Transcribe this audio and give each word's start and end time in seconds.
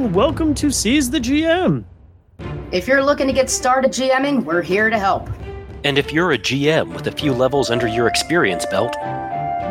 and 0.00 0.14
welcome 0.14 0.54
to 0.54 0.70
Seize 0.70 1.10
the 1.10 1.18
GM. 1.18 1.84
If 2.72 2.88
you're 2.88 3.04
looking 3.04 3.26
to 3.26 3.34
get 3.34 3.50
started 3.50 3.90
GMing, 3.90 4.44
we're 4.44 4.62
here 4.62 4.88
to 4.88 4.98
help. 4.98 5.28
And 5.84 5.98
if 5.98 6.10
you're 6.10 6.32
a 6.32 6.38
GM 6.38 6.94
with 6.94 7.06
a 7.06 7.12
few 7.12 7.34
levels 7.34 7.70
under 7.70 7.86
your 7.86 8.06
experience 8.06 8.64
belt, 8.64 8.96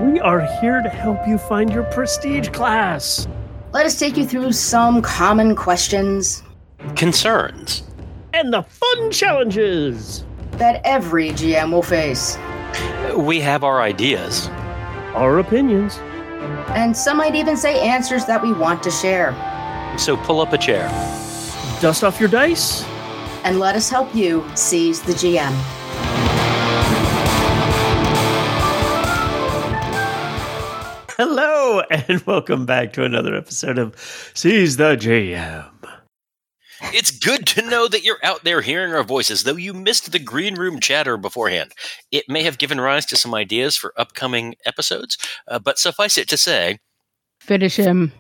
we 0.04 0.20
are 0.20 0.48
here 0.62 0.84
to 0.84 0.90
help 0.90 1.28
you 1.28 1.40
find 1.40 1.74
your 1.74 1.82
prestige 1.86 2.50
class. 2.50 3.28
Let 3.72 3.88
us 3.88 3.98
take 3.98 4.18
you 4.18 4.26
through 4.28 4.52
some 4.52 5.02
common 5.02 5.56
questions, 5.56 6.44
concerns, 6.96 7.82
and 8.32 8.54
the 8.54 8.62
fun 8.62 9.12
challenges 9.12 10.26
that 10.52 10.82
every 10.84 11.30
GM 11.32 11.72
will 11.72 11.82
face. 11.82 12.38
We 13.18 13.40
have 13.40 13.64
our 13.64 13.82
ideas, 13.82 14.48
our 15.16 15.40
opinions, 15.40 15.98
and 16.76 16.96
some 16.96 17.18
might 17.18 17.34
even 17.34 17.58
say 17.58 17.80
answers 17.80 18.26
that 18.26 18.44
we 18.44 18.54
want 18.54 18.84
to 18.84 18.92
share. 18.92 19.49
So 20.00 20.16
pull 20.16 20.40
up 20.40 20.54
a 20.54 20.58
chair, 20.58 20.88
dust 21.82 22.06
off 22.06 22.22
your 22.22 22.30
dice, 22.30 22.86
and 23.44 23.60
let 23.60 23.76
us 23.76 23.90
help 23.90 24.16
you 24.16 24.46
seize 24.56 25.02
the 25.02 25.12
GM. 25.12 25.52
Hello, 31.18 31.82
and 31.92 32.22
welcome 32.26 32.66
back 32.66 32.94
to 32.94 33.04
another 33.04 33.36
episode 33.36 33.78
of 33.78 33.94
Seize 34.34 34.78
the 34.78 34.96
GM. 34.96 35.70
It's 36.94 37.12
good 37.12 37.46
to 37.48 37.62
know 37.62 37.90
that 37.90 38.06
you're 38.06 38.24
out 38.24 38.46
there 38.46 38.62
hearing 38.62 38.94
our 38.94 39.04
voices, 39.04 39.44
though 39.44 39.58
you 39.58 39.74
missed 39.74 40.14
the 40.14 40.20
green 40.20 40.56
room 40.56 40.80
chatter 40.80 41.18
beforehand. 41.18 41.74
It 42.10 42.24
may 42.30 42.44
have 42.44 42.58
given 42.58 42.80
rise 42.80 43.06
to 43.08 43.18
some 43.18 43.36
ideas 43.36 43.76
for 43.76 43.94
upcoming 43.98 44.56
episodes, 44.66 45.18
uh, 45.46 45.60
but 45.60 45.78
suffice 45.78 46.18
it 46.18 46.30
to 46.30 46.38
say 46.38 46.80
Finish 47.42 47.76
him. 47.76 48.14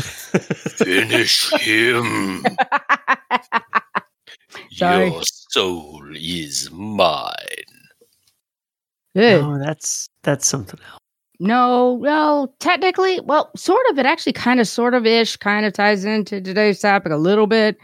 Finish 0.00 1.50
him. 1.54 2.44
Sorry. 4.72 5.10
Your 5.10 5.22
soul 5.24 6.04
is 6.14 6.70
mine. 6.70 7.34
Good. 9.14 9.42
Oh, 9.42 9.58
that's 9.58 10.08
that's 10.22 10.46
something 10.46 10.78
else. 10.88 11.00
No, 11.40 11.92
well, 12.00 12.54
technically, 12.58 13.20
well, 13.20 13.50
sort 13.56 13.84
of. 13.90 13.98
It 13.98 14.06
actually 14.06 14.32
kind 14.32 14.60
of, 14.60 14.66
sort 14.66 14.94
of 14.94 15.06
ish, 15.06 15.36
kind 15.36 15.64
of 15.64 15.72
ties 15.72 16.04
into 16.04 16.40
today's 16.40 16.80
topic 16.80 17.12
a 17.12 17.16
little 17.16 17.46
bit 17.46 17.76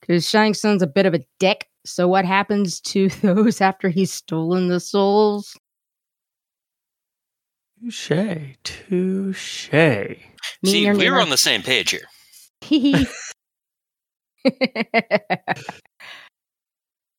because 0.00 0.28
Shang 0.28 0.54
Tsung's 0.54 0.82
a 0.82 0.86
bit 0.86 1.06
of 1.06 1.14
a 1.14 1.20
dick. 1.38 1.66
So, 1.84 2.06
what 2.06 2.24
happens 2.24 2.80
to 2.82 3.08
those 3.22 3.60
after 3.60 3.88
he's 3.88 4.12
stolen 4.12 4.68
the 4.68 4.80
souls? 4.80 5.56
Touche, 7.80 8.56
touche. 8.62 9.70
See, 10.64 10.90
we're 10.90 11.20
on 11.20 11.30
the 11.30 11.38
same 11.38 11.62
page 11.62 11.90
here. 11.90 12.08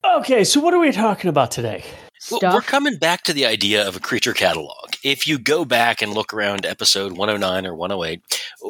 okay, 0.06 0.44
so 0.44 0.60
what 0.60 0.74
are 0.74 0.80
we 0.80 0.92
talking 0.92 1.30
about 1.30 1.52
today? 1.52 1.84
Well, 2.30 2.54
we're 2.54 2.62
coming 2.62 2.98
back 2.98 3.24
to 3.24 3.34
the 3.34 3.48
idea 3.48 3.88
of 3.88 3.96
a 3.96 4.00
creature 4.00 4.34
catalog. 4.34 4.94
If 5.04 5.26
you 5.26 5.40
go 5.40 5.66
back 5.66 6.04
and 6.04 6.14
look 6.14 6.34
around 6.34 6.66
episode 6.66 7.14
109 7.14 7.66
or 7.66 7.74
108, 7.74 8.22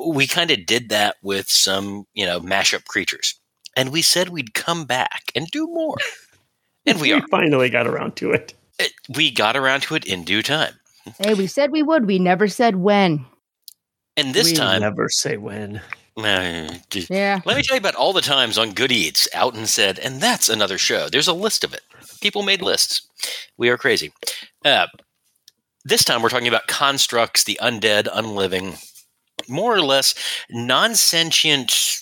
we 0.08 0.26
kind 0.26 0.52
of 0.52 0.66
did 0.66 0.90
that 0.90 1.18
with 1.22 1.50
some, 1.50 2.06
you 2.14 2.26
know, 2.26 2.40
mashup 2.40 2.86
creatures. 2.86 3.36
And 3.76 3.92
we 3.92 4.02
said 4.02 4.30
we'd 4.30 4.54
come 4.54 4.86
back 4.86 5.32
and 5.36 5.48
do 5.48 5.68
more. 5.68 5.98
And 6.84 7.00
we, 7.00 7.14
we 7.14 7.22
finally 7.30 7.70
got 7.70 7.86
around 7.86 8.16
to 8.16 8.32
it. 8.32 8.56
it. 8.80 8.92
We 9.16 9.30
got 9.30 9.56
around 9.56 9.82
to 9.82 9.94
it 9.94 10.04
in 10.04 10.24
due 10.24 10.42
time. 10.42 10.74
Hey, 11.20 11.36
we 11.36 11.46
said 11.46 11.72
we 11.72 11.84
would. 11.84 12.08
We 12.08 12.18
never 12.18 12.48
said 12.48 12.78
when. 12.78 13.24
And 14.22 14.36
this 14.36 14.52
we 14.52 14.56
time, 14.56 14.82
never 14.82 15.10
say 15.10 15.38
when. 15.38 15.82
Uh, 16.16 16.78
yeah. 17.10 17.42
Let 17.44 17.58
me 17.58 17.64
tell 17.64 17.76
you 17.76 17.80
about 17.80 17.96
all 17.96 18.14
the 18.14 18.22
times 18.22 18.58
on 18.58 18.74
Good 18.74 18.92
Eats, 18.92 19.28
Alton 19.36 19.66
said, 19.66 19.98
and 19.98 20.22
that's 20.22 20.48
another 20.48 20.78
show. 20.78 21.10
There's 21.10 21.28
a 21.28 21.34
list 21.34 21.64
of 21.64 21.74
it. 21.74 21.82
People 22.22 22.44
made 22.44 22.62
lists. 22.62 23.02
We 23.58 23.70
are 23.70 23.78
crazy. 23.78 24.14
Uh, 24.64 24.88
this 25.84 26.04
time 26.04 26.22
we're 26.22 26.30
talking 26.30 26.48
about 26.48 26.68
constructs, 26.68 27.44
the 27.44 27.58
undead, 27.62 28.08
unliving, 28.14 28.76
more 29.48 29.74
or 29.74 29.82
less 29.82 30.14
non 30.52 30.94
sentient, 30.94 31.98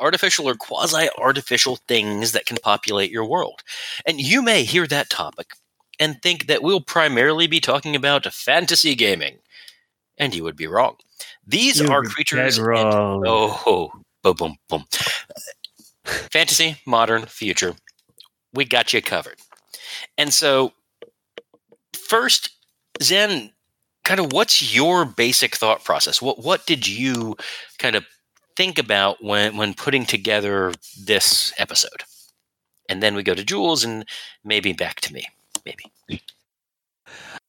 artificial 0.00 0.48
or 0.48 0.56
quasi 0.56 1.08
artificial 1.18 1.76
things 1.86 2.32
that 2.32 2.46
can 2.46 2.56
populate 2.56 3.12
your 3.12 3.24
world. 3.24 3.62
And 4.06 4.20
you 4.20 4.42
may 4.42 4.64
hear 4.64 4.88
that 4.88 5.10
topic 5.10 5.52
and 6.00 6.20
think 6.20 6.48
that 6.48 6.62
we'll 6.64 6.80
primarily 6.80 7.46
be 7.46 7.60
talking 7.60 7.94
about 7.94 8.32
fantasy 8.32 8.96
gaming. 8.96 9.38
And 10.18 10.34
you 10.34 10.42
would 10.42 10.56
be 10.56 10.66
wrong. 10.66 10.96
These 11.46 11.80
you 11.80 11.88
are 11.88 12.02
creatures. 12.02 12.58
And, 12.58 12.66
oh, 12.68 13.90
boom, 14.22 14.34
boom, 14.36 14.56
boom. 14.68 14.84
Fantasy, 16.04 16.76
modern, 16.86 17.26
future. 17.26 17.74
We 18.52 18.64
got 18.64 18.92
you 18.92 19.02
covered. 19.02 19.38
And 20.18 20.32
so, 20.32 20.72
first, 21.94 22.50
Zen, 23.02 23.52
kind 24.04 24.20
of 24.20 24.32
what's 24.32 24.74
your 24.74 25.04
basic 25.04 25.56
thought 25.56 25.84
process? 25.84 26.20
What 26.20 26.42
what 26.42 26.66
did 26.66 26.86
you 26.86 27.36
kind 27.78 27.96
of 27.96 28.04
think 28.56 28.78
about 28.78 29.22
when 29.22 29.56
when 29.56 29.74
putting 29.74 30.04
together 30.04 30.72
this 31.04 31.52
episode? 31.58 32.04
And 32.88 33.02
then 33.02 33.14
we 33.14 33.22
go 33.22 33.34
to 33.34 33.44
Jules 33.44 33.84
and 33.84 34.04
maybe 34.44 34.72
back 34.72 35.00
to 35.02 35.12
me. 35.12 35.24
Maybe. 35.64 35.84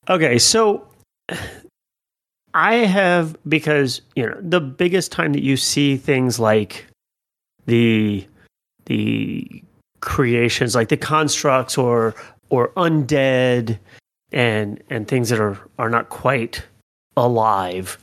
Okay, 0.07 0.37
so 0.37 0.87
I 2.53 2.75
have 2.75 3.37
because 3.47 4.01
you 4.15 4.27
know 4.27 4.37
the 4.41 4.59
biggest 4.61 5.11
time 5.11 5.33
that 5.33 5.43
you 5.43 5.57
see 5.57 5.97
things 5.97 6.39
like 6.39 6.85
the 7.65 8.27
the 8.85 9.63
creations 10.01 10.75
like 10.75 10.89
the 10.89 10.97
constructs 10.97 11.77
or 11.77 12.15
or 12.49 12.69
undead 12.69 13.79
and 14.31 14.81
and 14.89 15.07
things 15.07 15.29
that 15.29 15.39
are 15.39 15.57
are 15.79 15.89
not 15.89 16.09
quite 16.09 16.63
alive. 17.17 17.97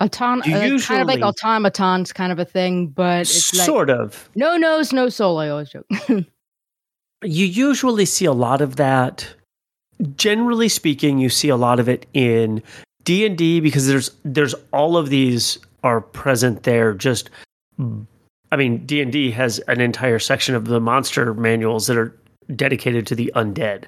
Auton- 0.00 0.42
uh, 0.42 0.62
usually, 0.62 0.98
kind 0.98 1.02
of 1.02 1.08
like 1.08 1.22
automatons, 1.22 2.12
kind 2.12 2.32
of 2.32 2.38
a 2.38 2.44
thing, 2.44 2.88
but 2.88 3.20
it's 3.20 3.54
like, 3.54 3.66
sort 3.66 3.90
of 3.90 4.28
no 4.34 4.56
nose, 4.56 4.92
no 4.92 5.08
soul. 5.08 5.38
I 5.38 5.48
always 5.48 5.70
joke. 5.70 5.86
you 6.08 6.26
usually 7.46 8.04
see 8.04 8.24
a 8.24 8.32
lot 8.32 8.60
of 8.60 8.76
that. 8.76 9.28
Generally 10.16 10.70
speaking, 10.70 11.18
you 11.18 11.28
see 11.28 11.48
a 11.48 11.56
lot 11.56 11.78
of 11.78 11.88
it 11.88 12.06
in 12.12 12.62
D 13.04 13.26
and 13.26 13.36
D 13.36 13.60
because 13.60 13.86
there's 13.86 14.10
there's 14.24 14.54
all 14.72 14.96
of 14.96 15.08
these 15.08 15.58
are 15.82 16.00
present 16.00 16.62
there. 16.62 16.94
Just, 16.94 17.30
I 17.80 18.56
mean, 18.56 18.86
D 18.86 19.02
and 19.02 19.12
D 19.12 19.30
has 19.32 19.58
an 19.68 19.80
entire 19.80 20.18
section 20.18 20.54
of 20.54 20.66
the 20.66 20.80
monster 20.80 21.34
manuals 21.34 21.86
that 21.88 21.96
are 21.96 22.16
dedicated 22.54 23.06
to 23.08 23.14
the 23.14 23.32
undead. 23.34 23.84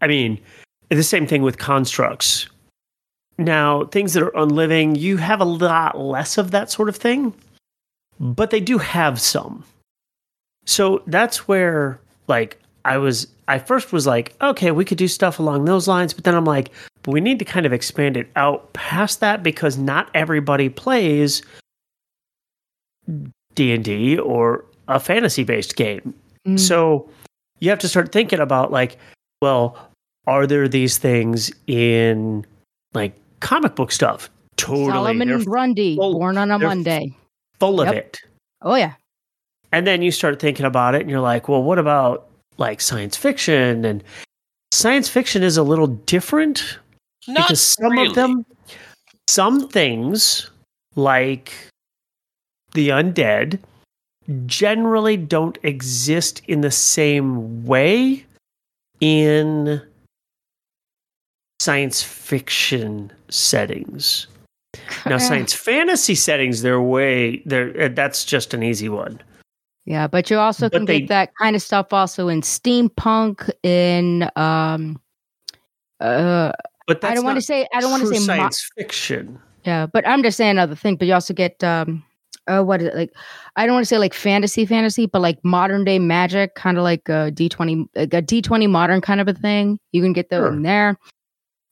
I 0.00 0.06
mean, 0.06 0.40
the 0.88 1.02
same 1.02 1.26
thing 1.26 1.42
with 1.42 1.58
constructs. 1.58 2.48
Now, 3.38 3.84
things 3.86 4.12
that 4.12 4.22
are 4.22 4.36
unliving, 4.36 4.96
you 4.96 5.16
have 5.16 5.40
a 5.40 5.46
lot 5.46 5.98
less 5.98 6.36
of 6.36 6.50
that 6.50 6.70
sort 6.70 6.88
of 6.88 6.96
thing, 6.96 7.34
but 8.18 8.50
they 8.50 8.60
do 8.60 8.76
have 8.78 9.20
some. 9.20 9.64
So 10.66 11.02
that's 11.06 11.48
where, 11.48 12.00
like, 12.28 12.60
I 12.84 12.98
was, 12.98 13.26
I 13.48 13.58
first 13.58 13.92
was 13.92 14.06
like, 14.06 14.34
okay, 14.42 14.70
we 14.70 14.84
could 14.84 14.98
do 14.98 15.08
stuff 15.08 15.38
along 15.38 15.64
those 15.64 15.88
lines, 15.88 16.12
but 16.12 16.24
then 16.24 16.34
I'm 16.34 16.44
like, 16.44 16.70
but 17.02 17.12
we 17.12 17.20
need 17.20 17.38
to 17.38 17.44
kind 17.44 17.66
of 17.66 17.72
expand 17.72 18.16
it 18.16 18.28
out 18.36 18.72
past 18.72 19.20
that 19.20 19.42
because 19.42 19.78
not 19.78 20.10
everybody 20.14 20.68
plays 20.68 21.42
D&D 23.54 24.18
or 24.18 24.64
a 24.88 25.00
fantasy 25.00 25.44
based 25.44 25.76
game. 25.76 26.14
Mm. 26.46 26.58
So 26.58 27.08
you 27.60 27.70
have 27.70 27.78
to 27.80 27.88
start 27.88 28.12
thinking 28.12 28.40
about 28.40 28.70
like, 28.70 28.98
well, 29.40 29.76
are 30.26 30.46
there 30.46 30.68
these 30.68 30.98
things 30.98 31.50
in 31.66 32.44
like 32.94 33.14
comic 33.40 33.74
book 33.74 33.92
stuff? 33.92 34.30
Totally. 34.56 34.90
Solomon 34.90 35.28
they're 35.28 35.44
Grundy, 35.44 35.96
full, 35.96 36.18
born 36.18 36.36
on 36.36 36.50
a 36.50 36.58
Monday. 36.58 37.16
Full 37.58 37.80
of 37.80 37.86
yep. 37.88 37.96
it. 37.96 38.18
Oh 38.62 38.74
yeah. 38.74 38.94
And 39.72 39.86
then 39.86 40.02
you 40.02 40.10
start 40.10 40.40
thinking 40.40 40.66
about 40.66 40.94
it 40.94 41.00
and 41.00 41.10
you're 41.10 41.20
like, 41.20 41.48
well, 41.48 41.62
what 41.62 41.78
about 41.78 42.28
like 42.58 42.80
science 42.80 43.16
fiction? 43.16 43.84
And 43.84 44.04
science 44.72 45.08
fiction 45.08 45.42
is 45.42 45.56
a 45.56 45.62
little 45.62 45.86
different 45.86 46.78
Not 47.32 47.48
because 47.48 47.60
some 47.60 47.92
really. 47.92 48.08
of 48.08 48.14
them 48.14 48.44
some 49.28 49.68
things 49.68 50.50
like 50.96 51.52
the 52.72 52.88
undead 52.88 53.58
generally 54.46 55.16
don't 55.16 55.58
exist 55.62 56.42
in 56.46 56.60
the 56.60 56.70
same 56.70 57.64
way 57.64 58.24
in 59.00 59.80
science 61.60 62.02
fiction 62.02 63.12
settings. 63.28 64.26
Now, 65.06 65.18
science 65.28 65.52
fantasy 65.52 66.14
settings, 66.14 66.62
they're 66.62 66.80
way 66.80 67.42
they're 67.46 67.88
that's 67.88 68.24
just 68.24 68.54
an 68.54 68.62
easy 68.62 68.88
one. 68.88 69.20
Yeah, 69.86 70.06
but 70.06 70.30
you 70.30 70.38
also 70.38 70.66
But 70.66 70.72
can 70.78 70.84
they- 70.86 71.00
get 71.00 71.08
that 71.08 71.30
kind 71.40 71.56
of 71.56 71.62
stuff 71.62 71.92
also 71.92 72.28
in 72.28 72.42
steampunk, 72.42 73.50
in 73.62 74.28
um, 74.36 75.00
uh, 76.00 76.52
But 76.90 77.00
that's 77.00 77.12
I 77.12 77.14
don't 77.14 77.24
want 77.24 77.36
to 77.38 77.42
say 77.42 77.66
I 77.72 77.80
don't 77.80 77.90
want 77.90 78.02
to 78.02 78.08
true 78.08 78.16
say 78.18 78.26
mo- 78.26 78.36
science 78.36 78.70
fiction. 78.76 79.38
yeah, 79.64 79.86
but 79.86 80.06
I'm 80.06 80.22
just 80.22 80.36
saying 80.36 80.50
another 80.52 80.74
thing. 80.74 80.96
But 80.96 81.06
you 81.08 81.14
also 81.14 81.32
get 81.34 81.62
um, 81.62 82.04
uh, 82.48 82.62
what 82.62 82.80
is 82.82 82.88
it 82.88 82.96
like? 82.96 83.10
I 83.56 83.64
don't 83.66 83.74
want 83.74 83.84
to 83.84 83.88
say 83.88 83.98
like 83.98 84.12
fantasy, 84.14 84.66
fantasy, 84.66 85.06
but 85.06 85.20
like 85.22 85.38
modern 85.44 85.84
day 85.84 85.98
magic, 85.98 86.54
kind 86.56 86.76
of 86.78 86.82
like 86.84 87.08
a 87.08 87.30
D 87.30 87.48
twenty, 87.48 87.86
like 87.94 88.12
a 88.14 88.22
D 88.22 88.42
twenty 88.42 88.66
modern 88.66 89.00
kind 89.00 89.20
of 89.20 89.28
a 89.28 89.34
thing. 89.34 89.78
You 89.92 90.02
can 90.02 90.12
get 90.12 90.30
those 90.30 90.40
Sure. 90.46 90.52
in 90.52 90.62
there, 90.62 90.98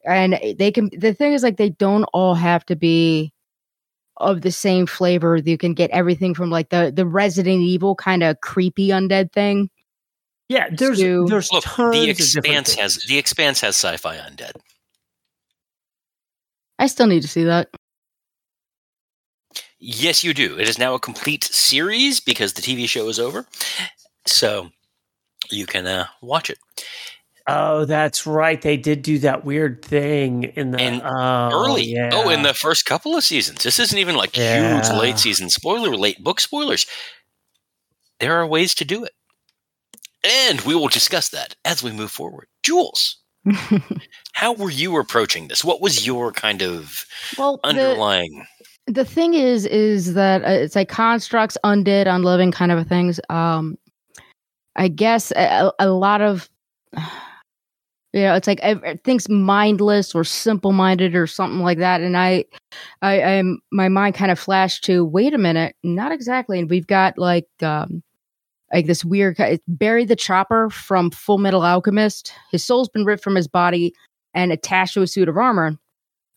and 0.06 0.38
they 0.59 0.70
can. 0.70 0.91
The 0.97 1.12
thing 1.15 1.32
is, 1.32 1.43
like, 1.43 1.56
they 1.56 1.71
don't 1.71 2.05
all 2.12 2.35
have 2.35 2.64
to 2.67 2.76
be 2.76 3.32
of 4.19 4.43
the 4.43 4.50
same 4.53 4.87
flavor. 4.87 5.37
You 5.37 5.59
can 5.59 5.75
get 5.75 5.91
everything 5.91 6.35
from 6.35 6.50
like 6.50 6.69
the 6.71 6.93
the 6.94 7.06
Resident 7.06 7.61
Evil 7.62 7.94
kind 7.97 8.23
of 8.23 8.41
creepy 8.41 8.88
undead 8.88 9.32
thing. 9.32 9.71
Yeah, 10.49 10.69
there's 10.73 10.99
So- 10.99 11.26
there's 11.26 11.53
Look, 11.53 11.64
tons 11.64 11.93
the 11.94 12.05
of 12.05 12.09
expanse 12.09 12.75
has 12.76 12.97
the 13.06 13.19
expanse 13.19 13.61
has 13.61 13.76
sci-fi 13.76 14.17
undead. 14.17 14.53
I 16.79 16.87
still 16.87 17.07
need 17.07 17.23
to 17.23 17.29
see 17.29 17.45
that. 17.45 17.69
Yes, 19.81 20.25
you 20.25 20.35
do. 20.35 20.59
It 20.59 20.69
is 20.69 20.79
now 20.79 20.95
a 20.95 20.99
complete 21.01 21.45
series 21.45 22.21
because 22.21 22.53
the 22.55 22.63
TV 22.63 22.89
show 22.89 23.09
is 23.09 23.19
over, 23.19 23.47
so 24.27 24.71
you 25.51 25.67
can 25.67 25.87
uh, 25.87 26.07
watch 26.21 26.51
it. 26.51 26.59
Oh, 27.47 27.85
that's 27.87 28.27
right. 28.27 28.61
They 28.61 28.77
did 28.77 29.03
do 29.03 29.19
that 29.21 29.45
weird 29.45 29.83
thing 29.83 30.45
in 30.57 30.71
the 30.73 30.79
And 30.81 31.01
oh, 31.03 31.51
Early, 31.53 31.85
Yeah. 31.85 32.11
oh, 32.13 32.29
in 32.29 32.43
the 32.43 32.53
first 32.53 32.85
couple 32.85 33.17
of 33.17 33.25
seasons. 33.25 33.63
This 33.65 33.79
isn't 33.79 33.97
even 33.97 34.17
like 34.17 34.37
Yeah. 34.37 34.75
huge 34.83 34.91
late 35.01 35.19
season 35.19 35.49
spoiler, 35.49 35.97
late 35.97 36.23
book 36.23 36.41
spoilers. 36.41 36.85
There 38.21 38.35
are 38.37 38.47
ways 38.47 38.75
to 38.75 38.85
do 38.85 39.05
it, 39.05 39.13
and 40.25 40.61
we 40.63 40.75
will 40.75 40.89
discuss 40.89 41.29
that 41.31 41.55
as 41.65 41.83
we 41.83 41.93
move 41.93 42.11
forward. 42.11 42.49
Jules, 42.65 43.19
how 44.33 44.53
were 44.53 44.71
you 44.71 44.99
approaching 44.99 45.49
this? 45.49 45.65
What 45.65 45.81
was 45.81 46.06
your 46.06 46.33
kind 46.33 46.62
of 46.62 47.05
well, 47.37 47.59
the, 47.62 47.69
underlying? 47.69 48.47
the 48.89 49.05
thing 49.05 49.35
is 49.35 49.67
is 49.67 50.15
that 50.15 50.43
uh, 50.45 50.49
it's 50.49 50.75
like 50.75 50.89
constructs 50.89 51.59
undead 51.65 52.06
unliving 52.06 52.50
kind 52.50 52.73
of 52.73 52.87
things 52.89 53.21
um 53.29 53.77
i 54.77 54.89
guess 54.89 55.31
a, 55.33 55.71
a 55.79 55.91
lot 55.91 56.23
of 56.23 56.49
you 58.15 58.23
know 58.23 58.35
it's 58.35 58.49
like 58.49 58.61
things 59.05 59.29
mindless 59.29 60.15
or 60.15 60.25
simple 60.25 60.73
minded 60.73 61.15
or 61.15 61.27
something 61.27 61.61
like 61.61 61.79
that 61.79 62.00
and 62.00 62.17
i 62.17 62.43
i 63.03 63.23
i'm 63.23 63.61
my 63.71 63.89
mind 63.89 64.15
kind 64.15 64.31
of 64.31 64.39
flashed 64.39 64.83
to 64.83 65.05
wait 65.05 65.35
a 65.35 65.39
minute 65.39 65.77
not 65.83 66.11
exactly 66.11 66.59
and 66.59 66.71
we've 66.71 66.87
got 66.87 67.19
like 67.19 67.47
um 67.62 68.03
like 68.73 68.87
this 68.87 69.05
weird 69.05 69.38
it's 69.38 69.65
barry 69.67 70.05
the 70.05 70.17
chopper 70.17 70.70
from 70.70 71.11
full 71.11 71.38
metal 71.38 71.65
alchemist 71.65 72.32
his 72.50 72.65
soul's 72.65 72.88
been 72.88 73.05
ripped 73.05 73.23
from 73.23 73.35
his 73.35 73.49
body 73.49 73.94
and 74.35 74.53
attached 74.53 74.94
to 74.94 75.03
a 75.03 75.06
suit 75.06 75.29
of 75.29 75.37
armor 75.37 75.79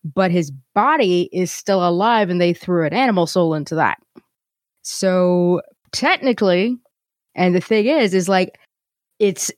but 0.04 0.32
his 0.32 0.52
body 0.74 1.30
is 1.32 1.52
still 1.52 1.88
alive 1.88 2.30
and 2.30 2.42
they 2.42 2.54
threw 2.54 2.86
an 2.86 2.94
animal 2.94 3.28
soul 3.28 3.54
into 3.54 3.76
that. 3.76 4.00
So 4.82 5.62
technically, 5.92 6.78
and 7.36 7.56
the 7.56 7.62
thing 7.62 7.86
is, 7.86 8.14
is 8.14 8.28
like 8.28 8.58
it's 9.20 9.52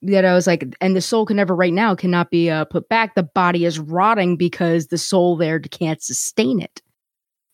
you 0.00 0.22
know, 0.22 0.36
it's 0.36 0.46
like, 0.46 0.64
and 0.80 0.94
the 0.94 1.00
soul 1.00 1.26
can 1.26 1.36
never 1.36 1.56
right 1.56 1.72
now 1.72 1.96
cannot 1.96 2.30
be 2.30 2.48
uh, 2.48 2.64
put 2.66 2.88
back. 2.88 3.16
The 3.16 3.24
body 3.24 3.64
is 3.64 3.80
rotting 3.80 4.36
because 4.36 4.86
the 4.86 4.98
soul 4.98 5.36
there 5.36 5.58
can't 5.58 6.00
sustain 6.00 6.60
it. 6.60 6.80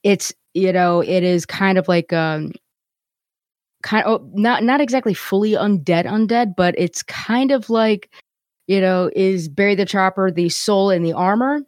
It's 0.02 0.32
you 0.52 0.72
know, 0.72 1.00
it 1.00 1.22
is 1.22 1.46
kind 1.46 1.78
of 1.78 1.88
like 1.88 2.12
um, 2.12 2.52
kind 3.84 4.04
of 4.06 4.20
not 4.34 4.64
not 4.64 4.80
exactly 4.80 5.14
fully 5.14 5.52
undead, 5.52 6.06
undead, 6.06 6.56
but 6.56 6.74
it's 6.76 7.04
kind 7.04 7.52
of 7.52 7.70
like 7.70 8.10
you 8.66 8.80
know, 8.80 9.10
is 9.14 9.48
Barry 9.48 9.76
the 9.76 9.84
Chopper 9.84 10.30
the 10.32 10.48
soul 10.48 10.90
in 10.90 11.02
the 11.04 11.12
armor? 11.12 11.60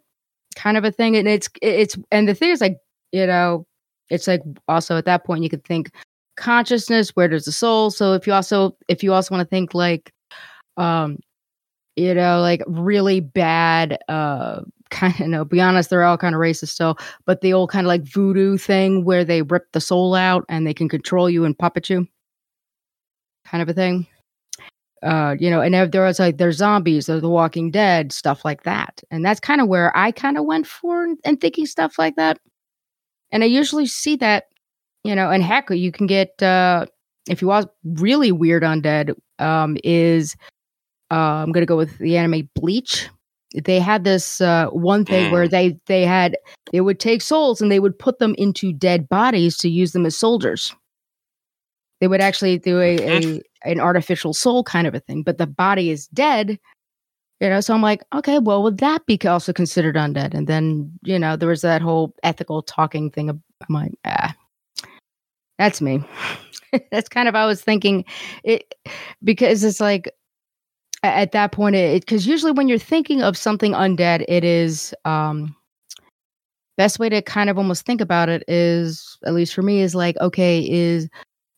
kind 0.57 0.75
of 0.75 0.83
a 0.83 0.91
thing 0.91 1.15
and 1.15 1.27
it's 1.27 1.47
it's 1.61 1.95
and 2.11 2.27
the 2.27 2.33
thing 2.33 2.49
is 2.49 2.61
like 2.61 2.77
you 3.11 3.25
know 3.27 3.65
it's 4.09 4.27
like 4.27 4.41
also 4.67 4.97
at 4.97 5.05
that 5.05 5.23
point 5.23 5.43
you 5.43 5.49
could 5.49 5.63
think 5.63 5.91
consciousness 6.35 7.11
where 7.11 7.27
does 7.27 7.45
the 7.45 7.51
soul 7.51 7.91
so 7.91 8.13
if 8.13 8.25
you 8.25 8.33
also 8.33 8.75
if 8.87 9.03
you 9.03 9.13
also 9.13 9.33
want 9.33 9.47
to 9.47 9.49
think 9.49 9.75
like 9.75 10.11
um 10.77 11.17
you 11.95 12.13
know 12.13 12.41
like 12.41 12.63
really 12.65 13.19
bad 13.19 13.99
uh 14.09 14.61
kind 14.89 15.19
of 15.21 15.27
no 15.27 15.45
be 15.45 15.61
honest 15.61 15.89
they're 15.89 16.03
all 16.03 16.17
kind 16.17 16.35
of 16.35 16.39
racist 16.41 16.69
still 16.69 16.97
but 17.25 17.41
the 17.41 17.53
old 17.53 17.69
kind 17.69 17.85
of 17.85 17.89
like 17.89 18.03
voodoo 18.03 18.57
thing 18.57 19.03
where 19.05 19.23
they 19.25 19.41
rip 19.43 19.71
the 19.73 19.81
soul 19.81 20.15
out 20.15 20.45
and 20.49 20.65
they 20.67 20.73
can 20.73 20.89
control 20.89 21.29
you 21.29 21.45
and 21.45 21.57
puppet 21.57 21.89
you? 21.89 22.07
Kind 23.45 23.61
of 23.61 23.69
a 23.69 23.73
thing? 23.73 24.07
Uh 25.03 25.35
you 25.39 25.49
know 25.51 25.61
and 25.61 25.73
there- 25.75 26.03
was 26.05 26.19
like 26.19 26.37
there's 26.37 26.57
zombies 26.57 27.05
there's 27.05 27.21
the 27.21 27.29
walking 27.29 27.69
dead 27.69 28.11
stuff 28.11 28.43
like 28.43 28.63
that 28.63 29.03
and 29.11 29.23
that's 29.23 29.39
kind 29.39 29.61
of 29.61 29.67
where 29.67 29.95
i 29.95 30.11
kind 30.11 30.37
of 30.39 30.45
went 30.45 30.65
for 30.65 31.03
and, 31.03 31.19
and 31.23 31.39
thinking 31.39 31.67
stuff 31.67 31.99
like 31.99 32.15
that. 32.15 32.39
And 33.31 33.43
i 33.43 33.47
usually 33.47 33.85
see 33.87 34.15
that 34.17 34.45
you 35.03 35.15
know 35.15 35.31
and 35.31 35.43
heck 35.43 35.69
you 35.69 35.91
can 35.91 36.07
get 36.07 36.41
uh 36.43 36.85
if 37.29 37.41
you 37.41 37.47
want 37.47 37.69
really 37.83 38.31
weird 38.31 38.63
undead 38.63 39.13
um 39.39 39.77
is 39.83 40.35
uh 41.11 41.15
i'm 41.43 41.51
gonna 41.51 41.65
go 41.67 41.77
with 41.77 41.97
the 41.99 42.17
anime 42.17 42.49
bleach 42.55 43.09
they 43.65 43.79
had 43.79 44.03
this 44.03 44.41
uh 44.41 44.67
one 44.67 45.03
thing 45.05 45.25
Mm. 45.25 45.31
where 45.31 45.47
they 45.47 45.79
they 45.87 46.03
had 46.05 46.37
they 46.71 46.81
would 46.81 46.99
take 46.99 47.21
souls 47.21 47.61
and 47.61 47.71
they 47.71 47.79
would 47.79 47.97
put 47.97 48.19
them 48.19 48.35
into 48.37 48.71
dead 48.73 49.07
bodies 49.09 49.57
to 49.57 49.69
use 49.69 49.91
them 49.93 50.05
as 50.05 50.17
soldiers 50.17 50.75
they 51.99 52.07
would 52.07 52.21
actually 52.21 52.59
do 52.59 52.79
a, 52.79 52.97
a 53.01 53.41
an 53.63 53.79
artificial 53.79 54.33
soul 54.33 54.63
kind 54.63 54.85
of 54.85 54.93
a 54.93 54.99
thing, 54.99 55.23
but 55.23 55.39
the 55.39 55.47
body 55.47 55.89
is 55.89 56.07
dead. 56.09 56.59
You 57.39 57.49
know, 57.49 57.59
so 57.59 57.73
I'm 57.73 57.81
like, 57.81 58.03
okay, 58.13 58.39
well, 58.39 58.61
would 58.63 58.77
that 58.79 59.05
be 59.05 59.19
also 59.27 59.51
considered 59.53 59.95
undead? 59.95 60.33
And 60.33 60.47
then, 60.47 60.91
you 61.03 61.17
know, 61.19 61.35
there 61.35 61.49
was 61.49 61.61
that 61.61 61.81
whole 61.81 62.13
ethical 62.23 62.61
talking 62.63 63.09
thing. 63.11 63.29
of- 63.29 63.39
I'm 63.67 63.75
like, 63.75 63.91
ah, 64.05 64.35
that's 65.57 65.81
me. 65.81 66.03
that's 66.91 67.09
kind 67.09 67.27
of 67.27 67.35
I 67.35 67.45
was 67.45 67.61
thinking 67.63 68.05
it 68.43 68.73
because 69.23 69.63
it's 69.63 69.79
like 69.79 70.11
at 71.03 71.31
that 71.31 71.51
point 71.51 71.75
it 71.75 72.01
because 72.01 72.27
usually 72.27 72.51
when 72.51 72.67
you're 72.67 72.77
thinking 72.79 73.21
of 73.21 73.37
something 73.37 73.73
undead, 73.73 74.25
it 74.27 74.43
is 74.43 74.93
um 75.05 75.55
best 76.77 76.99
way 76.99 77.09
to 77.09 77.21
kind 77.21 77.49
of 77.49 77.57
almost 77.57 77.85
think 77.85 78.01
about 78.01 78.29
it 78.29 78.43
is 78.47 79.17
at 79.25 79.33
least 79.33 79.53
for 79.53 79.63
me 79.63 79.81
is 79.81 79.95
like 79.95 80.15
okay 80.21 80.59
is 80.69 81.09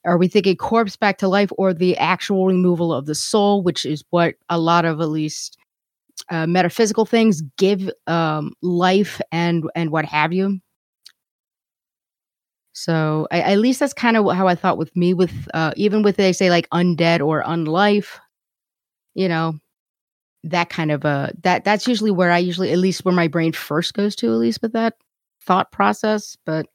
are 0.06 0.18
we 0.18 0.28
thinking 0.28 0.56
corpse 0.56 0.96
back 0.96 1.18
to 1.18 1.28
life 1.28 1.52
or 1.58 1.74
the 1.74 1.98
actual 1.98 2.48
removal 2.48 2.94
of 2.94 3.06
the 3.06 3.16
soul 3.16 3.62
which 3.64 3.86
is 3.86 4.04
what 4.12 4.36
a 4.50 4.58
lot 4.60 4.86
of 4.86 5.02
at 5.02 5.10
least 5.10 5.58
uh, 6.30 6.48
metaphysical 6.48 7.06
things 7.06 7.42
give 7.58 7.90
um, 8.08 8.54
life 8.62 9.22
and 9.32 9.66
and 9.76 9.92
what 9.92 10.06
have 10.06 10.34
you. 10.34 10.60
So 12.74 13.28
I, 13.32 13.42
at 13.42 13.60
least 13.60 13.80
that's 13.80 13.94
kind 13.94 14.16
of 14.16 14.32
how 14.36 14.48
i 14.48 14.56
thought 14.56 14.78
with 14.78 14.96
me 14.96 15.14
with 15.14 15.34
uh, 15.54 15.74
even 15.76 16.02
with 16.04 16.16
they 16.18 16.32
say 16.34 16.50
like 16.50 16.70
undead 16.70 17.20
or 17.26 17.44
unlife 17.44 18.20
you 19.16 19.28
know 19.28 19.60
that 20.44 20.70
kind 20.70 20.92
of 20.92 21.04
a 21.04 21.34
that 21.44 21.64
that's 21.64 21.88
usually 21.88 22.12
where 22.12 22.32
i 22.32 22.38
usually 22.38 22.72
at 22.72 22.78
least 22.78 23.04
where 23.04 23.14
my 23.14 23.28
brain 23.28 23.52
first 23.52 23.94
goes 23.94 24.16
to 24.16 24.28
at 24.28 24.38
least 24.38 24.62
with 24.62 24.74
that 24.74 24.96
thought 25.42 25.72
process 25.72 26.38
but 26.46 26.68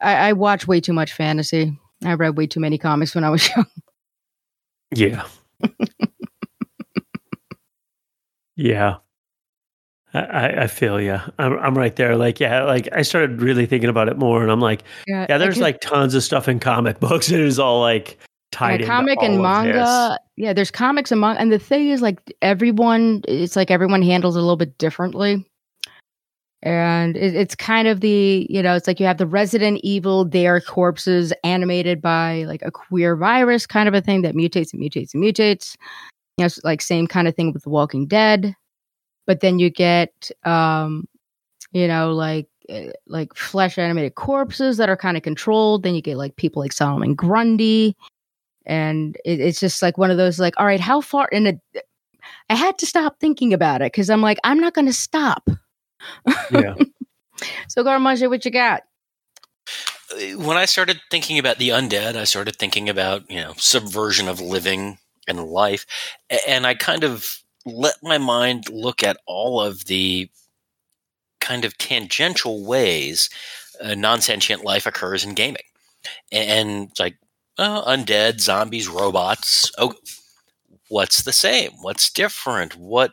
i 0.00 0.14
i 0.28 0.32
watch 0.32 0.66
way 0.66 0.80
too 0.80 0.92
much 0.92 1.12
fantasy 1.12 1.78
I 2.04 2.14
read 2.14 2.36
way 2.36 2.46
too 2.46 2.60
many 2.60 2.78
comics 2.78 3.14
when 3.14 3.24
I 3.24 3.30
was 3.30 3.48
young. 3.56 3.66
Yeah. 4.94 5.24
yeah. 8.56 8.96
I, 10.12 10.62
I, 10.62 10.66
feel 10.68 11.00
you. 11.00 11.18
I'm, 11.38 11.58
I'm 11.58 11.76
right 11.76 11.96
there. 11.96 12.16
Like, 12.16 12.38
yeah, 12.38 12.62
like 12.62 12.88
I 12.92 13.02
started 13.02 13.42
really 13.42 13.66
thinking 13.66 13.90
about 13.90 14.08
it 14.08 14.16
more 14.16 14.42
and 14.42 14.52
I'm 14.52 14.60
like, 14.60 14.84
yeah, 15.08 15.38
there's 15.38 15.58
like 15.58 15.80
tons 15.80 16.14
of 16.14 16.22
stuff 16.22 16.46
in 16.46 16.60
comic 16.60 17.00
books. 17.00 17.30
It 17.32 17.40
is 17.40 17.58
all 17.58 17.80
like 17.80 18.18
tied 18.54 18.80
yeah, 18.80 18.86
comic 18.86 19.18
and 19.20 19.42
manga. 19.42 20.18
Yeah, 20.36 20.52
there's 20.52 20.70
comics 20.70 21.10
and 21.10 21.20
manga. 21.20 21.40
And 21.40 21.52
the 21.52 21.58
thing 21.58 21.88
is, 21.88 22.00
like, 22.00 22.20
everyone, 22.40 23.22
it's 23.26 23.56
like 23.56 23.70
everyone 23.70 24.00
handles 24.00 24.36
it 24.36 24.38
a 24.38 24.42
little 24.42 24.56
bit 24.56 24.78
differently. 24.78 25.44
And 26.62 27.16
it, 27.16 27.34
it's 27.34 27.54
kind 27.56 27.88
of 27.88 28.00
the, 28.00 28.46
you 28.48 28.62
know, 28.62 28.74
it's 28.74 28.86
like 28.86 29.00
you 29.00 29.06
have 29.06 29.18
the 29.18 29.26
Resident 29.26 29.80
Evil, 29.82 30.24
their 30.24 30.60
corpses 30.60 31.32
animated 31.42 32.00
by 32.00 32.44
like 32.44 32.62
a 32.62 32.70
queer 32.70 33.16
virus 33.16 33.66
kind 33.66 33.88
of 33.88 33.94
a 33.94 34.00
thing 34.00 34.22
that 34.22 34.34
mutates 34.34 34.72
and 34.72 34.80
mutates 34.80 35.12
and 35.12 35.22
mutates. 35.22 35.76
You 36.38 36.42
know, 36.42 36.46
it's 36.46 36.62
like 36.64 36.80
same 36.80 37.06
kind 37.06 37.28
of 37.28 37.34
thing 37.34 37.52
with 37.52 37.64
The 37.64 37.70
Walking 37.70 38.06
Dead. 38.06 38.54
But 39.26 39.40
then 39.40 39.58
you 39.58 39.68
get, 39.68 40.30
um, 40.44 41.06
you 41.72 41.88
know, 41.88 42.12
like 42.12 42.46
uh, 42.70 42.92
like 43.08 43.34
flesh 43.34 43.76
animated 43.78 44.14
corpses 44.14 44.78
that 44.78 44.88
are 44.88 44.96
kind 44.96 45.16
of 45.16 45.22
controlled. 45.22 45.82
Then 45.82 45.94
you 45.94 46.00
get 46.00 46.16
like 46.16 46.36
people 46.36 46.62
like 46.62 46.72
Solomon 46.72 47.14
Grundy, 47.14 47.94
and 48.66 49.16
it, 49.24 49.40
it's 49.40 49.60
just 49.60 49.82
like 49.82 49.98
one 49.98 50.10
of 50.10 50.16
those 50.16 50.38
like, 50.38 50.54
all 50.56 50.66
right, 50.66 50.80
how 50.80 51.00
far? 51.00 51.28
And 51.32 51.48
it, 51.48 51.60
I 52.48 52.54
had 52.54 52.78
to 52.78 52.86
stop 52.86 53.18
thinking 53.20 53.52
about 53.52 53.82
it 53.82 53.92
because 53.92 54.10
I'm 54.10 54.22
like, 54.22 54.38
I'm 54.44 54.60
not 54.60 54.74
going 54.74 54.86
to 54.86 54.92
stop. 54.92 55.48
Yeah. 56.50 56.74
so, 57.68 57.82
Garmaja, 57.82 58.28
what 58.28 58.44
you 58.44 58.50
got? 58.50 58.82
When 60.36 60.56
I 60.56 60.66
started 60.66 61.00
thinking 61.10 61.38
about 61.38 61.58
the 61.58 61.70
undead, 61.70 62.14
I 62.16 62.24
started 62.24 62.56
thinking 62.56 62.88
about 62.88 63.28
you 63.30 63.40
know 63.40 63.54
subversion 63.56 64.28
of 64.28 64.40
living 64.40 64.98
and 65.26 65.42
life, 65.42 65.86
and 66.46 66.66
I 66.66 66.74
kind 66.74 67.04
of 67.04 67.26
let 67.64 67.94
my 68.02 68.18
mind 68.18 68.68
look 68.70 69.02
at 69.02 69.16
all 69.26 69.60
of 69.60 69.86
the 69.86 70.30
kind 71.40 71.64
of 71.64 71.76
tangential 71.78 72.64
ways 72.64 73.28
uh, 73.82 73.94
non-sentient 73.94 74.64
life 74.64 74.86
occurs 74.86 75.24
in 75.24 75.34
gaming. 75.34 75.62
and 76.30 76.90
it's 76.90 77.00
like 77.00 77.16
uh, 77.58 77.84
undead, 77.84 78.40
zombies, 78.40 78.88
robots. 78.88 79.70
Oh, 79.78 79.94
what's 80.88 81.22
the 81.22 81.32
same? 81.32 81.72
What's 81.80 82.10
different? 82.10 82.76
What 82.76 83.12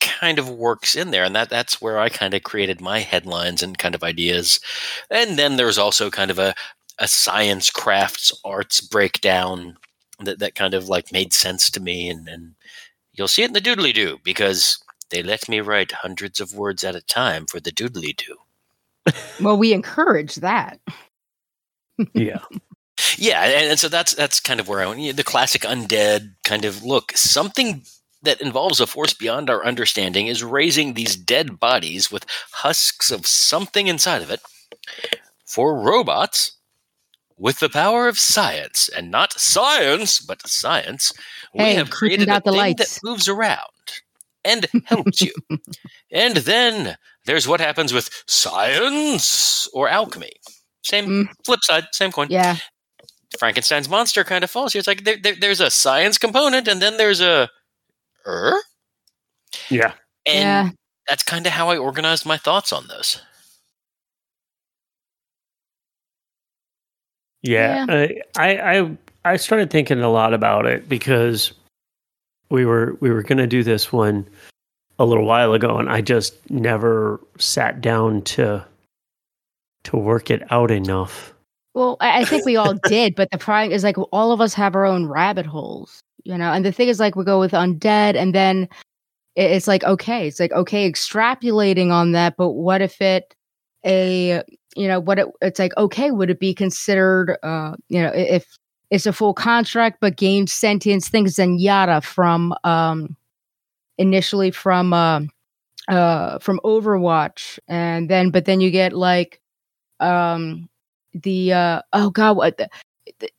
kind 0.00 0.38
of 0.38 0.50
works 0.50 0.94
in 0.94 1.10
there? 1.10 1.24
And 1.24 1.34
that 1.34 1.50
that's 1.50 1.80
where 1.80 1.98
I 1.98 2.08
kind 2.08 2.34
of 2.34 2.42
created 2.42 2.80
my 2.80 3.00
headlines 3.00 3.62
and 3.62 3.78
kind 3.78 3.94
of 3.94 4.02
ideas. 4.02 4.60
And 5.10 5.38
then 5.38 5.56
there's 5.56 5.78
also 5.78 6.10
kind 6.10 6.30
of 6.30 6.38
a 6.38 6.54
a 6.98 7.08
science 7.08 7.70
crafts 7.70 8.32
arts 8.44 8.80
breakdown 8.80 9.76
that, 10.20 10.38
that 10.38 10.54
kind 10.54 10.74
of 10.74 10.88
like 10.88 11.10
made 11.10 11.32
sense 11.32 11.68
to 11.70 11.80
me 11.80 12.08
and, 12.08 12.28
and 12.28 12.54
you'll 13.12 13.28
see 13.28 13.42
it 13.42 13.46
in 13.46 13.52
the 13.52 13.60
doodly 13.60 13.92
doo 13.92 14.18
because 14.22 14.78
they 15.10 15.22
let 15.22 15.48
me 15.48 15.60
write 15.60 15.92
hundreds 15.92 16.40
of 16.40 16.54
words 16.54 16.84
at 16.84 16.96
a 16.96 17.00
time 17.00 17.46
for 17.46 17.60
the 17.60 17.72
doodly 17.72 18.16
doo. 18.16 18.36
well, 19.40 19.56
we 19.56 19.72
encourage 19.72 20.36
that. 20.36 20.78
yeah. 22.12 22.40
Yeah, 23.16 23.42
and, 23.42 23.70
and, 23.70 23.78
so 23.78 23.88
that's 23.88 24.14
that's 24.14 24.40
kind 24.40 24.60
of 24.60 24.68
where 24.68 24.80
I 24.80 24.86
went. 24.86 25.16
The 25.16 25.24
classic 25.24 25.62
undead 25.62 26.34
kind 26.44 26.64
of 26.64 26.84
look. 26.84 27.12
Something 27.16 27.82
that 28.22 28.40
involves 28.40 28.80
a 28.80 28.86
force 28.86 29.12
beyond 29.12 29.50
our 29.50 29.64
understanding 29.64 30.28
is 30.28 30.42
raising 30.42 30.94
these 30.94 31.16
dead 31.16 31.58
bodies 31.60 32.10
with 32.10 32.26
husks 32.52 33.10
of 33.10 33.26
something 33.26 33.86
inside 33.86 34.22
of 34.22 34.30
it 34.30 34.40
for 35.44 35.78
robots 35.78 36.52
with 37.36 37.58
the 37.58 37.68
power 37.68 38.08
of 38.08 38.18
science, 38.18 38.88
and 38.88 39.10
not 39.10 39.32
science, 39.32 40.20
but 40.20 40.46
science, 40.46 41.12
hey, 41.52 41.70
we 41.70 41.74
have 41.74 41.90
created 41.90 42.28
a 42.28 42.40
thing 42.40 42.54
lights. 42.54 42.94
that 42.94 43.08
moves 43.08 43.28
around 43.28 43.58
and 44.44 44.66
helps 44.84 45.20
you. 45.20 45.32
and 46.12 46.36
then 46.36 46.96
there's 47.26 47.48
what 47.48 47.60
happens 47.60 47.92
with 47.92 48.10
science 48.26 49.68
or 49.72 49.88
alchemy. 49.88 50.32
Same 50.82 51.06
mm. 51.06 51.28
flip 51.44 51.60
side, 51.62 51.86
same 51.92 52.12
coin. 52.12 52.28
Yeah. 52.30 52.56
Frankenstein's 53.38 53.88
monster 53.88 54.24
kind 54.24 54.44
of 54.44 54.50
falls 54.50 54.72
here. 54.72 54.80
It's 54.80 54.88
like 54.88 55.04
there, 55.04 55.16
there, 55.16 55.34
there's 55.34 55.60
a 55.60 55.70
science 55.70 56.18
component, 56.18 56.68
and 56.68 56.80
then 56.80 56.96
there's 56.96 57.20
a 57.20 57.48
er. 58.26 58.54
Yeah. 59.70 59.92
And 60.26 60.68
yeah. 60.68 60.70
that's 61.08 61.22
kind 61.22 61.46
of 61.46 61.52
how 61.52 61.68
I 61.70 61.76
organized 61.76 62.26
my 62.26 62.36
thoughts 62.36 62.72
on 62.72 62.86
those. 62.88 63.20
Yeah, 67.42 67.84
yeah. 67.86 68.08
I, 68.38 68.78
I 68.78 68.96
I 69.26 69.36
started 69.36 69.70
thinking 69.70 70.00
a 70.00 70.08
lot 70.08 70.32
about 70.32 70.64
it 70.64 70.88
because 70.88 71.52
we 72.48 72.64
were 72.64 72.96
we 73.00 73.10
were 73.10 73.22
going 73.22 73.38
to 73.38 73.46
do 73.46 73.62
this 73.62 73.92
one 73.92 74.26
a 74.98 75.04
little 75.04 75.26
while 75.26 75.52
ago, 75.52 75.76
and 75.76 75.90
I 75.90 76.00
just 76.00 76.34
never 76.50 77.20
sat 77.38 77.82
down 77.82 78.22
to 78.22 78.64
to 79.84 79.96
work 79.96 80.30
it 80.30 80.50
out 80.50 80.70
enough. 80.70 81.33
Well, 81.74 81.96
I 82.00 82.24
think 82.24 82.44
we 82.44 82.56
all 82.56 82.74
did, 82.74 83.14
but 83.16 83.30
the 83.32 83.38
problem 83.38 83.72
is 83.72 83.82
like 83.82 83.96
all 84.12 84.30
of 84.32 84.40
us 84.40 84.54
have 84.54 84.76
our 84.76 84.84
own 84.84 85.06
rabbit 85.06 85.44
holes, 85.46 86.00
you 86.24 86.38
know. 86.38 86.52
And 86.52 86.64
the 86.64 86.70
thing 86.72 86.88
is, 86.88 87.00
like, 87.00 87.16
we 87.16 87.24
go 87.24 87.40
with 87.40 87.50
undead, 87.52 88.14
and 88.16 88.32
then 88.34 88.68
it's 89.36 89.68
like 89.68 89.84
okay, 89.84 90.28
it's 90.28 90.40
like 90.40 90.52
okay, 90.52 90.90
extrapolating 90.90 91.90
on 91.92 92.12
that, 92.12 92.36
but 92.38 92.50
what 92.52 92.82
if 92.82 93.00
it 93.00 93.34
a 93.86 94.42
you 94.76 94.88
know 94.88 95.00
what 95.00 95.18
it, 95.20 95.28
it's 95.42 95.58
like 95.60 95.76
okay 95.78 96.10
would 96.10 96.30
it 96.30 96.40
be 96.40 96.54
considered 96.54 97.36
uh 97.44 97.74
you 97.88 98.02
know 98.02 98.10
if 98.14 98.46
it's 98.90 99.06
a 99.06 99.12
full 99.12 99.34
contract 99.34 99.98
but 100.00 100.16
gained 100.16 100.50
sentience 100.50 101.08
things 101.08 101.36
zenyatta 101.36 102.02
from 102.04 102.54
um 102.64 103.16
initially 103.98 104.50
from 104.50 104.92
uh, 104.92 105.20
uh 105.88 106.38
from 106.40 106.60
overwatch 106.64 107.58
and 107.68 108.10
then 108.10 108.30
but 108.30 108.44
then 108.46 108.60
you 108.60 108.70
get 108.70 108.92
like 108.92 109.40
um 110.00 110.68
the 111.14 111.52
uh 111.52 111.82
oh 111.92 112.10
god 112.10 112.36
what 112.36 112.56
the, 112.58 112.68
the, 113.20 113.30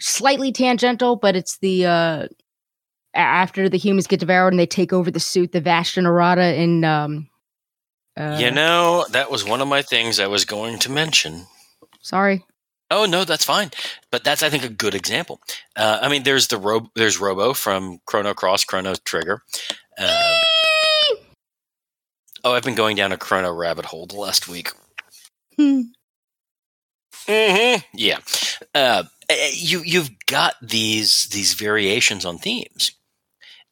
slightly 0.00 0.52
tangential 0.52 1.16
but 1.16 1.36
it's 1.36 1.58
the 1.58 1.86
uh 1.86 2.26
after 3.14 3.68
the 3.68 3.78
humans 3.78 4.06
get 4.06 4.20
devoured 4.20 4.52
and 4.52 4.58
they 4.58 4.66
take 4.66 4.92
over 4.92 5.10
the 5.10 5.20
suit 5.20 5.52
the 5.52 5.60
Vashta 5.60 6.02
Nerada 6.02 6.56
in 6.56 6.84
um 6.84 7.28
uh, 8.16 8.36
you 8.38 8.50
know, 8.50 9.04
that 9.10 9.30
was 9.30 9.44
one 9.44 9.60
of 9.60 9.68
my 9.68 9.82
things 9.82 10.20
I 10.20 10.28
was 10.28 10.44
going 10.44 10.78
to 10.80 10.90
mention. 10.90 11.46
Sorry. 12.00 12.44
Oh 12.90 13.06
no, 13.06 13.24
that's 13.24 13.44
fine. 13.44 13.70
But 14.10 14.22
that's 14.24 14.42
I 14.42 14.50
think 14.50 14.62
a 14.62 14.68
good 14.68 14.94
example. 14.94 15.40
Uh, 15.74 15.98
I 16.00 16.08
mean, 16.08 16.22
there's 16.22 16.48
the 16.48 16.58
Ro- 16.58 16.90
there's 16.94 17.18
Robo 17.18 17.54
from 17.54 17.98
Chrono 18.06 18.34
Cross, 18.34 18.64
Chrono 18.64 18.94
Trigger. 19.04 19.42
Uh, 19.98 20.34
oh, 22.44 22.52
I've 22.52 22.62
been 22.62 22.74
going 22.74 22.96
down 22.96 23.10
a 23.10 23.16
Chrono 23.16 23.52
rabbit 23.52 23.86
hole 23.86 24.06
the 24.06 24.16
last 24.16 24.48
week. 24.48 24.70
Hmm. 25.56 25.82
Mm-hmm. 27.26 27.82
Yeah. 27.94 28.18
Uh, 28.74 29.04
you 29.52 29.82
you've 29.84 30.10
got 30.26 30.54
these 30.62 31.28
these 31.28 31.54
variations 31.54 32.24
on 32.24 32.38
themes. 32.38 32.92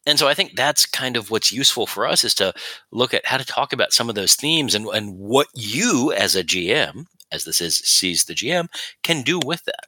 And 0.04 0.18
so 0.18 0.26
I 0.26 0.34
think 0.34 0.56
that's 0.56 0.84
kind 0.84 1.16
of 1.16 1.30
what's 1.30 1.52
useful 1.52 1.86
for 1.86 2.06
us 2.06 2.24
is 2.24 2.34
to 2.36 2.52
look 2.90 3.14
at 3.14 3.24
how 3.24 3.36
to 3.36 3.44
talk 3.44 3.72
about 3.72 3.92
some 3.92 4.08
of 4.08 4.16
those 4.16 4.34
themes 4.34 4.74
and, 4.74 4.86
and 4.86 5.16
what 5.16 5.46
you 5.54 6.12
as 6.12 6.34
a 6.34 6.42
GM, 6.42 7.04
as 7.30 7.44
this 7.44 7.60
is 7.60 7.76
Seize 7.76 8.24
the 8.24 8.34
GM, 8.34 8.66
can 9.04 9.22
do 9.22 9.38
with 9.44 9.64
that. 9.64 9.86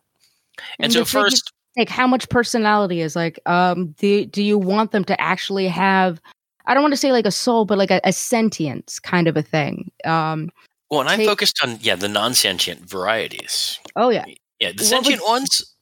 And, 0.79 0.85
and 0.85 0.93
so 0.93 1.05
first 1.05 1.53
like 1.77 1.89
how 1.89 2.07
much 2.07 2.29
personality 2.29 3.01
is 3.01 3.17
like 3.17 3.41
um 3.47 3.93
do 3.99 4.25
do 4.27 4.43
you 4.43 4.57
want 4.57 4.93
them 4.93 5.05
to 5.05 5.21
actually 5.21 5.67
have 5.67 6.21
I 6.67 6.73
don't 6.73 6.83
want 6.83 6.95
to 6.95 6.99
say 6.99 7.13
like 7.13 7.27
a 7.27 7.31
soul, 7.31 7.65
but 7.67 7.77
like 7.77 7.91
a, 7.91 8.01
a 8.05 8.13
sentience 8.13 8.99
kind 8.99 9.27
of 9.29 9.37
a 9.37 9.43
thing. 9.43 9.91
Um 10.05 10.51
well, 10.91 11.01
and 11.01 11.09
I'm 11.09 11.25
focused 11.27 11.61
on 11.63 11.79
yeah 11.81 11.95
the 11.95 12.09
non-sentient 12.09 12.89
varieties. 12.89 13.79
Oh 13.97 14.11
yeah, 14.11 14.25
yeah. 14.61 14.73
The 14.77 14.85
sentient 14.85 15.23
was, 15.23 15.29
ones 15.29 15.75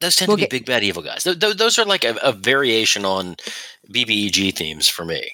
those 0.00 0.16
tend 0.16 0.28
we'll 0.28 0.36
to 0.36 0.42
be 0.42 0.44
get, 0.44 0.50
big 0.50 0.66
bad 0.66 0.84
evil 0.84 1.02
guys. 1.02 1.24
Th- 1.24 1.38
th- 1.38 1.56
those 1.56 1.78
are 1.78 1.84
like 1.84 2.04
a, 2.04 2.14
a, 2.22 2.32
variation 2.32 3.04
on 3.04 3.36
BBEG 3.92 4.54
themes 4.54 4.88
for 4.88 5.04
me. 5.04 5.32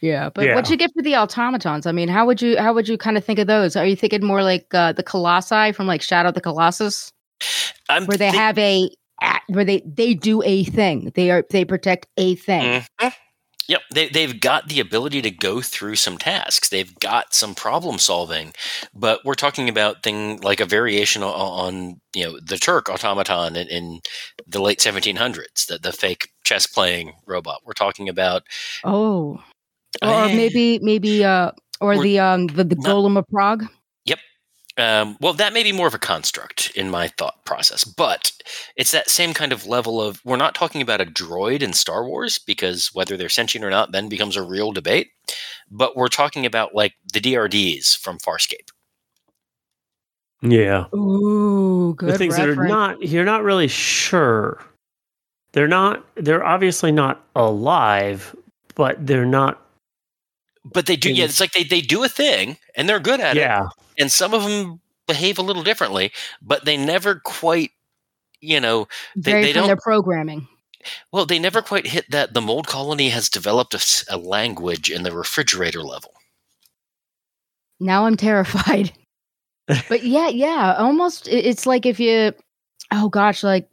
Yeah, 0.00 0.30
but 0.30 0.46
yeah. 0.46 0.56
what 0.56 0.68
you 0.68 0.76
get 0.76 0.90
for 0.94 1.02
the 1.02 1.14
automatons? 1.14 1.86
I 1.86 1.92
mean, 1.92 2.08
how 2.08 2.26
would 2.26 2.42
you 2.42 2.58
how 2.58 2.74
would 2.74 2.88
you 2.88 2.98
kind 2.98 3.16
of 3.16 3.24
think 3.24 3.38
of 3.38 3.46
those? 3.46 3.76
Are 3.76 3.86
you 3.86 3.94
thinking 3.94 4.24
more 4.24 4.42
like 4.42 4.66
uh, 4.74 4.92
the 4.92 5.04
colossi 5.04 5.70
from 5.70 5.86
like 5.86 6.02
Shadow 6.02 6.30
of 6.30 6.34
the 6.34 6.40
Colossus, 6.40 7.12
I'm 7.88 8.06
where 8.06 8.16
they 8.16 8.30
th- 8.30 8.40
have 8.40 8.58
a 8.58 8.90
where 9.46 9.64
they 9.64 9.82
they 9.86 10.14
do 10.14 10.42
a 10.42 10.64
thing. 10.64 11.12
They 11.14 11.30
are 11.30 11.44
they 11.50 11.64
protect 11.64 12.08
a 12.16 12.34
thing. 12.34 12.82
Mm-hmm. 12.82 13.08
Yep, 13.68 13.80
they, 13.92 14.08
they've 14.08 14.40
got 14.40 14.68
the 14.68 14.80
ability 14.80 15.22
to 15.22 15.30
go 15.30 15.60
through 15.60 15.96
some 15.96 16.18
tasks. 16.18 16.68
They've 16.68 16.94
got 16.98 17.34
some 17.34 17.54
problem 17.54 17.98
solving, 17.98 18.52
but 18.94 19.24
we're 19.24 19.34
talking 19.34 19.68
about 19.68 20.02
thing 20.02 20.40
like 20.40 20.60
a 20.60 20.66
variation 20.66 21.22
on, 21.22 21.32
on 21.32 22.00
you 22.14 22.24
know 22.24 22.38
the 22.40 22.58
Turk 22.58 22.88
automaton 22.88 23.56
in, 23.56 23.68
in 23.68 24.00
the 24.46 24.60
late 24.60 24.78
1700s, 24.78 25.66
the 25.66 25.78
the 25.78 25.92
fake 25.92 26.30
chess 26.44 26.66
playing 26.66 27.12
robot. 27.26 27.60
We're 27.64 27.72
talking 27.72 28.08
about 28.08 28.42
oh, 28.84 29.42
or 30.02 30.26
maybe 30.28 30.78
maybe 30.82 31.24
uh 31.24 31.52
or 31.80 31.98
the 31.98 32.18
um 32.18 32.48
the, 32.48 32.64
the 32.64 32.76
golem 32.76 33.16
of 33.18 33.26
Prague. 33.28 33.66
Um, 34.78 35.18
well, 35.20 35.34
that 35.34 35.52
may 35.52 35.62
be 35.62 35.72
more 35.72 35.86
of 35.86 35.94
a 35.94 35.98
construct 35.98 36.72
in 36.74 36.88
my 36.88 37.08
thought 37.08 37.44
process, 37.44 37.84
but 37.84 38.32
it's 38.76 38.90
that 38.92 39.10
same 39.10 39.34
kind 39.34 39.52
of 39.52 39.66
level 39.66 40.00
of 40.00 40.24
we're 40.24 40.36
not 40.36 40.54
talking 40.54 40.80
about 40.80 41.00
a 41.00 41.04
droid 41.04 41.62
in 41.62 41.74
Star 41.74 42.06
Wars 42.06 42.38
because 42.38 42.88
whether 42.94 43.16
they're 43.16 43.28
sentient 43.28 43.64
or 43.64 43.70
not 43.70 43.92
then 43.92 44.08
becomes 44.08 44.34
a 44.34 44.42
real 44.42 44.72
debate, 44.72 45.10
but 45.70 45.94
we're 45.94 46.08
talking 46.08 46.46
about 46.46 46.74
like 46.74 46.94
the 47.12 47.20
DRDs 47.20 47.98
from 47.98 48.18
Farscape. 48.18 48.70
Yeah. 50.40 50.86
Ooh, 50.94 51.94
good. 51.94 52.14
The 52.14 52.18
things 52.18 52.38
reference. 52.38 52.56
that 52.56 52.62
are 52.62 52.68
not 52.68 53.02
you're 53.02 53.24
not 53.24 53.44
really 53.44 53.68
sure. 53.68 54.58
They're 55.52 55.68
not 55.68 56.04
they're 56.16 56.44
obviously 56.44 56.92
not 56.92 57.22
alive, 57.36 58.34
but 58.74 59.06
they're 59.06 59.26
not 59.26 59.60
but 60.64 60.86
they 60.86 60.96
do 60.96 61.12
yeah, 61.12 61.24
it's 61.24 61.40
like 61.40 61.52
they, 61.52 61.64
they 61.64 61.80
do 61.80 62.02
a 62.04 62.08
thing 62.08 62.56
and 62.74 62.88
they're 62.88 63.00
good 63.00 63.20
at 63.20 63.36
it. 63.36 63.40
yeah. 63.40 63.66
it 63.66 63.81
and 63.98 64.10
some 64.10 64.34
of 64.34 64.42
them 64.42 64.80
behave 65.06 65.38
a 65.38 65.42
little 65.42 65.62
differently, 65.62 66.12
but 66.40 66.64
they 66.64 66.76
never 66.76 67.16
quite, 67.16 67.70
you 68.40 68.60
know, 68.60 68.88
they, 69.16 69.32
Very 69.32 69.44
they 69.44 69.52
don't. 69.52 69.66
Their 69.66 69.76
programming. 69.76 70.48
Well, 71.12 71.26
they 71.26 71.38
never 71.38 71.62
quite 71.62 71.86
hit 71.86 72.10
that. 72.10 72.34
The 72.34 72.40
mold 72.40 72.66
colony 72.66 73.10
has 73.10 73.28
developed 73.28 73.74
a, 73.74 74.14
a 74.14 74.16
language 74.16 74.90
in 74.90 75.02
the 75.02 75.12
refrigerator 75.12 75.82
level. 75.82 76.12
Now 77.78 78.06
I'm 78.06 78.16
terrified. 78.16 78.92
but 79.88 80.02
yeah, 80.02 80.28
yeah, 80.28 80.74
almost. 80.78 81.28
It's 81.28 81.66
like 81.66 81.86
if 81.86 82.00
you, 82.00 82.32
oh 82.92 83.08
gosh, 83.08 83.42
like 83.42 83.68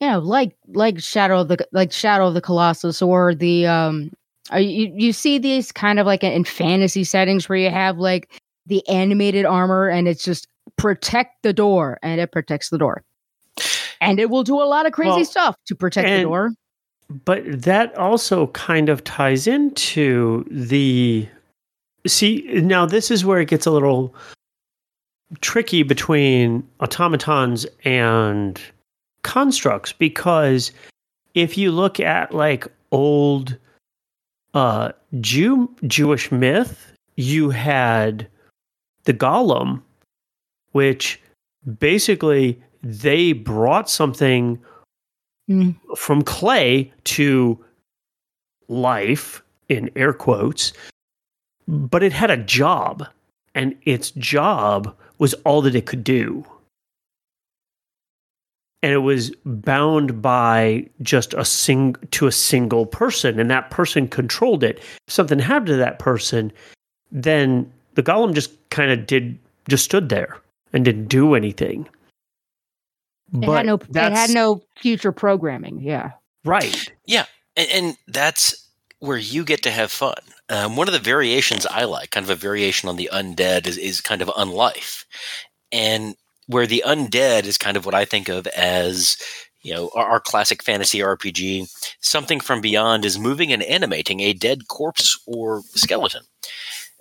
you 0.00 0.08
know, 0.08 0.18
like 0.18 0.56
like 0.68 1.00
Shadow 1.00 1.40
of 1.40 1.48
the 1.48 1.66
like 1.72 1.92
Shadow 1.92 2.28
of 2.28 2.34
the 2.34 2.40
Colossus 2.40 3.02
or 3.02 3.34
the 3.34 3.66
um, 3.66 4.12
you 4.54 4.92
you 4.94 5.12
see 5.12 5.38
these 5.38 5.72
kind 5.72 5.98
of 5.98 6.06
like 6.06 6.22
in 6.22 6.44
fantasy 6.44 7.04
settings 7.04 7.48
where 7.48 7.58
you 7.58 7.70
have 7.70 7.98
like 7.98 8.40
the 8.66 8.86
animated 8.88 9.44
armor 9.44 9.88
and 9.88 10.08
it's 10.08 10.24
just 10.24 10.48
protect 10.76 11.42
the 11.42 11.52
door 11.52 11.98
and 12.02 12.20
it 12.20 12.32
protects 12.32 12.70
the 12.70 12.78
door. 12.78 13.02
And 14.00 14.20
it 14.20 14.28
will 14.28 14.42
do 14.42 14.60
a 14.60 14.64
lot 14.64 14.86
of 14.86 14.92
crazy 14.92 15.10
well, 15.10 15.24
stuff 15.24 15.56
to 15.66 15.74
protect 15.74 16.08
and, 16.08 16.20
the 16.20 16.28
door. 16.28 16.52
But 17.24 17.62
that 17.62 17.96
also 17.96 18.48
kind 18.48 18.88
of 18.88 19.04
ties 19.04 19.46
into 19.46 20.44
the 20.50 21.28
see 22.06 22.42
now 22.62 22.86
this 22.86 23.10
is 23.10 23.24
where 23.24 23.40
it 23.40 23.48
gets 23.48 23.66
a 23.66 23.70
little 23.70 24.14
tricky 25.40 25.82
between 25.82 26.66
automatons 26.80 27.66
and 27.84 28.60
constructs 29.22 29.92
because 29.92 30.70
if 31.34 31.58
you 31.58 31.72
look 31.72 31.98
at 31.98 32.32
like 32.34 32.66
old 32.92 33.56
uh 34.54 34.92
Jew 35.20 35.74
Jewish 35.86 36.30
myth, 36.30 36.92
you 37.16 37.50
had 37.50 38.28
the 39.06 39.14
golem 39.14 39.80
which 40.72 41.20
basically 41.78 42.60
they 42.82 43.32
brought 43.32 43.88
something 43.90 44.58
Mm. 45.48 45.76
from 45.96 46.22
clay 46.22 46.92
to 47.04 47.64
life 48.66 49.44
in 49.68 49.88
air 49.94 50.12
quotes 50.12 50.72
but 51.68 52.02
it 52.02 52.12
had 52.12 52.32
a 52.32 52.36
job 52.36 53.06
and 53.54 53.76
its 53.82 54.10
job 54.10 54.92
was 55.18 55.34
all 55.44 55.62
that 55.62 55.76
it 55.76 55.86
could 55.86 56.02
do 56.02 56.44
and 58.82 58.92
it 58.92 58.98
was 58.98 59.30
bound 59.44 60.20
by 60.20 60.84
just 61.02 61.32
a 61.34 61.44
sing 61.44 61.94
to 62.10 62.26
a 62.26 62.32
single 62.32 62.86
person 62.86 63.38
and 63.38 63.48
that 63.48 63.70
person 63.70 64.08
controlled 64.08 64.64
it 64.64 64.78
if 64.78 65.14
something 65.14 65.38
happened 65.38 65.68
to 65.68 65.76
that 65.76 66.00
person 66.00 66.52
then 67.12 67.72
the 67.94 68.02
golem 68.02 68.34
just 68.34 68.65
kind 68.76 68.90
of 68.90 69.06
did 69.06 69.38
just 69.68 69.84
stood 69.84 70.10
there 70.10 70.38
and 70.72 70.84
didn't 70.84 71.06
do 71.06 71.34
anything 71.34 71.88
It 73.32 73.48
had 73.48 73.66
no. 73.66 73.74
It 73.74 74.12
had 74.12 74.30
no 74.30 74.62
future 74.78 75.12
programming. 75.12 75.80
Yeah. 75.80 76.12
right 76.44 76.92
and, 77.56 77.68
and 77.72 77.96
that's 78.06 78.68
where 79.00 79.16
you 79.16 79.44
get 79.44 79.62
to 79.62 79.70
have 79.70 79.90
fun. 79.90 80.14
Um, 80.48 80.76
one 80.76 80.88
of 80.88 80.92
the 80.92 81.00
variations 81.00 81.66
I 81.66 81.84
like, 81.84 82.10
kind 82.12 82.24
of 82.24 82.30
a 82.30 82.36
variation 82.36 82.88
on 82.88 82.96
the 82.96 83.10
undead, 83.12 83.66
is, 83.66 83.78
is 83.78 84.00
kind 84.00 84.22
of 84.22 84.28
unlife, 84.28 85.04
and 85.72 86.14
where 86.46 86.66
the 86.66 86.84
undead 86.86 87.44
is 87.46 87.58
kind 87.58 87.76
of 87.76 87.84
what 87.84 87.94
I 87.94 88.04
think 88.04 88.28
of 88.28 88.46
as 88.48 89.16
you 89.62 89.74
know 89.74 89.90
our, 89.94 90.06
our 90.06 90.20
classic 90.20 90.62
fantasy 90.62 91.00
RPG. 91.00 91.68
Something 92.00 92.40
from 92.40 92.60
beyond 92.60 93.04
is 93.04 93.18
moving 93.18 93.52
and 93.52 93.62
animating 93.62 94.20
a 94.20 94.32
dead 94.32 94.68
corpse 94.68 95.18
or 95.26 95.62
skeleton 95.74 96.22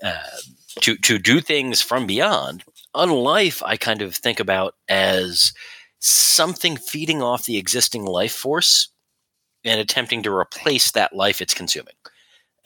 uh, 0.04 0.38
to 0.82 0.96
to 0.98 1.18
do 1.18 1.42
things 1.42 1.82
from 1.82 2.08
beyond. 2.08 2.64
Unlife, 2.96 3.62
I 3.66 3.78
kind 3.78 4.02
of 4.02 4.16
think 4.16 4.40
about 4.40 4.76
as 4.88 5.54
something 6.00 6.78
feeding 6.78 7.22
off 7.22 7.46
the 7.46 7.58
existing 7.58 8.06
life 8.06 8.34
force 8.34 8.90
and 9.64 9.80
attempting 9.80 10.24
to 10.24 10.34
replace 10.34 10.92
that 10.92 11.16
life 11.16 11.42
it's 11.42 11.54
consuming. 11.54 11.96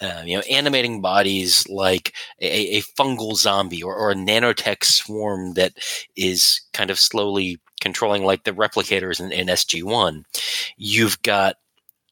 Uh, 0.01 0.23
you 0.25 0.37
know, 0.37 0.43
animating 0.49 1.01
bodies 1.01 1.67
like 1.67 2.13
a, 2.39 2.77
a 2.77 2.81
fungal 2.97 3.35
zombie 3.35 3.83
or, 3.83 3.93
or 3.93 4.11
a 4.11 4.15
nanotech 4.15 4.83
swarm 4.83 5.55
that 5.55 5.73
is 6.15 6.61
kind 6.71 6.89
of 6.89 6.97
slowly 6.97 7.59
controlling, 7.81 8.23
like 8.23 8.45
the 8.45 8.53
replicators 8.53 9.19
in, 9.19 9.31
in 9.33 9.47
SG1. 9.47 10.23
You've 10.77 11.21
got 11.21 11.55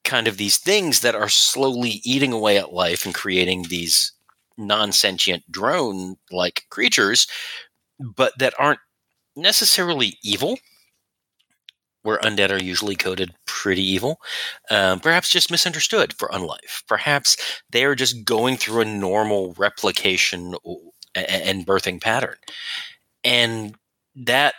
kind 0.04 0.28
of 0.28 0.38
these 0.38 0.58
things 0.58 1.02
that 1.02 1.16
are 1.16 1.30
slowly 1.30 2.02
eating 2.04 2.34
away 2.34 2.58
at 2.58 2.74
life 2.74 3.06
and 3.06 3.14
creating 3.14 3.64
these 3.64 4.12
non 4.58 4.92
sentient 4.92 5.50
drone 5.52 6.18
like 6.32 6.64
creatures, 6.70 7.28
but 8.00 8.34
that 8.40 8.54
aren't 8.60 8.80
necessarily 9.36 10.18
evil 10.24 10.60
where 12.04 12.20
undead 12.20 12.52
are 12.52 12.64
usually 12.64 12.96
coded 12.96 13.34
pretty 13.46 13.82
evil. 13.84 14.20
Um, 14.70 15.00
perhaps 15.00 15.30
just 15.30 15.52
misunderstood 15.52 16.14
for 16.14 16.30
unlife. 16.30 16.84
Perhaps 16.88 17.38
they 17.70 17.84
are 17.84 17.96
just 17.96 18.24
going 18.24 18.56
through 18.58 18.82
a 18.82 18.86
normal 18.86 19.54
replication 19.58 20.56
and 21.16 21.66
birthing 21.66 22.02
pattern. 22.02 22.36
And 23.24 23.76
that, 24.16 24.56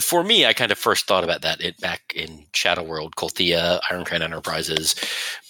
for 0.00 0.22
me, 0.24 0.46
I 0.46 0.52
kind 0.52 0.72
of 0.72 0.78
first 0.78 1.06
thought 1.06 1.24
about 1.24 1.42
that 1.42 1.60
it, 1.60 1.78
back 1.80 2.12
in 2.14 2.46
Shadow 2.54 2.82
World, 2.82 3.16
Kulthea, 3.16 3.80
Iron 3.90 4.04
Crown 4.04 4.22
Enterprises, 4.22 4.94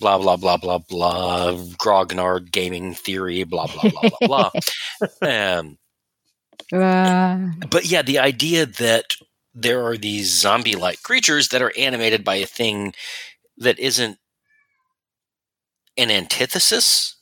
blah, 0.00 0.18
blah, 0.18 0.37
blah, 0.37 0.57
blah, 0.57 0.78
blah, 0.78 1.52
Grognard 1.78 2.50
Gaming 2.50 2.94
Theory, 2.94 3.44
blah, 3.44 3.66
blah, 3.66 3.90
blah, 3.90 4.11
blah, 4.20 4.50
blah. 4.50 4.50
Um, 5.22 5.78
Uh, 6.72 7.50
but 7.70 7.85
yeah, 7.85 8.02
the 8.02 8.18
idea 8.18 8.64
that 8.64 9.14
there 9.55 9.85
are 9.85 9.96
these 9.98 10.31
zombie 10.31 10.76
like 10.76 11.02
creatures 11.02 11.48
that 11.48 11.61
are 11.61 11.72
animated 11.76 12.24
by 12.24 12.37
a 12.37 12.46
thing 12.46 12.94
that 13.59 13.78
isn't 13.78 14.18
an 15.98 16.11
antithesis 16.11 17.16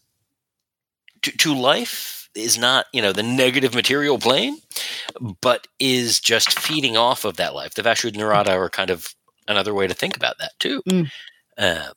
to, 1.23 1.33
to 1.33 1.55
life 1.55 2.20
is 2.35 2.59
not, 2.59 2.87
you 2.93 3.03
know, 3.03 3.13
the 3.13 3.23
negative 3.23 3.75
material 3.75 4.19
plane, 4.19 4.57
but 5.41 5.67
is 5.79 6.21
just 6.21 6.59
feeding 6.59 6.97
off 6.97 7.25
of 7.25 7.37
that 7.37 7.55
life. 7.55 7.75
The 7.75 7.83
Vashta 7.83 8.13
Nerada 8.13 8.51
are 8.51 8.69
kind 8.69 8.91
of 8.91 9.15
another 9.49 9.75
way 9.75 9.87
to 9.87 9.95
think 9.95 10.17
about 10.17 10.39
that 10.39 10.53
too. 10.59 10.83
Mm. 10.89 11.11
Uh, 11.59 11.89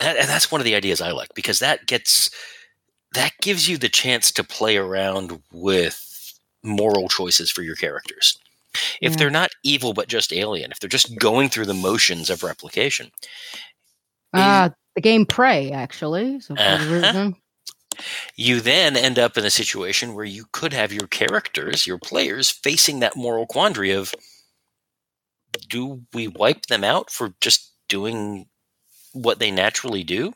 and, 0.00 0.28
that's 0.28 0.52
one 0.52 0.60
of 0.60 0.64
the 0.64 0.74
ideas 0.74 1.00
I 1.00 1.12
like 1.12 1.30
because 1.34 1.58
that 1.58 1.86
gets 1.86 2.30
that 3.14 3.32
gives 3.40 3.66
you 3.68 3.78
the 3.78 3.88
chance 3.88 4.30
to 4.32 4.44
play 4.44 4.76
around 4.76 5.42
with 5.50 6.38
moral 6.62 7.08
choices 7.08 7.50
for 7.50 7.62
your 7.62 7.74
characters. 7.76 8.38
If 9.00 9.12
Yeah. 9.12 9.16
they're 9.16 9.30
not 9.30 9.50
evil 9.64 9.94
but 9.94 10.08
just 10.08 10.32
alien, 10.32 10.70
if 10.70 10.78
they're 10.78 10.90
just 10.90 11.16
going 11.18 11.48
through 11.48 11.66
the 11.66 11.74
motions 11.74 12.28
of 12.28 12.42
replication, 12.42 13.10
uh, 14.34 14.68
the 14.94 15.00
game 15.00 15.24
Prey, 15.24 15.70
actually. 15.70 16.40
So 16.40 16.54
for 16.54 16.60
Uh-huh. 16.60 17.32
You 18.36 18.60
then 18.60 18.96
end 18.96 19.18
up 19.18 19.36
in 19.36 19.44
a 19.44 19.50
situation 19.50 20.14
where 20.14 20.24
you 20.24 20.44
could 20.52 20.72
have 20.72 20.92
your 20.92 21.06
characters, 21.08 21.86
your 21.86 21.98
players, 21.98 22.50
facing 22.50 23.00
that 23.00 23.16
moral 23.16 23.46
quandary 23.46 23.90
of 23.92 24.14
do 25.68 26.02
we 26.12 26.28
wipe 26.28 26.66
them 26.66 26.84
out 26.84 27.10
for 27.10 27.34
just 27.40 27.72
doing 27.88 28.46
what 29.12 29.38
they 29.38 29.50
naturally 29.50 30.04
do? 30.04 30.32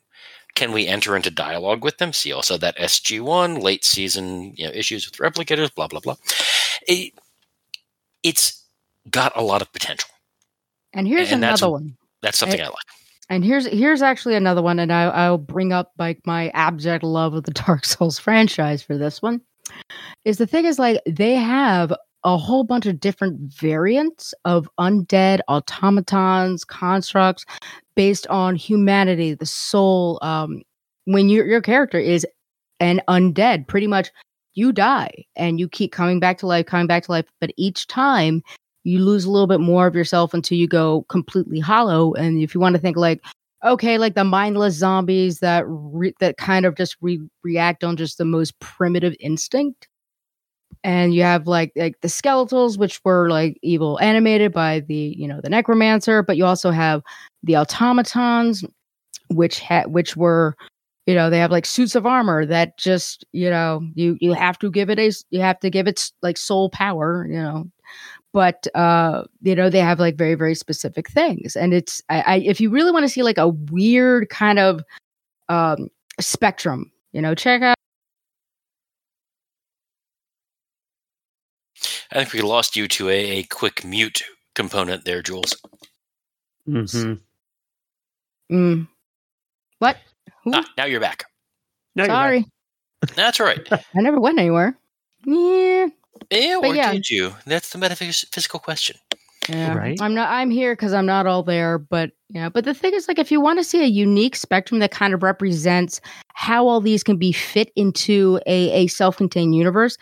Can 0.54 0.72
we 0.72 0.86
enter 0.86 1.16
into 1.16 1.30
dialogue 1.30 1.82
with 1.82 1.98
them? 1.98 2.12
See 2.12 2.32
also 2.32 2.58
that 2.58 2.76
SG1 2.76 3.62
late 3.62 3.84
season 3.84 4.52
you 4.56 4.66
know, 4.66 4.72
issues 4.72 5.06
with 5.08 5.18
replicators, 5.18 5.74
blah 5.74 5.86
blah 5.88 6.00
blah. 6.00 6.16
It, 6.86 7.12
it's 8.22 8.64
got 9.10 9.32
a 9.36 9.42
lot 9.42 9.62
of 9.62 9.72
potential. 9.72 10.10
And 10.92 11.08
here's 11.08 11.32
And 11.32 11.42
that's- 11.42 11.60
another 11.60 11.72
one. 11.72 11.96
That's 12.20 12.38
something 12.38 12.60
I 12.60 12.66
like. 12.66 12.74
And 13.32 13.42
here's 13.42 13.66
here's 13.66 14.02
actually 14.02 14.34
another 14.34 14.60
one, 14.60 14.78
and 14.78 14.92
I, 14.92 15.04
I'll 15.04 15.38
bring 15.38 15.72
up 15.72 15.92
like 15.98 16.20
my 16.26 16.50
abject 16.50 17.02
love 17.02 17.32
of 17.32 17.44
the 17.44 17.50
Dark 17.66 17.86
Souls 17.86 18.18
franchise 18.18 18.82
for 18.82 18.98
this 18.98 19.22
one. 19.22 19.40
Is 20.26 20.36
the 20.36 20.46
thing 20.46 20.66
is 20.66 20.78
like 20.78 21.00
they 21.06 21.34
have 21.36 21.94
a 22.24 22.36
whole 22.36 22.62
bunch 22.62 22.84
of 22.84 23.00
different 23.00 23.40
variants 23.40 24.34
of 24.44 24.68
undead 24.78 25.40
automatons, 25.48 26.62
constructs 26.62 27.46
based 27.94 28.26
on 28.26 28.54
humanity, 28.54 29.32
the 29.32 29.46
soul. 29.46 30.18
Um, 30.20 30.60
when 31.06 31.30
your 31.30 31.46
your 31.46 31.62
character 31.62 31.98
is 31.98 32.26
an 32.80 33.00
undead, 33.08 33.66
pretty 33.66 33.86
much 33.86 34.10
you 34.52 34.72
die 34.72 35.24
and 35.36 35.58
you 35.58 35.70
keep 35.70 35.90
coming 35.90 36.20
back 36.20 36.36
to 36.36 36.46
life, 36.46 36.66
coming 36.66 36.86
back 36.86 37.04
to 37.04 37.12
life, 37.12 37.24
but 37.40 37.50
each 37.56 37.86
time 37.86 38.42
you 38.84 39.04
lose 39.04 39.24
a 39.24 39.30
little 39.30 39.46
bit 39.46 39.60
more 39.60 39.86
of 39.86 39.94
yourself 39.94 40.34
until 40.34 40.58
you 40.58 40.66
go 40.66 41.02
completely 41.08 41.60
hollow. 41.60 42.14
And 42.14 42.42
if 42.42 42.54
you 42.54 42.60
want 42.60 42.74
to 42.76 42.82
think 42.82 42.96
like, 42.96 43.20
okay, 43.64 43.98
like 43.98 44.14
the 44.14 44.24
mindless 44.24 44.74
zombies 44.74 45.40
that 45.40 45.64
re- 45.66 46.14
that 46.20 46.36
kind 46.36 46.66
of 46.66 46.76
just 46.76 46.96
re- 47.00 47.20
react 47.44 47.84
on 47.84 47.96
just 47.96 48.18
the 48.18 48.24
most 48.24 48.58
primitive 48.60 49.14
instinct, 49.20 49.88
and 50.84 51.14
you 51.14 51.22
have 51.22 51.46
like 51.46 51.72
like 51.76 52.00
the 52.00 52.08
skeletals, 52.08 52.78
which 52.78 53.00
were 53.04 53.28
like 53.30 53.58
evil 53.62 54.00
animated 54.00 54.52
by 54.52 54.80
the 54.80 55.14
you 55.16 55.28
know 55.28 55.40
the 55.42 55.50
necromancer, 55.50 56.22
but 56.22 56.36
you 56.36 56.44
also 56.44 56.70
have 56.70 57.02
the 57.42 57.56
automatons, 57.56 58.64
which 59.30 59.60
had 59.60 59.88
which 59.92 60.16
were 60.16 60.56
you 61.06 61.14
know 61.14 61.30
they 61.30 61.38
have 61.38 61.50
like 61.50 61.66
suits 61.66 61.94
of 61.94 62.06
armor 62.06 62.46
that 62.46 62.78
just 62.78 63.24
you 63.32 63.50
know 63.50 63.80
you 63.94 64.16
you 64.20 64.32
have 64.32 64.58
to 64.58 64.70
give 64.70 64.90
it 64.90 64.98
a 64.98 65.12
you 65.30 65.40
have 65.40 65.58
to 65.60 65.70
give 65.70 65.86
it 65.88 66.10
like 66.22 66.36
soul 66.36 66.70
power 66.70 67.26
you 67.28 67.40
know 67.40 67.64
but 68.32 68.66
uh 68.74 69.24
you 69.42 69.54
know 69.54 69.68
they 69.70 69.78
have 69.78 70.00
like 70.00 70.16
very 70.16 70.34
very 70.34 70.54
specific 70.54 71.08
things 71.08 71.56
and 71.56 71.74
it's 71.74 72.02
I, 72.08 72.20
I 72.20 72.36
if 72.38 72.60
you 72.60 72.70
really 72.70 72.90
want 72.90 73.04
to 73.04 73.08
see 73.08 73.22
like 73.22 73.38
a 73.38 73.48
weird 73.48 74.28
kind 74.28 74.58
of 74.58 74.82
um 75.48 75.88
spectrum 76.20 76.90
you 77.12 77.20
know 77.22 77.34
check 77.34 77.62
out 77.62 77.76
I 82.12 82.16
think 82.16 82.34
we 82.34 82.42
lost 82.42 82.76
you 82.76 82.88
to 82.88 83.08
a, 83.08 83.38
a 83.38 83.42
quick 83.44 83.86
mute 83.86 84.22
component 84.54 85.06
there, 85.06 85.22
Jules. 85.22 85.56
mm-hmm. 86.68 87.14
mm, 88.54 88.88
what 89.78 89.96
Who? 90.44 90.50
Ah, 90.54 90.64
now 90.76 90.84
you're 90.84 91.00
back. 91.00 91.24
No, 91.94 92.04
you're 92.04 92.08
back. 92.08 92.16
sorry 92.16 92.46
That's 93.16 93.40
all 93.40 93.46
right. 93.46 93.66
i 93.72 94.00
never 94.00 94.20
went 94.20 94.38
anywhere 94.38 94.76
yeah 95.24 95.88
Yeah, 96.30 96.58
But 96.60 96.70
or 96.70 96.74
yeah. 96.74 96.92
did 96.92 97.10
you? 97.10 97.34
That's 97.46 97.70
the 97.70 97.78
metaphysical 97.78 98.60
question. 98.60 98.96
Yeah, 99.48 99.74
Right? 99.74 100.00
I'm 100.00 100.14
not. 100.14 100.30
I'm 100.30 100.50
here 100.50 100.74
because 100.74 100.92
I'm 100.92 101.06
not 101.06 101.26
all 101.26 101.42
there. 101.42 101.78
But 101.78 102.12
yeah, 102.28 102.48
but 102.48 102.64
the 102.64 102.74
thing 102.74 102.94
is, 102.94 103.08
like, 103.08 103.18
if 103.18 103.32
you 103.32 103.40
want 103.40 103.58
to 103.58 103.64
see 103.64 103.82
a 103.82 103.86
unique 103.86 104.36
spectrum 104.36 104.78
that 104.80 104.92
kind 104.92 105.14
of 105.14 105.22
represents 105.22 106.00
how 106.34 106.66
all 106.68 106.80
these 106.80 107.02
can 107.02 107.16
be 107.16 107.32
fit 107.32 107.72
into 107.74 108.40
a, 108.46 108.70
a 108.70 108.86
self-contained 108.86 109.54
universe, 109.54 109.98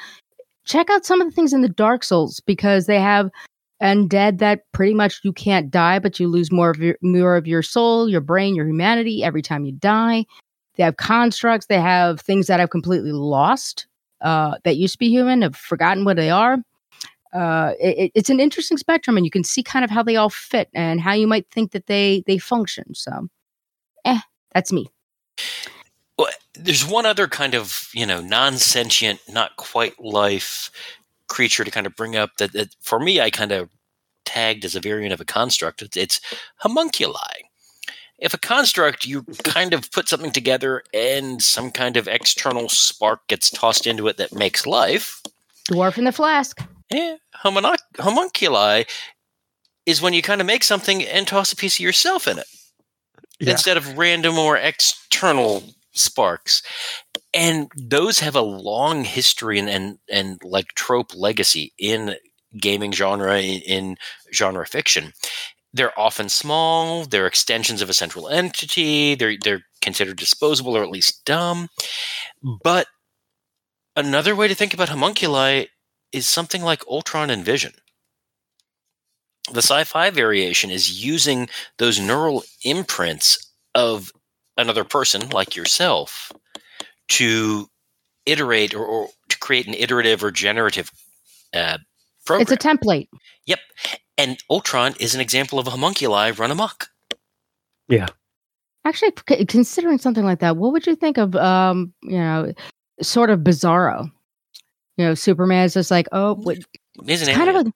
check 0.64 0.90
out 0.90 1.06
some 1.06 1.20
of 1.20 1.28
the 1.28 1.34
things 1.34 1.52
in 1.52 1.62
the 1.62 1.68
Dark 1.68 2.04
Souls 2.04 2.40
because 2.40 2.86
they 2.86 3.00
have 3.00 3.30
undead 3.82 4.38
that 4.38 4.70
pretty 4.72 4.92
much 4.92 5.20
you 5.24 5.32
can't 5.32 5.70
die, 5.70 5.98
but 5.98 6.20
you 6.20 6.28
lose 6.28 6.52
more 6.52 6.70
of 6.70 6.78
your 6.78 6.96
more 7.00 7.36
of 7.36 7.46
your 7.46 7.62
soul, 7.62 8.08
your 8.08 8.20
brain, 8.20 8.54
your 8.54 8.66
humanity 8.66 9.24
every 9.24 9.42
time 9.42 9.64
you 9.64 9.72
die. 9.72 10.26
They 10.76 10.82
have 10.82 10.98
constructs. 10.98 11.66
They 11.66 11.80
have 11.80 12.20
things 12.20 12.46
that 12.46 12.60
I've 12.60 12.70
completely 12.70 13.12
lost 13.12 13.86
uh, 14.20 14.56
that 14.64 14.76
used 14.76 14.94
to 14.94 14.98
be 14.98 15.08
human, 15.08 15.42
have 15.42 15.56
forgotten 15.56 16.04
what 16.04 16.16
they 16.16 16.30
are. 16.30 16.58
Uh, 17.32 17.72
it, 17.78 18.10
it's 18.14 18.30
an 18.30 18.40
interesting 18.40 18.76
spectrum, 18.76 19.16
and 19.16 19.24
you 19.24 19.30
can 19.30 19.44
see 19.44 19.62
kind 19.62 19.84
of 19.84 19.90
how 19.90 20.02
they 20.02 20.16
all 20.16 20.30
fit 20.30 20.68
and 20.74 21.00
how 21.00 21.12
you 21.12 21.26
might 21.26 21.48
think 21.50 21.72
that 21.72 21.86
they 21.86 22.24
they 22.26 22.38
function. 22.38 22.94
So, 22.94 23.28
eh, 24.04 24.20
that's 24.52 24.72
me. 24.72 24.88
Well, 26.18 26.30
there's 26.54 26.84
one 26.84 27.06
other 27.06 27.28
kind 27.28 27.54
of 27.54 27.88
you 27.94 28.06
know 28.06 28.20
non-sentient, 28.20 29.20
not 29.28 29.56
quite 29.56 29.98
life 30.00 30.70
creature 31.28 31.64
to 31.64 31.70
kind 31.70 31.86
of 31.86 31.94
bring 31.94 32.16
up 32.16 32.36
that, 32.38 32.52
that 32.52 32.74
for 32.80 32.98
me 32.98 33.20
I 33.20 33.30
kind 33.30 33.52
of 33.52 33.70
tagged 34.24 34.64
as 34.64 34.74
a 34.74 34.80
variant 34.80 35.12
of 35.12 35.20
a 35.20 35.24
construct. 35.24 35.80
It's, 35.80 35.96
it's 35.96 36.20
homunculi. 36.56 37.49
If 38.20 38.34
a 38.34 38.38
construct, 38.38 39.06
you 39.06 39.22
kind 39.44 39.72
of 39.72 39.90
put 39.90 40.08
something 40.08 40.30
together 40.30 40.82
and 40.92 41.42
some 41.42 41.70
kind 41.70 41.96
of 41.96 42.06
external 42.06 42.68
spark 42.68 43.26
gets 43.28 43.50
tossed 43.50 43.86
into 43.86 44.08
it 44.08 44.18
that 44.18 44.34
makes 44.34 44.66
life. 44.66 45.22
Dwarf 45.70 45.98
in 45.98 46.04
the 46.04 46.12
flask. 46.12 46.60
Yeah, 46.90 47.16
homunculi 47.34 48.84
is 49.86 50.02
when 50.02 50.12
you 50.12 50.22
kind 50.22 50.40
of 50.40 50.46
make 50.46 50.64
something 50.64 51.02
and 51.04 51.26
toss 51.26 51.52
a 51.52 51.56
piece 51.56 51.76
of 51.76 51.80
yourself 51.80 52.28
in 52.28 52.38
it 52.38 52.46
yeah. 53.40 53.52
instead 53.52 53.76
of 53.76 53.98
random 53.98 54.38
or 54.38 54.56
external 54.56 55.62
sparks 55.92 56.62
and 57.34 57.70
those 57.76 58.20
have 58.20 58.36
a 58.36 58.40
long 58.40 59.04
history 59.04 59.58
and 59.58 59.68
and, 59.68 59.98
and 60.08 60.40
like 60.44 60.68
trope 60.74 61.14
legacy 61.14 61.72
in 61.78 62.14
gaming 62.58 62.92
genre 62.92 63.40
in, 63.40 63.60
in 63.62 63.96
genre 64.32 64.66
fiction 64.66 65.12
they're 65.72 65.98
often 65.98 66.28
small 66.28 67.04
they're 67.04 67.26
extensions 67.26 67.80
of 67.82 67.88
a 67.88 67.94
central 67.94 68.28
entity 68.28 69.14
they're 69.14 69.36
they're 69.42 69.64
considered 69.80 70.16
disposable 70.16 70.76
or 70.76 70.82
at 70.82 70.90
least 70.90 71.24
dumb. 71.24 71.68
But 72.62 72.86
another 73.96 74.36
way 74.36 74.48
to 74.48 74.54
think 74.54 74.74
about 74.74 74.88
homunculi 74.88 75.66
is 76.12 76.26
something 76.26 76.62
like 76.62 76.86
ultron 76.88 77.30
and 77.30 77.44
vision. 77.44 77.72
The 79.52 79.62
sci-fi 79.62 80.10
variation 80.10 80.70
is 80.70 81.04
using 81.04 81.48
those 81.78 81.98
neural 81.98 82.44
imprints 82.64 83.52
of 83.74 84.12
another 84.56 84.84
person 84.84 85.30
like 85.30 85.56
yourself 85.56 86.30
to 87.08 87.68
iterate 88.26 88.74
or, 88.74 88.84
or 88.84 89.08
to 89.28 89.38
create 89.38 89.66
an 89.66 89.74
iterative 89.74 90.22
or 90.22 90.30
generative 90.30 90.90
uh, 91.54 91.78
program. 92.38 92.42
It's 92.42 92.52
a 92.52 92.56
template. 92.56 93.08
Yep. 93.46 93.58
And 94.18 94.38
Ultron 94.50 94.94
is 95.00 95.14
an 95.14 95.20
example 95.20 95.58
of 95.58 95.66
a 95.66 95.70
homunculi 95.70 96.30
run 96.32 96.50
amok. 96.50 96.88
Yeah. 97.88 98.08
Actually, 98.84 99.12
considering 99.46 99.98
something 99.98 100.24
like 100.24 100.40
that, 100.40 100.56
what 100.56 100.72
would 100.72 100.86
you 100.86 100.96
think 100.96 101.18
of, 101.18 101.36
um, 101.36 101.92
you 102.02 102.18
know, 102.18 102.52
sort 103.02 103.30
of 103.30 103.40
Bizarro? 103.40 104.10
You 104.96 105.06
know, 105.06 105.14
Superman 105.14 105.64
is 105.64 105.74
just 105.74 105.90
like, 105.90 106.06
oh, 106.12 106.34
what? 106.34 106.58
He's 107.06 107.22
an 107.22 107.30
alien. 107.30 107.46
Kind 107.46 107.56
of 107.56 107.66
a, 107.66 107.72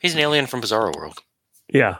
He's 0.00 0.14
an 0.14 0.20
alien 0.20 0.46
from 0.46 0.60
Bizarro 0.60 0.94
World. 0.96 1.18
Yeah. 1.72 1.96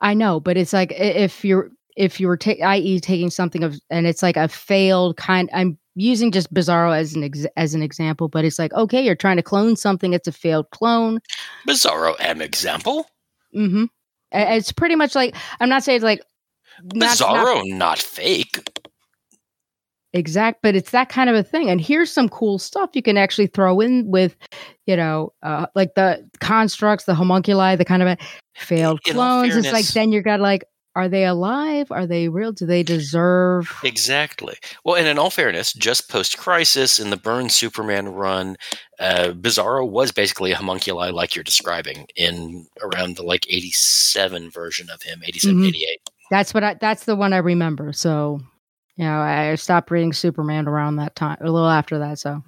I 0.00 0.14
know, 0.14 0.40
but 0.40 0.56
it's 0.56 0.72
like 0.72 0.92
if 0.92 1.44
you're 1.44 1.70
if 1.96 2.20
you 2.20 2.26
were 2.26 2.36
ta- 2.36 2.62
i.e. 2.62 3.00
taking 3.00 3.30
something 3.30 3.62
of 3.62 3.78
and 3.90 4.06
it's 4.06 4.22
like 4.22 4.36
a 4.36 4.48
failed 4.48 5.16
kind 5.16 5.48
I'm 5.52 5.78
using 5.94 6.30
just 6.30 6.52
Bizarro 6.52 6.96
as 6.96 7.14
an 7.14 7.24
ex- 7.24 7.46
as 7.56 7.74
an 7.74 7.82
example, 7.82 8.28
but 8.28 8.44
it's 8.44 8.58
like 8.58 8.72
okay, 8.74 9.02
you're 9.02 9.14
trying 9.14 9.36
to 9.36 9.42
clone 9.42 9.76
something, 9.76 10.12
it's 10.12 10.28
a 10.28 10.32
failed 10.32 10.70
clone. 10.70 11.20
Bizarro 11.68 12.16
an 12.18 12.40
example. 12.40 13.06
Mm-hmm. 13.54 13.84
It's 14.32 14.72
pretty 14.72 14.96
much 14.96 15.14
like 15.14 15.34
I'm 15.60 15.68
not 15.68 15.84
saying 15.84 15.96
it's 15.96 16.04
like 16.04 16.22
not, 16.82 17.16
Bizarro 17.16 17.68
not, 17.68 17.76
not 17.76 17.98
fake. 17.98 18.68
Exact, 20.12 20.62
but 20.62 20.76
it's 20.76 20.92
that 20.92 21.08
kind 21.08 21.28
of 21.28 21.34
a 21.34 21.42
thing. 21.42 21.68
And 21.70 21.80
here's 21.80 22.08
some 22.08 22.28
cool 22.28 22.60
stuff 22.60 22.90
you 22.94 23.02
can 23.02 23.16
actually 23.16 23.48
throw 23.48 23.80
in 23.80 24.08
with, 24.08 24.36
you 24.86 24.96
know, 24.96 25.32
uh, 25.42 25.66
like 25.74 25.96
the 25.96 26.24
constructs, 26.38 27.04
the 27.04 27.16
homunculi, 27.16 27.74
the 27.74 27.84
kind 27.84 28.00
of 28.00 28.16
failed 28.54 29.00
in 29.08 29.14
clones. 29.14 29.56
It's 29.56 29.72
like 29.72 29.86
then 29.88 30.12
you're 30.12 30.22
got 30.22 30.38
like, 30.38 30.62
are 30.96 31.08
they 31.08 31.24
alive? 31.24 31.90
Are 31.90 32.06
they 32.06 32.28
real? 32.28 32.52
Do 32.52 32.66
they 32.66 32.82
deserve? 32.82 33.80
Exactly. 33.82 34.56
Well, 34.84 34.94
and 34.94 35.08
in 35.08 35.18
all 35.18 35.30
fairness, 35.30 35.72
just 35.72 36.08
post 36.08 36.38
crisis 36.38 37.00
in 37.00 37.10
the 37.10 37.16
Byrne 37.16 37.48
Superman 37.48 38.08
run, 38.08 38.56
uh, 39.00 39.32
Bizarro 39.32 39.88
was 39.88 40.12
basically 40.12 40.52
a 40.52 40.56
homunculi 40.56 41.10
like 41.10 41.34
you're 41.34 41.42
describing 41.42 42.06
in 42.14 42.66
around 42.80 43.16
the 43.16 43.24
like 43.24 43.46
87 43.48 44.50
version 44.50 44.88
of 44.88 45.02
him, 45.02 45.22
87, 45.24 45.56
mm-hmm. 45.56 45.66
88. 45.66 46.00
That's 46.30 46.54
what 46.54 46.62
I, 46.62 46.74
that's 46.74 47.04
the 47.04 47.16
one 47.16 47.32
I 47.32 47.38
remember. 47.38 47.92
So, 47.92 48.40
you 48.96 49.04
know, 49.04 49.18
I 49.18 49.56
stopped 49.56 49.90
reading 49.90 50.12
Superman 50.12 50.68
around 50.68 50.96
that 50.96 51.16
time, 51.16 51.38
a 51.40 51.50
little 51.50 51.68
after 51.68 51.98
that. 51.98 52.20
So, 52.20 52.42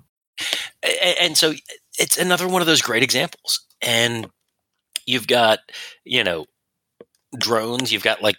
and, 0.84 1.16
and 1.20 1.36
so 1.36 1.52
it's 1.98 2.16
another 2.16 2.46
one 2.46 2.62
of 2.62 2.66
those 2.66 2.82
great 2.82 3.02
examples. 3.02 3.60
And 3.82 4.30
you've 5.04 5.26
got, 5.26 5.58
you 6.04 6.22
know, 6.22 6.46
drones. 7.38 7.92
You've 7.92 8.02
got 8.02 8.22
like 8.22 8.36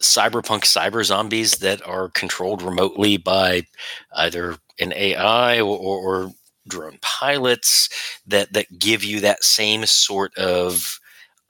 cyberpunk 0.00 0.62
cyber 0.62 1.04
zombies 1.04 1.52
that 1.58 1.86
are 1.86 2.08
controlled 2.10 2.62
remotely 2.62 3.16
by 3.16 3.62
either 4.14 4.56
an 4.78 4.92
AI 4.92 5.60
or, 5.60 5.78
or, 5.78 6.32
drone 6.66 6.98
pilots 7.02 7.90
that 8.26 8.54
that 8.54 8.78
give 8.78 9.04
you 9.04 9.20
that 9.20 9.44
same 9.44 9.84
sort 9.84 10.34
of 10.38 10.98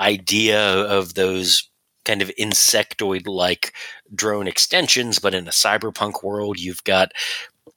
idea 0.01 0.61
of 0.61 1.15
those 1.15 1.71
kind 2.05 2.21
of 2.21 2.33
insectoid 2.39 3.27
like 3.27 3.73
drone 4.13 4.49
extensions 4.49 5.21
but 5.21 5.33
in 5.33 5.47
a 5.47 5.53
cyberpunk 5.53 6.25
world 6.25 6.59
you've 6.59 6.83
got 6.83 7.13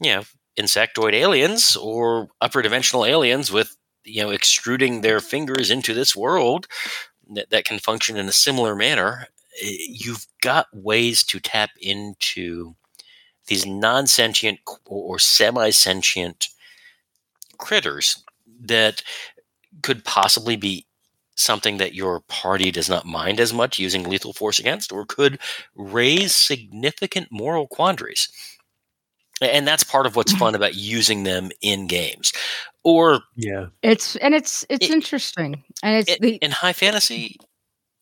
you 0.02 0.16
know 0.16 0.24
insectoid 0.60 1.14
aliens 1.14 1.76
or 1.76 2.28
upper 2.42 2.64
dimensional 2.64 3.06
aliens 3.06 3.52
with 3.52 3.78
you 4.04 4.24
know 4.24 4.32
extruding 4.32 5.02
their 5.02 5.20
fingers 5.20 5.70
into 5.70 5.94
this 5.94 6.16
world 6.16 6.68
that, 7.32 7.50
that 7.50 7.66
can 7.66 7.80
function 7.80 8.18
in 8.18 8.28
a 8.28 8.34
similar 8.34 8.76
manner, 8.76 9.28
eh, 9.62 9.78
you've 9.88 10.26
got 10.42 10.68
ways 10.74 11.24
to 11.26 11.40
tap 11.40 11.72
into 11.82 12.76
these 13.48 13.66
non 13.66 14.08
sentient 14.08 14.60
or 14.86 15.20
semi 15.20 15.70
sentient 15.70 16.48
critters 17.58 18.24
that 18.62 19.02
could 19.82 20.04
possibly 20.04 20.56
be 20.56 20.86
something 21.36 21.78
that 21.78 21.94
your 21.94 22.22
party 22.22 22.72
does 22.72 22.90
not 22.90 23.06
mind 23.06 23.40
as 23.40 23.54
much 23.54 23.80
using 23.80 24.04
lethal 24.04 24.34
force 24.34 24.60
against, 24.60 24.92
or 24.92 25.06
could 25.06 25.40
raise 25.76 26.36
significant 26.36 27.28
moral 27.32 27.68
quandaries. 27.68 28.28
And 29.40 29.68
that's 29.68 29.84
part 29.84 30.08
of 30.08 30.16
what's 30.16 30.34
fun 30.34 30.56
about 30.56 30.74
using 30.74 31.24
them 31.24 31.52
in 31.62 31.86
games 31.86 32.34
or 32.88 33.20
yeah. 33.36 33.66
It's 33.84 34.16
and 34.16 34.34
it's 34.34 34.66
it's 34.70 34.86
it, 34.86 34.92
interesting 34.92 35.62
and 35.84 35.98
it's 35.98 36.10
it, 36.10 36.22
the, 36.22 36.36
in 36.36 36.52
high 36.52 36.72
fantasy 36.72 37.36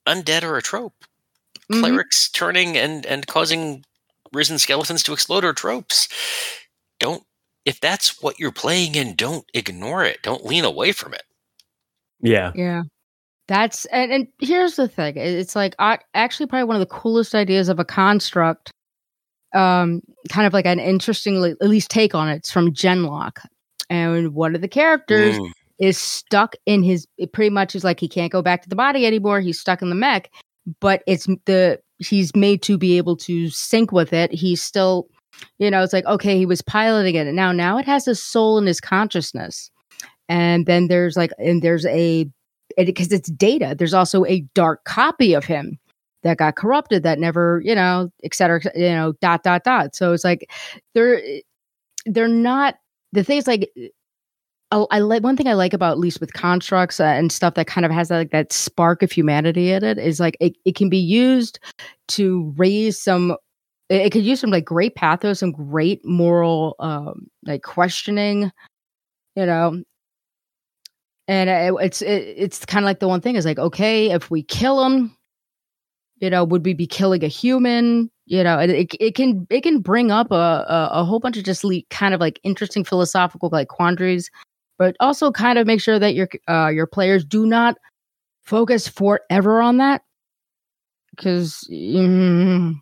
undead 0.07 0.43
are 0.43 0.57
a 0.57 0.61
trope. 0.61 0.93
Mm-hmm. 1.71 1.81
clerics 1.81 2.29
turning 2.29 2.77
and 2.77 3.03
and 3.07 3.25
causing 3.25 3.83
risen 4.31 4.59
skeletons 4.59 5.01
to 5.01 5.13
explode 5.13 5.43
are 5.43 5.53
tropes. 5.53 6.07
Don't 6.99 7.23
if 7.65 7.79
that's 7.79 8.21
what 8.21 8.39
you're 8.39 8.51
playing 8.51 8.93
in 8.93 9.15
don't 9.15 9.45
ignore 9.55 10.03
it. 10.03 10.21
Don't 10.21 10.45
lean 10.45 10.63
away 10.63 10.91
from 10.91 11.15
it. 11.15 11.23
Yeah. 12.21 12.51
Yeah. 12.53 12.83
That's 13.47 13.85
and, 13.85 14.11
and 14.11 14.27
here's 14.39 14.75
the 14.75 14.87
thing 14.87 15.17
it's 15.17 15.55
like 15.55 15.73
I, 15.79 15.97
actually 16.13 16.45
probably 16.45 16.65
one 16.65 16.75
of 16.75 16.87
the 16.87 16.95
coolest 16.95 17.33
ideas 17.33 17.69
of 17.69 17.79
a 17.79 17.85
construct 17.85 18.69
um 19.55 20.01
kind 20.29 20.45
of 20.45 20.53
like 20.53 20.67
an 20.67 20.79
interesting 20.79 21.43
at 21.43 21.67
least 21.67 21.89
take 21.89 22.13
on 22.13 22.29
it. 22.29 22.35
It's 22.35 22.51
from 22.51 22.71
Genlock 22.71 23.39
and 23.89 24.33
one 24.33 24.55
of 24.55 24.61
the 24.61 24.67
characters 24.67 25.37
mm. 25.37 25.51
is 25.79 25.97
stuck 25.97 26.55
in 26.65 26.83
his 26.83 27.07
it 27.17 27.31
pretty 27.31 27.49
much 27.49 27.75
is 27.75 27.83
like 27.83 27.99
he 27.99 28.07
can't 28.07 28.31
go 28.31 28.41
back 28.41 28.61
to 28.61 28.69
the 28.69 28.75
body 28.75 29.05
anymore 29.05 29.39
he's 29.39 29.59
stuck 29.59 29.81
in 29.81 29.89
the 29.89 29.95
mech 29.95 30.31
but 30.79 31.03
it's 31.07 31.27
the 31.45 31.79
he's 31.99 32.35
made 32.35 32.61
to 32.61 32.77
be 32.77 32.97
able 32.97 33.15
to 33.15 33.49
sync 33.49 33.91
with 33.91 34.13
it 34.13 34.31
he's 34.31 34.61
still 34.61 35.07
you 35.59 35.69
know 35.69 35.83
it's 35.83 35.93
like 35.93 36.05
okay 36.05 36.37
he 36.37 36.45
was 36.45 36.61
piloting 36.61 37.15
it 37.15 37.27
and 37.27 37.35
now 37.35 37.51
now 37.51 37.77
it 37.77 37.85
has 37.85 38.07
a 38.07 38.15
soul 38.15 38.57
in 38.57 38.65
his 38.65 38.81
consciousness 38.81 39.69
and 40.29 40.65
then 40.65 40.87
there's 40.87 41.15
like 41.17 41.31
and 41.37 41.61
there's 41.61 41.85
a 41.87 42.27
because 42.77 43.11
it, 43.11 43.17
it's 43.17 43.31
data 43.31 43.75
there's 43.77 43.93
also 43.93 44.25
a 44.25 44.41
dark 44.53 44.83
copy 44.85 45.33
of 45.33 45.45
him 45.45 45.77
that 46.23 46.37
got 46.37 46.55
corrupted 46.55 47.03
that 47.03 47.19
never 47.19 47.61
you 47.63 47.75
know 47.75 48.09
et 48.23 48.33
cetera 48.33 48.59
you 48.75 48.89
know 48.89 49.13
dot 49.21 49.43
dot 49.43 49.63
dot 49.63 49.95
so 49.95 50.11
it's 50.11 50.23
like 50.23 50.49
they're 50.93 51.21
they're 52.05 52.27
not 52.27 52.75
the 53.15 53.23
thing 53.23 53.37
is 53.37 53.47
like 53.47 53.69
I, 54.71 54.85
I 54.91 54.99
like 54.99 55.23
one 55.23 55.37
thing 55.37 55.47
I 55.47 55.53
like 55.53 55.73
about 55.73 55.91
at 55.93 55.99
least 55.99 56.19
with 56.19 56.33
constructs 56.33 56.99
uh, 56.99 57.05
and 57.05 57.31
stuff 57.31 57.53
that 57.55 57.67
kind 57.67 57.85
of 57.85 57.91
has 57.91 58.09
that, 58.09 58.17
like 58.17 58.31
that 58.31 58.51
spark 58.51 59.03
of 59.03 59.11
humanity 59.11 59.71
in 59.71 59.83
it 59.83 59.97
is 59.97 60.19
like 60.19 60.37
it, 60.39 60.55
it 60.65 60.75
can 60.75 60.89
be 60.89 60.97
used 60.97 61.59
to 62.09 62.53
raise 62.57 62.99
some 62.99 63.31
it, 63.89 64.01
it 64.01 64.11
could 64.11 64.23
use 64.23 64.39
some 64.39 64.49
like 64.51 64.65
great 64.65 64.95
pathos 64.95 65.39
some 65.39 65.51
great 65.51 66.03
moral 66.05 66.75
um 66.79 67.27
like 67.45 67.63
questioning 67.63 68.51
you 69.35 69.45
know? 69.45 69.83
And 71.27 71.49
it, 71.49 71.73
it's 71.81 72.01
it, 72.01 72.23
it's 72.37 72.65
kind 72.65 72.85
of 72.85 72.87
like 72.87 72.99
the 72.99 73.07
one 73.07 73.21
thing 73.21 73.35
is 73.35 73.45
like 73.45 73.59
okay 73.59 74.11
if 74.11 74.29
we 74.29 74.43
kill 74.43 74.83
him 74.85 75.15
you 76.17 76.29
know 76.29 76.43
would 76.43 76.63
we 76.65 76.73
be 76.73 76.87
killing 76.87 77.23
a 77.23 77.27
human 77.27 78.11
you 78.25 78.43
know 78.43 78.59
it, 78.59 78.95
it, 78.99 79.15
can 79.15 79.45
it 79.49 79.61
can 79.61 79.79
bring 79.79 80.11
up 80.11 80.31
a, 80.31 80.33
a, 80.35 80.89
a 80.93 81.03
whole 81.05 81.19
bunch 81.19 81.37
of 81.37 81.43
just 81.43 81.63
le- 81.63 81.81
kind 81.89 82.13
of 82.13 82.19
like 82.19 82.39
interesting 82.43 82.83
philosophical 82.83 83.49
like 83.51 83.67
quandaries 83.67 84.29
but 84.77 84.95
also 84.99 85.31
kind 85.31 85.57
of 85.57 85.67
make 85.67 85.81
sure 85.81 85.99
that 85.99 86.15
your 86.15 86.27
uh, 86.47 86.67
your 86.67 86.87
players 86.87 87.23
do 87.23 87.45
not 87.45 87.77
focus 88.43 88.87
forever 88.87 89.61
on 89.61 89.77
that 89.77 90.01
because 91.11 91.67
mm, 91.71 92.73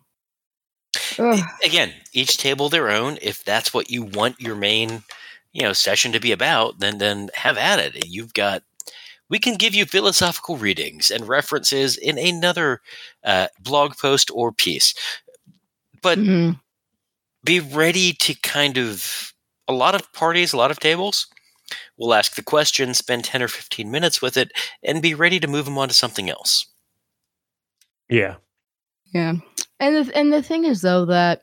again 1.64 1.92
each 2.12 2.36
table 2.36 2.68
their 2.68 2.90
own 2.90 3.18
if 3.22 3.44
that's 3.44 3.72
what 3.72 3.90
you 3.90 4.02
want 4.02 4.40
your 4.40 4.56
main 4.56 5.02
you 5.52 5.62
know 5.62 5.72
session 5.72 6.12
to 6.12 6.20
be 6.20 6.32
about 6.32 6.78
then 6.80 6.98
then 6.98 7.30
have 7.34 7.56
at 7.56 7.78
it 7.78 8.08
you've 8.08 8.34
got 8.34 8.62
we 9.30 9.38
can 9.38 9.54
give 9.54 9.74
you 9.74 9.86
philosophical 9.86 10.56
readings 10.56 11.10
and 11.10 11.26
references 11.26 11.96
in 11.96 12.18
another 12.18 12.82
uh, 13.24 13.48
blog 13.58 13.96
post 13.96 14.30
or 14.34 14.52
piece 14.52 14.94
but 16.04 16.18
mm-hmm. 16.18 16.52
be 17.42 17.58
ready 17.58 18.12
to 18.12 18.34
kind 18.42 18.78
of 18.78 19.32
a 19.66 19.72
lot 19.72 19.96
of 19.96 20.12
parties 20.12 20.52
a 20.52 20.56
lot 20.56 20.70
of 20.70 20.78
tables 20.78 21.26
will 21.98 22.14
ask 22.14 22.36
the 22.36 22.42
question 22.42 22.94
spend 22.94 23.24
10 23.24 23.42
or 23.42 23.48
15 23.48 23.90
minutes 23.90 24.22
with 24.22 24.36
it 24.36 24.52
and 24.84 25.02
be 25.02 25.14
ready 25.14 25.40
to 25.40 25.48
move 25.48 25.64
them 25.64 25.78
on 25.78 25.88
to 25.88 25.94
something 25.94 26.30
else 26.30 26.66
yeah 28.08 28.36
yeah 29.12 29.34
and 29.80 30.06
the, 30.06 30.16
and 30.16 30.32
the 30.32 30.42
thing 30.42 30.64
is 30.64 30.82
though 30.82 31.06
that 31.06 31.42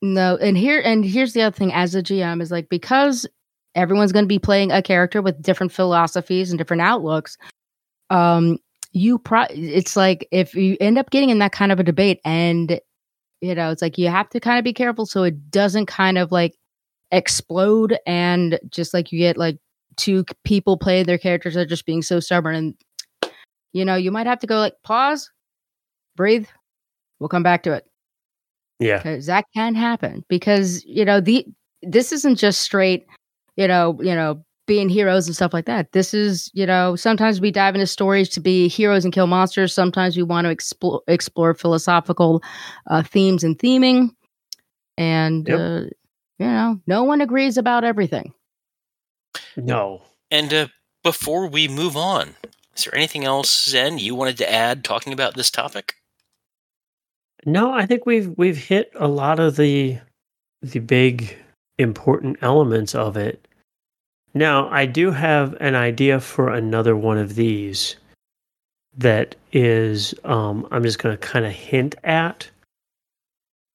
no, 0.00 0.36
and 0.36 0.56
here 0.56 0.80
and 0.80 1.04
here's 1.04 1.32
the 1.32 1.42
other 1.42 1.56
thing 1.56 1.72
as 1.72 1.94
a 1.94 2.02
GM 2.02 2.40
is 2.40 2.50
like 2.50 2.68
because 2.68 3.26
everyone's 3.74 4.12
going 4.12 4.24
to 4.24 4.28
be 4.28 4.38
playing 4.38 4.70
a 4.70 4.82
character 4.82 5.20
with 5.20 5.42
different 5.42 5.72
philosophies 5.72 6.50
and 6.50 6.58
different 6.58 6.82
outlooks. 6.82 7.36
Um, 8.10 8.58
you 8.92 9.18
pro 9.18 9.44
it's 9.50 9.96
like 9.96 10.26
if 10.30 10.54
you 10.54 10.76
end 10.80 10.98
up 10.98 11.10
getting 11.10 11.30
in 11.30 11.40
that 11.40 11.52
kind 11.52 11.72
of 11.72 11.80
a 11.80 11.84
debate 11.84 12.20
and 12.24 12.80
you 13.40 13.54
know 13.54 13.70
it's 13.70 13.82
like 13.82 13.98
you 13.98 14.08
have 14.08 14.28
to 14.28 14.40
kind 14.40 14.58
of 14.58 14.64
be 14.64 14.72
careful 14.72 15.06
so 15.06 15.22
it 15.22 15.50
doesn't 15.50 15.86
kind 15.86 16.18
of 16.18 16.32
like 16.32 16.54
explode 17.10 17.98
and 18.06 18.58
just 18.70 18.92
like 18.92 19.12
you 19.12 19.18
get 19.18 19.36
like 19.36 19.58
two 19.96 20.24
people 20.44 20.76
play 20.76 21.02
their 21.02 21.18
characters 21.18 21.56
are 21.56 21.66
just 21.66 21.86
being 21.86 22.02
so 22.02 22.20
stubborn 22.20 22.54
and 22.54 23.32
you 23.72 23.84
know 23.84 23.96
you 23.96 24.10
might 24.10 24.26
have 24.26 24.38
to 24.38 24.46
go 24.46 24.58
like 24.58 24.74
pause 24.84 25.30
breathe 26.16 26.46
we'll 27.18 27.28
come 27.28 27.42
back 27.42 27.62
to 27.62 27.72
it 27.72 27.84
yeah. 28.78 28.98
Because 28.98 29.26
that 29.26 29.44
can 29.54 29.74
happen 29.74 30.24
because, 30.28 30.84
you 30.84 31.04
know, 31.04 31.20
the 31.20 31.46
this 31.82 32.12
isn't 32.12 32.36
just 32.36 32.60
straight, 32.62 33.06
you 33.56 33.66
know, 33.66 33.98
you 34.00 34.14
know, 34.14 34.44
being 34.68 34.88
heroes 34.88 35.26
and 35.26 35.34
stuff 35.34 35.52
like 35.52 35.64
that. 35.64 35.90
This 35.90 36.14
is, 36.14 36.48
you 36.54 36.64
know, 36.64 36.94
sometimes 36.94 37.40
we 37.40 37.50
dive 37.50 37.74
into 37.74 37.88
stories 37.88 38.28
to 38.28 38.40
be 38.40 38.68
heroes 38.68 39.04
and 39.04 39.12
kill 39.12 39.26
monsters. 39.26 39.74
Sometimes 39.74 40.16
we 40.16 40.22
want 40.22 40.44
to 40.44 40.50
explore 40.50 41.02
explore 41.08 41.54
philosophical 41.54 42.40
uh, 42.86 43.02
themes 43.02 43.42
and 43.42 43.58
theming. 43.58 44.10
And 44.96 45.48
yep. 45.48 45.58
uh, 45.58 45.80
you 46.38 46.46
know, 46.46 46.80
no 46.86 47.02
one 47.02 47.20
agrees 47.20 47.56
about 47.56 47.82
everything. 47.82 48.32
No. 49.56 50.02
And 50.30 50.54
uh, 50.54 50.68
before 51.02 51.48
we 51.48 51.66
move 51.66 51.96
on, 51.96 52.36
is 52.76 52.84
there 52.84 52.94
anything 52.94 53.24
else, 53.24 53.68
Zen, 53.68 53.98
you 53.98 54.14
wanted 54.14 54.36
to 54.38 54.52
add 54.52 54.84
talking 54.84 55.12
about 55.12 55.34
this 55.34 55.50
topic? 55.50 55.94
No, 57.44 57.72
I 57.72 57.86
think 57.86 58.06
we've 58.06 58.32
we've 58.36 58.56
hit 58.56 58.92
a 58.94 59.08
lot 59.08 59.40
of 59.40 59.56
the 59.56 59.98
the 60.62 60.78
big 60.80 61.36
important 61.78 62.36
elements 62.42 62.94
of 62.94 63.16
it. 63.16 63.47
Now, 64.34 64.68
I 64.70 64.86
do 64.86 65.10
have 65.10 65.56
an 65.60 65.74
idea 65.74 66.20
for 66.20 66.50
another 66.50 66.96
one 66.96 67.18
of 67.18 67.34
these 67.34 67.96
that 68.96 69.34
is 69.52 70.14
um, 70.24 70.66
I'm 70.70 70.82
just 70.82 70.98
going 70.98 71.16
to 71.16 71.26
kind 71.26 71.46
of 71.46 71.52
hint 71.52 71.94
at. 72.04 72.50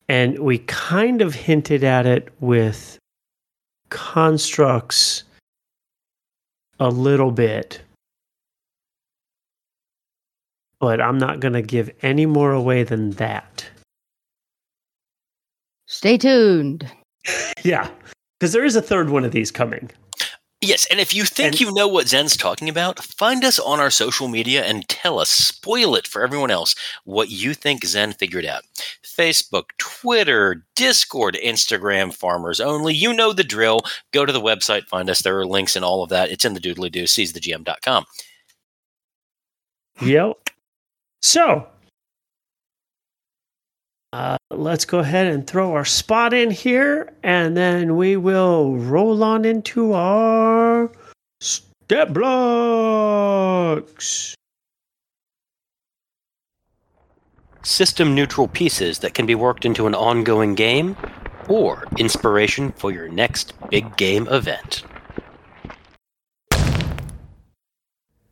And 0.09 0.39
we 0.39 0.59
kind 0.59 1.21
of 1.21 1.33
hinted 1.33 1.83
at 1.83 2.05
it 2.05 2.29
with 2.39 2.97
constructs 3.89 5.23
a 6.79 6.89
little 6.89 7.31
bit 7.31 7.81
but 10.83 10.99
I'm 10.99 11.17
not 11.17 11.39
going 11.39 11.53
to 11.53 11.61
give 11.61 11.89
any 12.01 12.25
more 12.25 12.51
away 12.51 12.83
than 12.83 13.11
that. 13.11 13.65
Stay 15.87 16.17
tuned. 16.17 16.91
yeah, 17.63 17.89
because 18.37 18.51
there 18.51 18.65
is 18.65 18.75
a 18.75 18.81
third 18.81 19.09
one 19.09 19.23
of 19.23 19.31
these 19.31 19.49
coming. 19.49 19.89
Yes, 20.63 20.87
and 20.89 20.99
if 20.99 21.13
you 21.13 21.25
think 21.25 21.53
and, 21.53 21.61
you 21.61 21.73
know 21.73 21.87
what 21.87 22.07
Zen's 22.07 22.37
talking 22.37 22.69
about, 22.69 23.03
find 23.03 23.43
us 23.43 23.59
on 23.59 23.81
our 23.81 23.91
social 23.91 24.29
media 24.29 24.63
and 24.63 24.87
tell 24.87 25.19
us, 25.19 25.29
spoil 25.29 25.93
it 25.95 26.07
for 26.07 26.23
everyone 26.23 26.51
else, 26.51 26.73
what 27.03 27.29
you 27.29 27.53
think 27.53 27.83
Zen 27.85 28.13
figured 28.13 28.45
out. 28.45 28.63
Facebook, 29.03 29.65
Twitter, 29.77 30.65
Discord, 30.75 31.37
Instagram, 31.43 32.13
Farmers 32.13 32.61
Only. 32.61 32.93
You 32.93 33.13
know 33.13 33.33
the 33.33 33.43
drill. 33.43 33.81
Go 34.11 34.25
to 34.25 34.31
the 34.31 34.39
website, 34.39 34.87
find 34.87 35.09
us. 35.09 35.21
There 35.21 35.37
are 35.37 35.45
links 35.45 35.75
and 35.75 35.83
all 35.83 36.01
of 36.01 36.09
that. 36.09 36.31
It's 36.31 36.45
in 36.45 36.53
the 36.53 36.61
doodly 36.61 36.91
doo, 36.91 37.03
seizethegm.com. 37.03 38.05
Yep. 40.01 40.49
So, 41.21 41.67
uh, 44.13 44.37
let's 44.51 44.85
go 44.85 44.99
ahead 44.99 45.25
and 45.25 45.47
throw 45.47 45.73
our 45.73 45.83
spot 45.83 46.35
in 46.35 46.51
here, 46.51 47.11
and 47.23 47.57
then 47.57 47.97
we 47.97 48.15
will 48.15 48.75
roll 48.75 49.23
on 49.23 49.43
into 49.43 49.93
our 49.93 50.91
step 51.41 52.13
blocks. 52.13 54.35
System 57.63 58.13
neutral 58.13 58.47
pieces 58.47 58.99
that 58.99 59.15
can 59.15 59.25
be 59.25 59.33
worked 59.33 59.65
into 59.65 59.87
an 59.87 59.95
ongoing 59.95 60.53
game, 60.53 60.95
or 61.49 61.83
inspiration 61.97 62.71
for 62.73 62.91
your 62.91 63.09
next 63.09 63.53
big 63.71 63.97
game 63.97 64.27
event. 64.27 64.83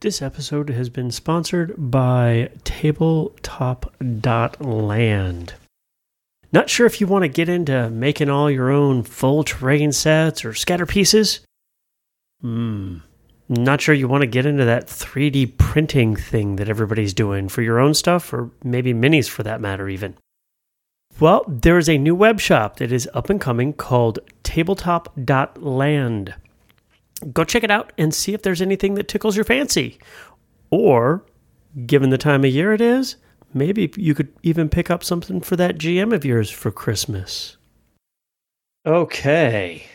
This 0.02 0.22
episode 0.22 0.70
has 0.70 0.90
been 0.90 1.10
sponsored 1.10 1.74
by 1.76 2.52
Tabletop.land. 2.64 5.54
Not 6.54 6.70
sure 6.70 6.86
if 6.86 7.00
you 7.00 7.08
want 7.08 7.24
to 7.24 7.30
get 7.30 7.50
into 7.50 7.90
making 7.90 8.30
all 8.30 8.52
your 8.52 8.70
own 8.70 9.04
full 9.04 9.44
terrain 9.44 9.92
sets 9.92 10.44
or 10.44 10.54
scatter 10.54 10.86
pieces? 10.86 11.42
Hmm. 12.42 12.98
Not 13.48 13.82
sure 13.82 13.96
you 13.96 14.08
want 14.08 14.22
to 14.22 14.28
get 14.28 14.46
into 14.46 14.66
that 14.66 14.88
3D 14.88 15.58
printing 15.58 16.16
thing 16.16 16.56
that 16.56 16.70
everybody's 16.70 17.14
doing 17.14 17.50
for 17.50 17.62
your 17.62 17.80
own 17.80 17.94
stuff, 17.94 18.34
or 18.34 18.50
maybe 18.64 18.94
minis 18.94 19.30
for 19.30 19.44
that 19.44 19.60
matter, 19.60 19.90
even. 19.90 20.16
Well, 21.20 21.44
there 21.48 21.78
is 21.78 21.90
a 21.90 21.98
new 21.98 22.16
web 22.16 22.40
shop 22.40 22.78
that 22.78 22.92
is 22.92 23.10
up 23.14 23.30
and 23.30 23.42
coming 23.42 23.74
called 23.74 24.20
Tabletop.land 24.44 26.36
go 27.34 27.44
check 27.44 27.64
it 27.64 27.72
out 27.72 27.94
and 27.98 28.14
see 28.14 28.34
if 28.34 28.42
there's 28.42 28.62
anything 28.62 28.96
that 28.96 29.08
tickles 29.08 29.36
your 29.36 29.46
fancy. 29.46 30.00
Or, 30.70 31.26
given 31.86 32.10
the 32.10 32.18
time 32.18 32.44
of 32.44 32.52
year 32.52 32.74
it 32.74 32.82
is, 32.82 33.18
maybe 33.54 33.92
you 33.98 34.14
could 34.14 34.34
even 34.44 34.70
pick 34.70 34.90
up 34.90 35.04
something 35.04 35.42
for 35.42 35.56
that 35.56 35.78
GM 35.78 36.14
of 36.14 36.26
yours 36.26 36.50
for 36.50 36.72
Christmas. 36.72 37.58
Okay. 38.86 39.86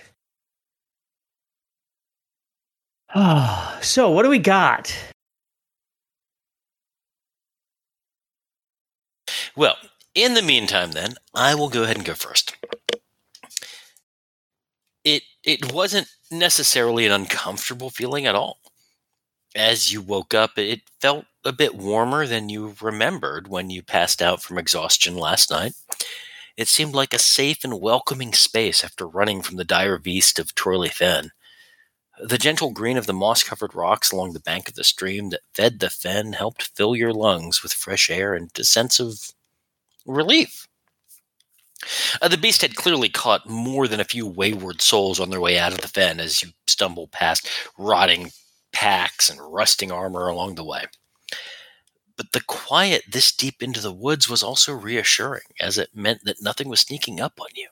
Ah, 3.15 3.79
so 3.83 4.11
what 4.11 4.23
do 4.23 4.29
we 4.29 4.39
got? 4.39 4.95
Well, 9.57 9.77
in 10.15 10.35
the 10.35 10.43
meantime, 10.43 10.93
then, 10.93 11.15
I 11.35 11.55
will 11.55 11.69
go 11.69 11.83
ahead 11.83 11.97
and 11.97 12.05
go 12.05 12.15
first. 12.15 12.57
It 15.05 15.23
it 15.45 15.73
wasn't 15.73 16.09
necessarily 16.31 17.07
an 17.07 17.13
uncomfortable 17.13 17.91
feeling 17.91 18.27
at 18.27 18.35
all. 18.35 18.59
As 19.57 19.91
you 19.91 20.03
woke 20.03 20.35
up, 20.35 20.59
it 20.59 20.83
felt 21.01 21.25
a 21.43 21.51
bit 21.51 21.75
warmer 21.75 22.27
than 22.27 22.51
you 22.51 22.75
remembered 22.79 23.49
when 23.49 23.71
you 23.71 23.83
passed 23.83 24.21
out 24.21 24.43
from 24.43 24.59
exhaustion 24.59 25.17
last 25.17 25.51
night. 25.51 25.73
It 26.59 26.69
seemed 26.69 26.95
like 26.95 27.15
a 27.15 27.19
safe 27.19 27.65
and 27.65 27.81
welcoming 27.81 28.35
space 28.35 28.85
after 28.85 29.09
running 29.09 29.41
from 29.41 29.57
the 29.57 29.65
dire 29.65 29.97
beast 29.97 30.39
of 30.39 30.55
Troily 30.55 30.91
Fen. 30.91 31.31
The 32.23 32.37
gentle 32.37 32.71
green 32.71 32.99
of 32.99 33.07
the 33.07 33.15
moss 33.15 33.43
covered 33.43 33.75
rocks 33.75 34.13
along 34.13 34.35
the 34.35 34.41
bank 34.41 34.69
of 34.69 34.75
the 34.75 34.85
stream 34.85 35.31
that 35.31 35.41
fed 35.55 35.81
the 35.81 35.89
fen 35.89 36.35
helped 36.35 36.71
fill 36.77 36.95
your 36.95 37.15
lungs 37.15 37.63
with 37.63 37.73
fresh 37.73 38.11
air 38.11 38.35
and 38.35 38.51
a 38.59 38.65
sense 38.65 39.01
of 39.01 39.33
relief. 40.05 40.69
Uh, 42.21 42.29
the 42.29 42.37
beast 42.37 42.61
had 42.61 42.77
clearly 42.77 43.09
caught 43.09 43.49
more 43.49 43.89
than 43.89 44.01
a 44.01 44.05
few 44.05 44.27
wayward 44.27 44.83
souls 44.83 45.19
on 45.19 45.31
their 45.31 45.41
way 45.41 45.59
out 45.59 45.73
of 45.73 45.81
the 45.81 45.89
fen 45.89 46.21
as 46.21 46.43
you 46.43 46.51
stumbled 46.67 47.11
past 47.11 47.49
rotting 47.79 48.31
packs 48.77 49.31
and 49.31 49.41
rusting 49.41 49.91
armor 49.91 50.29
along 50.29 50.55
the 50.55 50.65
way. 50.65 50.85
But 52.15 52.33
the 52.33 52.43
quiet 52.43 53.05
this 53.11 53.33
deep 53.33 53.63
into 53.63 53.81
the 53.81 53.91
woods 53.91 54.29
was 54.29 54.43
also 54.43 54.75
reassuring, 54.75 55.49
as 55.59 55.79
it 55.79 55.95
meant 55.95 56.25
that 56.25 56.43
nothing 56.43 56.69
was 56.69 56.81
sneaking 56.81 57.19
up 57.19 57.41
on 57.41 57.49
you. 57.55 57.69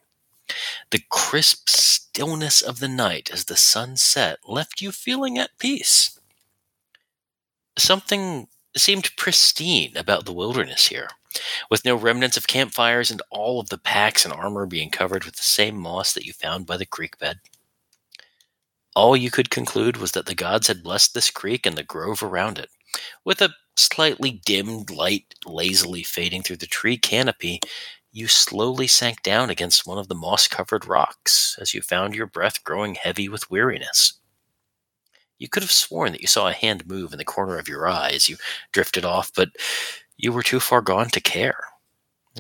The 0.92 1.02
crisp 1.10 1.68
stillness 1.68 2.62
of 2.62 2.78
the 2.78 2.88
night 2.88 3.28
as 3.30 3.44
the 3.44 3.56
sun 3.56 3.98
set 3.98 4.38
left 4.48 4.80
you 4.80 4.92
feeling 4.92 5.36
at 5.36 5.58
peace. 5.58 6.18
Something 7.76 8.48
seemed 8.74 9.14
pristine 9.18 9.94
about 9.98 10.24
the 10.24 10.32
wilderness 10.32 10.86
here, 10.88 11.10
with 11.70 11.84
no 11.84 11.96
remnants 11.96 12.38
of 12.38 12.46
campfires 12.46 13.10
and 13.10 13.20
all 13.28 13.60
of 13.60 13.68
the 13.68 13.76
packs 13.76 14.24
and 14.24 14.32
armor 14.32 14.64
being 14.64 14.88
covered 14.88 15.24
with 15.24 15.36
the 15.36 15.42
same 15.42 15.76
moss 15.76 16.14
that 16.14 16.24
you 16.24 16.32
found 16.32 16.64
by 16.64 16.78
the 16.78 16.86
creek 16.86 17.18
bed. 17.18 17.40
All 18.94 19.16
you 19.16 19.30
could 19.30 19.50
conclude 19.50 19.96
was 19.96 20.12
that 20.12 20.26
the 20.26 20.35
gods 20.35 20.68
had 20.68 20.83
blessed 20.83 21.14
this 21.14 21.30
creek 21.30 21.66
and 21.66 21.76
the 21.76 21.83
grove 21.83 22.22
around 22.22 22.59
it. 22.59 22.70
With 23.24 23.40
a 23.40 23.54
slightly 23.76 24.30
dimmed 24.30 24.90
light 24.90 25.35
lazily 25.44 26.04
fading 26.04 26.42
through 26.42 26.59
the 26.59 26.66
tree 26.66 26.96
canopy, 26.96 27.61
you 28.12 28.28
slowly 28.28 28.87
sank 28.87 29.22
down 29.22 29.50
against 29.50 29.87
one 29.87 29.98
of 29.98 30.07
the 30.07 30.14
moss 30.14 30.46
covered 30.46 30.87
rocks 30.87 31.59
as 31.61 31.74
you 31.74 31.83
found 31.83 32.14
your 32.14 32.26
breath 32.26 32.62
growing 32.62 32.94
heavy 32.94 33.28
with 33.28 33.50
weariness. 33.50 34.20
You 35.38 35.48
could 35.48 35.64
have 35.64 35.72
sworn 35.72 36.12
that 36.12 36.20
you 36.20 36.28
saw 36.28 36.48
a 36.48 36.52
hand 36.52 36.87
move 36.87 37.12
in 37.12 37.18
the 37.18 37.24
corner 37.24 37.59
of 37.59 37.68
your 37.68 37.88
eye 37.88 38.11
as 38.11 38.28
you 38.28 38.37
drifted 38.70 39.04
off, 39.04 39.33
but 39.35 39.48
you 40.16 40.33
were 40.33 40.44
too 40.44 40.61
far 40.61 40.80
gone 40.80 41.09
to 41.11 41.20
care. 41.20 41.59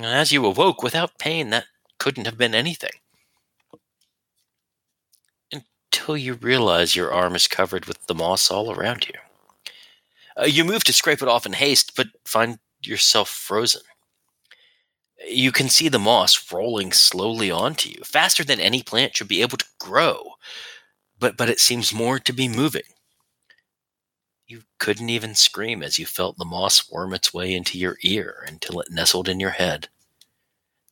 As 0.00 0.30
you 0.30 0.46
awoke 0.46 0.84
without 0.84 1.18
pain, 1.18 1.50
that 1.50 1.66
couldn't 1.98 2.26
have 2.26 2.38
been 2.38 2.54
anything. 2.54 2.92
Until 5.94 6.16
you 6.16 6.34
realize 6.34 6.96
your 6.96 7.12
arm 7.12 7.36
is 7.36 7.46
covered 7.46 7.86
with 7.86 8.06
the 8.06 8.16
moss 8.16 8.50
all 8.50 8.72
around 8.72 9.06
you. 9.06 9.14
Uh, 10.36 10.46
you 10.46 10.64
move 10.64 10.82
to 10.84 10.92
scrape 10.92 11.22
it 11.22 11.28
off 11.28 11.46
in 11.46 11.52
haste, 11.52 11.94
but 11.94 12.08
find 12.24 12.58
yourself 12.82 13.28
frozen. 13.28 13.82
You 15.24 15.52
can 15.52 15.68
see 15.68 15.88
the 15.88 16.00
moss 16.00 16.52
rolling 16.52 16.90
slowly 16.90 17.48
onto 17.48 17.90
you, 17.90 18.02
faster 18.02 18.42
than 18.42 18.58
any 18.58 18.82
plant 18.82 19.16
should 19.16 19.28
be 19.28 19.40
able 19.40 19.56
to 19.56 19.66
grow, 19.78 20.32
but, 21.20 21.36
but 21.36 21.48
it 21.48 21.60
seems 21.60 21.94
more 21.94 22.18
to 22.18 22.32
be 22.32 22.48
moving. 22.48 22.82
You 24.48 24.62
couldn't 24.78 25.10
even 25.10 25.36
scream 25.36 25.80
as 25.80 25.96
you 25.96 26.06
felt 26.06 26.38
the 26.38 26.44
moss 26.44 26.90
worm 26.90 27.14
its 27.14 27.32
way 27.32 27.54
into 27.54 27.78
your 27.78 27.98
ear 28.02 28.44
until 28.48 28.80
it 28.80 28.90
nestled 28.90 29.28
in 29.28 29.38
your 29.38 29.50
head. 29.50 29.88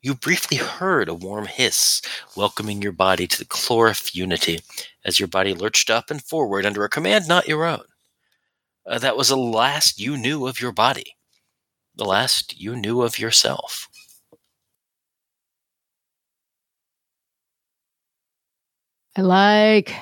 You 0.03 0.17
briefly 0.17 0.57
heard 0.57 1.09
a 1.09 1.15
warm 1.15 1.47
hiss, 1.47 2.03
welcoming 2.37 2.83
your 2.83 2.91
body 2.91 3.29
to 3.29 3.39
the 3.39 3.45
chloroph 3.45 4.17
unity 4.17 4.61
as 5.05 5.21
your 5.21 5.29
body 5.29 5.55
lurched 5.55 5.91
up 5.91 6.11
and 6.11 6.21
forward 6.21 6.67
under 6.67 6.85
a 6.85 6.89
command 6.89 7.29
not 7.29 7.47
your 7.47 7.65
own. 7.65 7.85
Uh, 8.85 8.99
that 8.99 9.17
was 9.17 9.29
the 9.29 9.37
last 9.37 10.01
you 10.01 10.17
knew 10.17 10.49
of 10.49 10.61
your 10.61 10.73
body, 10.73 11.17
the 11.95 12.05
last 12.05 12.61
you 12.61 12.75
knew 12.75 13.03
of 13.03 13.21
yourself. 13.21 13.89
I 19.17 19.21
like. 19.21 19.95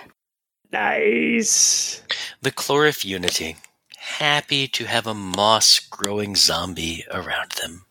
Nice. 0.73 2.03
The 2.41 2.51
chloroph 2.51 3.05
unity, 3.05 3.59
happy 3.99 4.67
to 4.69 4.87
have 4.87 5.07
a 5.07 5.13
moss 5.13 5.79
growing 5.79 6.37
zombie 6.37 7.05
around 7.11 7.51
them. 7.61 7.85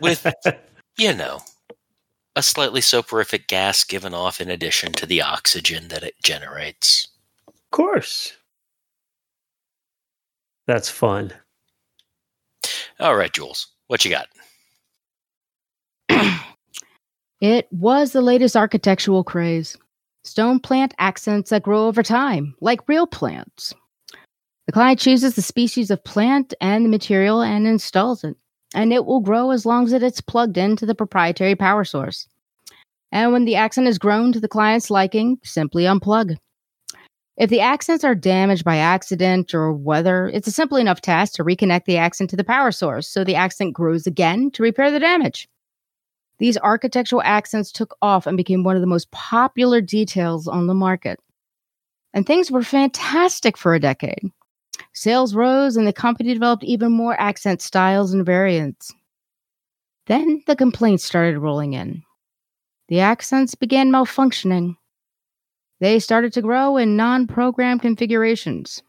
With, 0.00 0.26
you 0.98 1.14
know, 1.14 1.40
a 2.36 2.42
slightly 2.42 2.80
soporific 2.80 3.48
gas 3.48 3.84
given 3.84 4.14
off 4.14 4.40
in 4.40 4.50
addition 4.50 4.92
to 4.94 5.06
the 5.06 5.22
oxygen 5.22 5.88
that 5.88 6.02
it 6.02 6.14
generates. 6.22 7.08
Of 7.48 7.54
course. 7.70 8.32
That's 10.66 10.88
fun. 10.88 11.32
All 12.98 13.16
right, 13.16 13.32
Jules, 13.32 13.68
what 13.88 14.04
you 14.04 14.10
got? 14.10 14.28
It 17.40 17.68
was 17.72 18.12
the 18.12 18.20
latest 18.20 18.54
architectural 18.54 19.24
craze. 19.24 19.74
Stone 20.24 20.60
plant 20.60 20.92
accents 20.98 21.48
that 21.48 21.62
grow 21.62 21.86
over 21.86 22.02
time, 22.02 22.54
like 22.60 22.86
real 22.86 23.06
plants. 23.06 23.72
The 24.66 24.72
client 24.72 25.00
chooses 25.00 25.34
the 25.34 25.42
species 25.42 25.90
of 25.90 26.04
plant 26.04 26.52
and 26.60 26.84
the 26.84 26.90
material 26.90 27.40
and 27.40 27.66
installs 27.66 28.24
it, 28.24 28.36
and 28.74 28.92
it 28.92 29.04
will 29.04 29.20
grow 29.20 29.50
as 29.50 29.66
long 29.66 29.84
as 29.84 29.92
it's 29.92 30.20
plugged 30.20 30.56
into 30.56 30.86
the 30.86 30.94
proprietary 30.94 31.54
power 31.54 31.84
source. 31.84 32.26
And 33.12 33.32
when 33.32 33.44
the 33.44 33.56
accent 33.56 33.88
is 33.88 33.98
grown 33.98 34.32
to 34.32 34.40
the 34.40 34.48
client's 34.48 34.90
liking, 34.90 35.38
simply 35.42 35.84
unplug. 35.84 36.36
If 37.36 37.48
the 37.48 37.60
accents 37.60 38.04
are 38.04 38.14
damaged 38.14 38.64
by 38.64 38.76
accident 38.76 39.54
or 39.54 39.72
weather, 39.72 40.28
it's 40.28 40.46
a 40.46 40.52
simple 40.52 40.76
enough 40.76 41.00
task 41.00 41.32
to 41.34 41.44
reconnect 41.44 41.86
the 41.86 41.96
accent 41.96 42.30
to 42.30 42.36
the 42.36 42.44
power 42.44 42.70
source 42.70 43.08
so 43.08 43.24
the 43.24 43.34
accent 43.34 43.72
grows 43.72 44.06
again 44.06 44.50
to 44.52 44.62
repair 44.62 44.90
the 44.90 45.00
damage. 45.00 45.48
These 46.38 46.58
architectural 46.58 47.22
accents 47.22 47.72
took 47.72 47.96
off 48.02 48.26
and 48.26 48.36
became 48.36 48.62
one 48.62 48.76
of 48.76 48.82
the 48.82 48.86
most 48.86 49.10
popular 49.10 49.80
details 49.80 50.46
on 50.46 50.66
the 50.66 50.74
market. 50.74 51.18
And 52.12 52.26
things 52.26 52.50
were 52.50 52.62
fantastic 52.62 53.56
for 53.56 53.74
a 53.74 53.80
decade. 53.80 54.30
Sales 54.92 55.34
rose 55.34 55.76
and 55.76 55.86
the 55.86 55.92
company 55.92 56.32
developed 56.32 56.64
even 56.64 56.92
more 56.92 57.18
accent 57.20 57.62
styles 57.62 58.12
and 58.12 58.26
variants. 58.26 58.92
Then 60.06 60.42
the 60.46 60.56
complaints 60.56 61.04
started 61.04 61.38
rolling 61.38 61.74
in. 61.74 62.02
The 62.88 63.00
accents 63.00 63.54
began 63.54 63.90
malfunctioning. 63.90 64.76
They 65.78 65.98
started 65.98 66.32
to 66.34 66.42
grow 66.42 66.76
in 66.76 66.96
non 66.96 67.26
programmed 67.26 67.82
configurations. 67.82 68.82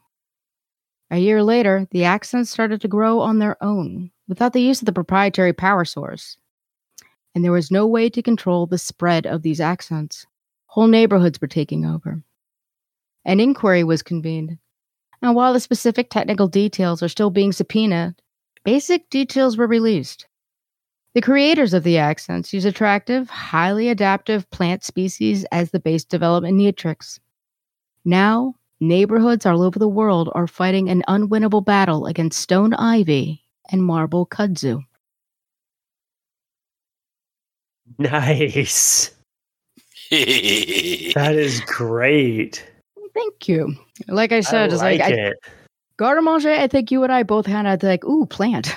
A 1.10 1.18
year 1.18 1.42
later, 1.42 1.86
the 1.90 2.04
accents 2.04 2.50
started 2.50 2.80
to 2.80 2.88
grow 2.88 3.20
on 3.20 3.38
their 3.38 3.62
own 3.62 4.10
without 4.26 4.52
the 4.52 4.62
use 4.62 4.80
of 4.80 4.86
the 4.86 4.92
proprietary 4.92 5.52
power 5.52 5.84
source 5.84 6.36
and 7.34 7.44
there 7.44 7.52
was 7.52 7.70
no 7.70 7.86
way 7.86 8.10
to 8.10 8.22
control 8.22 8.66
the 8.66 8.78
spread 8.78 9.26
of 9.26 9.42
these 9.42 9.60
accents. 9.60 10.26
Whole 10.66 10.86
neighborhoods 10.86 11.40
were 11.40 11.48
taking 11.48 11.84
over. 11.84 12.22
An 13.24 13.40
inquiry 13.40 13.84
was 13.84 14.02
convened, 14.02 14.58
and 15.22 15.36
while 15.36 15.52
the 15.52 15.60
specific 15.60 16.10
technical 16.10 16.48
details 16.48 17.02
are 17.02 17.08
still 17.08 17.30
being 17.30 17.52
subpoenaed, 17.52 18.14
basic 18.64 19.08
details 19.08 19.56
were 19.56 19.66
released. 19.66 20.26
The 21.14 21.20
creators 21.20 21.74
of 21.74 21.84
the 21.84 21.98
accents 21.98 22.52
use 22.52 22.64
attractive, 22.64 23.28
highly 23.30 23.88
adaptive 23.88 24.50
plant 24.50 24.82
species 24.82 25.44
as 25.52 25.70
the 25.70 25.80
base 25.80 26.04
development 26.04 26.56
matrix. 26.56 27.20
Now, 28.04 28.54
neighborhoods 28.80 29.46
all 29.46 29.62
over 29.62 29.78
the 29.78 29.88
world 29.88 30.30
are 30.34 30.46
fighting 30.46 30.88
an 30.88 31.02
unwinnable 31.08 31.64
battle 31.64 32.06
against 32.06 32.40
stone 32.40 32.74
ivy 32.74 33.42
and 33.70 33.84
marble 33.84 34.26
kudzu. 34.26 34.82
Nice. 37.98 39.10
that 40.10 41.34
is 41.34 41.60
great. 41.60 42.66
Thank 43.14 43.48
you. 43.48 43.76
Like 44.08 44.32
I 44.32 44.40
said, 44.40 44.70
I 44.70 44.72
it's 44.72 44.82
like, 44.82 45.00
like 45.00 45.12
it. 45.12 45.36
I, 45.44 45.50
Garden 45.96 46.24
Manger, 46.24 46.50
I 46.50 46.66
think 46.66 46.90
you 46.90 47.02
and 47.04 47.12
I 47.12 47.22
both 47.22 47.46
had 47.46 47.66
a 47.66 47.86
like, 47.86 48.04
ooh, 48.04 48.26
plant. 48.26 48.74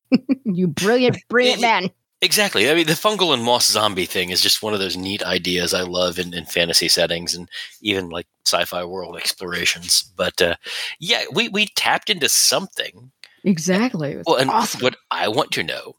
you 0.44 0.66
brilliant, 0.66 1.18
brilliant 1.28 1.60
man. 1.60 1.90
Exactly. 2.20 2.70
I 2.70 2.74
mean, 2.74 2.86
the 2.86 2.94
fungal 2.94 3.34
and 3.34 3.42
moss 3.42 3.66
zombie 3.66 4.06
thing 4.06 4.30
is 4.30 4.40
just 4.40 4.62
one 4.62 4.72
of 4.72 4.80
those 4.80 4.96
neat 4.96 5.22
ideas 5.22 5.74
I 5.74 5.82
love 5.82 6.18
in, 6.18 6.32
in 6.32 6.46
fantasy 6.46 6.88
settings 6.88 7.34
and 7.34 7.50
even 7.82 8.08
like 8.08 8.26
sci-fi 8.46 8.82
world 8.84 9.16
explorations. 9.16 10.10
But 10.16 10.40
uh, 10.40 10.54
yeah, 10.98 11.24
we 11.32 11.48
we 11.50 11.66
tapped 11.66 12.08
into 12.08 12.30
something. 12.30 13.10
Exactly. 13.42 14.12
It 14.12 14.16
was 14.18 14.24
Well, 14.26 14.36
and 14.36 14.48
awesome. 14.48 14.80
what 14.80 14.96
I 15.10 15.28
want 15.28 15.50
to 15.52 15.62
know 15.62 15.96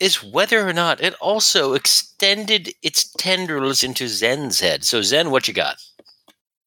is 0.00 0.24
whether 0.24 0.66
or 0.66 0.72
not 0.72 1.02
it 1.02 1.14
also 1.14 1.74
extended 1.74 2.72
its 2.82 3.12
tendrils 3.12 3.82
into 3.82 4.08
Zen's 4.08 4.60
head. 4.60 4.84
So 4.84 5.02
Zen, 5.02 5.30
what 5.30 5.46
you 5.46 5.52
got? 5.52 5.76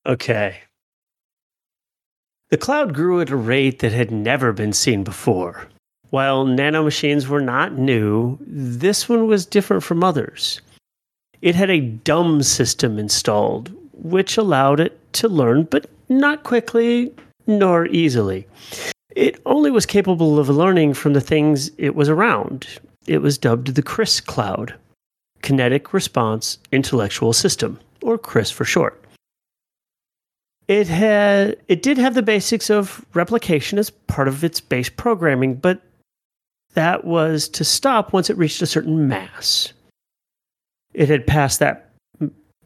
Okay. 0.05 0.59
The 2.49 2.57
cloud 2.57 2.95
grew 2.95 3.21
at 3.21 3.29
a 3.29 3.35
rate 3.35 3.79
that 3.79 3.91
had 3.91 4.09
never 4.09 4.51
been 4.51 4.73
seen 4.73 5.03
before. 5.03 5.67
While 6.09 6.45
nanomachines 6.45 7.27
were 7.27 7.41
not 7.41 7.77
new, 7.77 8.39
this 8.41 9.07
one 9.07 9.27
was 9.27 9.45
different 9.45 9.83
from 9.83 10.03
others. 10.03 10.59
It 11.41 11.53
had 11.53 11.69
a 11.69 11.79
dumb 11.79 12.41
system 12.41 12.97
installed, 12.97 13.71
which 13.93 14.35
allowed 14.35 14.79
it 14.79 14.99
to 15.13 15.27
learn, 15.27 15.63
but 15.63 15.89
not 16.09 16.43
quickly 16.43 17.13
nor 17.45 17.85
easily. 17.85 18.47
It 19.15 19.39
only 19.45 19.69
was 19.69 19.85
capable 19.85 20.39
of 20.39 20.49
learning 20.49 20.95
from 20.95 21.13
the 21.13 21.21
things 21.21 21.69
it 21.77 21.95
was 21.95 22.09
around. 22.09 22.67
It 23.05 23.21
was 23.21 23.37
dubbed 23.37 23.75
the 23.75 23.83
CRIS 23.83 24.21
cloud 24.21 24.73
Kinetic 25.43 25.93
Response 25.93 26.57
Intellectual 26.71 27.33
System, 27.33 27.79
or 28.01 28.17
CRIS 28.17 28.49
for 28.51 28.65
short. 28.65 29.01
It 30.69 30.87
had 30.87 31.57
it 31.67 31.81
did 31.81 31.97
have 31.97 32.13
the 32.13 32.21
basics 32.21 32.69
of 32.69 33.03
replication 33.15 33.79
as 33.79 33.89
part 33.89 34.27
of 34.27 34.43
its 34.43 34.61
base 34.61 34.87
programming, 34.87 35.55
but 35.55 35.81
that 36.75 37.05
was 37.05 37.49
to 37.49 37.63
stop 37.63 38.13
once 38.13 38.29
it 38.29 38.37
reached 38.37 38.61
a 38.61 38.67
certain 38.67 39.07
mass. 39.07 39.73
It 40.93 41.09
had 41.09 41.25
passed 41.25 41.57
that 41.59 41.89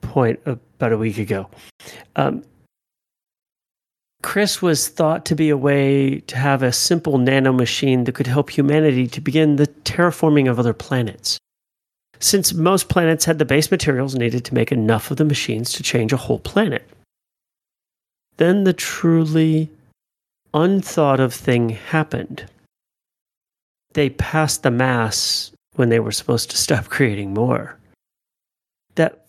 point 0.02 0.42
about 0.46 0.92
a 0.92 0.98
week 0.98 1.18
ago. 1.18 1.50
Um, 2.18 2.44
CRIS 4.22 4.62
was 4.62 4.90
thought 4.90 5.24
to 5.28 5.36
be 5.36 5.50
a 5.50 5.56
way 5.56 6.20
to 6.28 6.36
have 6.36 6.62
a 6.62 6.74
simple 6.74 7.18
nanomachine 7.18 8.04
that 8.04 8.16
could 8.16 8.28
help 8.28 8.50
humanity 8.50 9.08
to 9.08 9.22
begin 9.22 9.56
the 9.56 9.68
terraforming 9.68 10.52
of 10.52 10.60
other 10.60 10.74
planets. 10.74 11.38
Since 12.20 12.54
most 12.54 12.90
planets 12.90 13.24
had 13.24 13.40
the 13.40 13.46
base 13.46 13.72
materials 13.72 14.14
needed 14.16 14.44
to 14.44 14.54
make 14.54 14.74
enough 14.74 15.10
of 15.10 15.16
the 15.16 15.26
machines 15.26 15.72
to 15.74 15.84
change 15.84 16.12
a 16.12 16.18
whole 16.18 16.40
planet. 16.40 16.86
Then 18.38 18.64
the 18.64 18.74
truly 18.74 19.70
unthought 20.54 21.20
of 21.20 21.34
thing 21.34 21.70
happened. 21.70 22.46
They 23.94 24.10
passed 24.10 24.64
the 24.64 24.72
mass 24.72 25.52
when 25.76 25.90
they 25.90 26.00
were 26.00 26.12
supposed 26.12 26.50
to 26.52 26.58
stop 26.58 26.86
creating 26.90 27.34
more. 27.34 27.78
That 28.96 29.26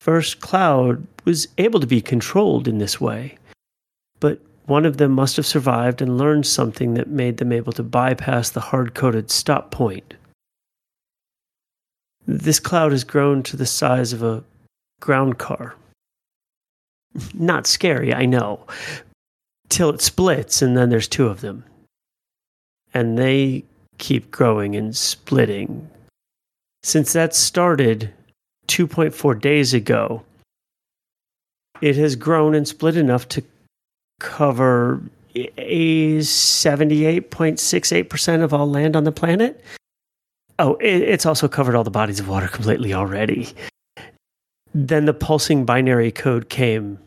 first 0.00 0.40
cloud 0.40 1.06
was 1.24 1.48
able 1.58 1.80
to 1.80 1.86
be 1.86 2.00
controlled 2.00 2.68
in 2.68 2.78
this 2.78 3.00
way, 3.00 3.38
but 4.20 4.40
one 4.66 4.86
of 4.86 4.96
them 4.96 5.12
must 5.12 5.36
have 5.36 5.46
survived 5.46 6.00
and 6.00 6.18
learned 6.18 6.46
something 6.46 6.94
that 6.94 7.08
made 7.08 7.36
them 7.36 7.52
able 7.52 7.72
to 7.72 7.82
bypass 7.82 8.50
the 8.50 8.60
hard 8.60 8.94
coded 8.94 9.30
stop 9.30 9.70
point. 9.70 10.14
This 12.26 12.58
cloud 12.58 12.92
has 12.92 13.04
grown 13.04 13.42
to 13.44 13.56
the 13.56 13.66
size 13.66 14.14
of 14.14 14.22
a 14.22 14.42
ground 15.00 15.38
car. 15.38 15.74
Not 17.32 17.66
scary, 17.66 18.12
I 18.12 18.26
know, 18.26 18.60
till 19.68 19.90
it 19.90 20.00
splits 20.00 20.62
and 20.62 20.76
then 20.76 20.90
there's 20.90 21.08
two 21.08 21.26
of 21.26 21.40
them. 21.40 21.64
And 22.92 23.18
they 23.18 23.64
keep 23.98 24.30
growing 24.30 24.76
and 24.76 24.96
splitting. 24.96 25.90
Since 26.82 27.12
that 27.12 27.34
started 27.34 28.12
2.4 28.68 29.40
days 29.40 29.74
ago, 29.74 30.22
it 31.80 31.96
has 31.96 32.14
grown 32.16 32.54
and 32.54 32.68
split 32.68 32.96
enough 32.96 33.28
to 33.28 33.42
cover 34.20 35.02
a 35.34 36.18
78.68% 36.18 38.42
of 38.42 38.54
all 38.54 38.70
land 38.70 38.96
on 38.96 39.04
the 39.04 39.12
planet. 39.12 39.62
Oh, 40.58 40.76
it's 40.80 41.26
also 41.26 41.48
covered 41.48 41.74
all 41.74 41.84
the 41.84 41.90
bodies 41.90 42.20
of 42.20 42.28
water 42.28 42.46
completely 42.46 42.94
already. 42.94 43.48
Then 44.72 45.06
the 45.06 45.14
pulsing 45.14 45.64
binary 45.64 46.12
code 46.12 46.48
came 46.48 47.00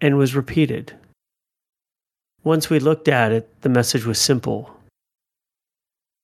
and 0.00 0.16
was 0.16 0.34
repeated. 0.34 0.92
Once 2.42 2.70
we 2.70 2.78
looked 2.78 3.08
at 3.08 3.32
it, 3.32 3.48
the 3.60 3.68
message 3.68 4.06
was 4.06 4.18
simple 4.18 4.70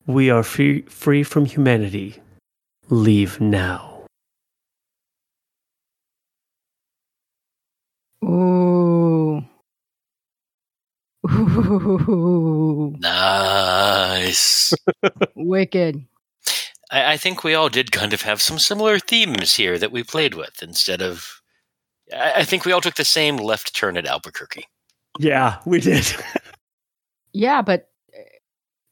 We 0.06 0.30
are 0.30 0.42
free, 0.42 0.82
free 0.82 1.22
from 1.22 1.44
humanity. 1.44 2.16
Leave 2.88 3.40
now. 3.40 3.96
Ooh. 8.24 9.44
Ooh. 11.28 12.94
Nice. 12.98 14.72
Wicked. 15.34 16.04
I, 16.90 17.12
I 17.12 17.16
think 17.16 17.42
we 17.44 17.54
all 17.54 17.68
did 17.68 17.92
kind 17.92 18.12
of 18.12 18.22
have 18.22 18.40
some 18.40 18.58
similar 18.58 18.98
themes 18.98 19.54
here 19.56 19.78
that 19.78 19.92
we 19.92 20.02
played 20.02 20.34
with 20.34 20.62
instead 20.62 21.02
of. 21.02 21.40
I, 22.14 22.32
I 22.36 22.44
think 22.44 22.64
we 22.64 22.72
all 22.72 22.80
took 22.80 22.94
the 22.94 23.04
same 23.04 23.36
left 23.36 23.74
turn 23.74 23.96
at 23.96 24.06
Albuquerque. 24.06 24.66
Yeah, 25.18 25.58
we 25.64 25.80
did. 25.80 26.04
Yeah, 27.36 27.60
but 27.60 27.90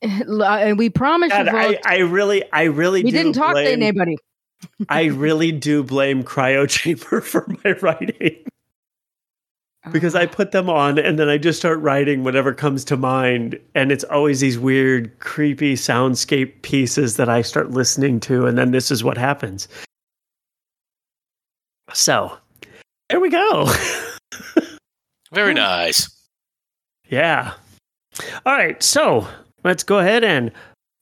uh, 0.04 0.08
and 0.42 0.78
we 0.78 0.90
promised 0.90 1.30
God, 1.30 1.46
you 1.46 1.52
I, 1.56 1.78
I 1.86 1.98
really, 2.00 2.44
I 2.52 2.64
really 2.64 3.02
we 3.02 3.10
do 3.10 3.16
didn't 3.16 3.32
talk 3.32 3.54
to 3.54 3.66
anybody. 3.66 4.18
I 4.90 5.04
really 5.04 5.50
do 5.50 5.82
blame 5.82 6.22
Cryo 6.24 6.68
Chamber 6.68 7.22
for 7.22 7.46
my 7.64 7.72
writing 7.80 8.44
because 9.92 10.14
I 10.14 10.26
put 10.26 10.52
them 10.52 10.68
on 10.68 10.98
and 10.98 11.18
then 11.18 11.30
I 11.30 11.38
just 11.38 11.58
start 11.58 11.78
writing 11.80 12.22
whatever 12.22 12.52
comes 12.52 12.84
to 12.86 12.98
mind, 12.98 13.58
and 13.74 13.90
it's 13.90 14.04
always 14.04 14.40
these 14.40 14.58
weird, 14.58 15.18
creepy 15.20 15.74
soundscape 15.74 16.60
pieces 16.60 17.16
that 17.16 17.30
I 17.30 17.40
start 17.40 17.70
listening 17.70 18.20
to, 18.20 18.46
and 18.46 18.58
then 18.58 18.72
this 18.72 18.90
is 18.90 19.02
what 19.02 19.16
happens. 19.16 19.68
So, 21.94 22.36
there 23.08 23.20
we 23.20 23.30
go. 23.30 23.70
Very 25.32 25.54
nice. 25.54 26.08
Yeah. 27.08 27.54
All 28.46 28.52
right. 28.54 28.82
So 28.82 29.28
let's 29.62 29.82
go 29.82 29.98
ahead 29.98 30.24
and 30.24 30.52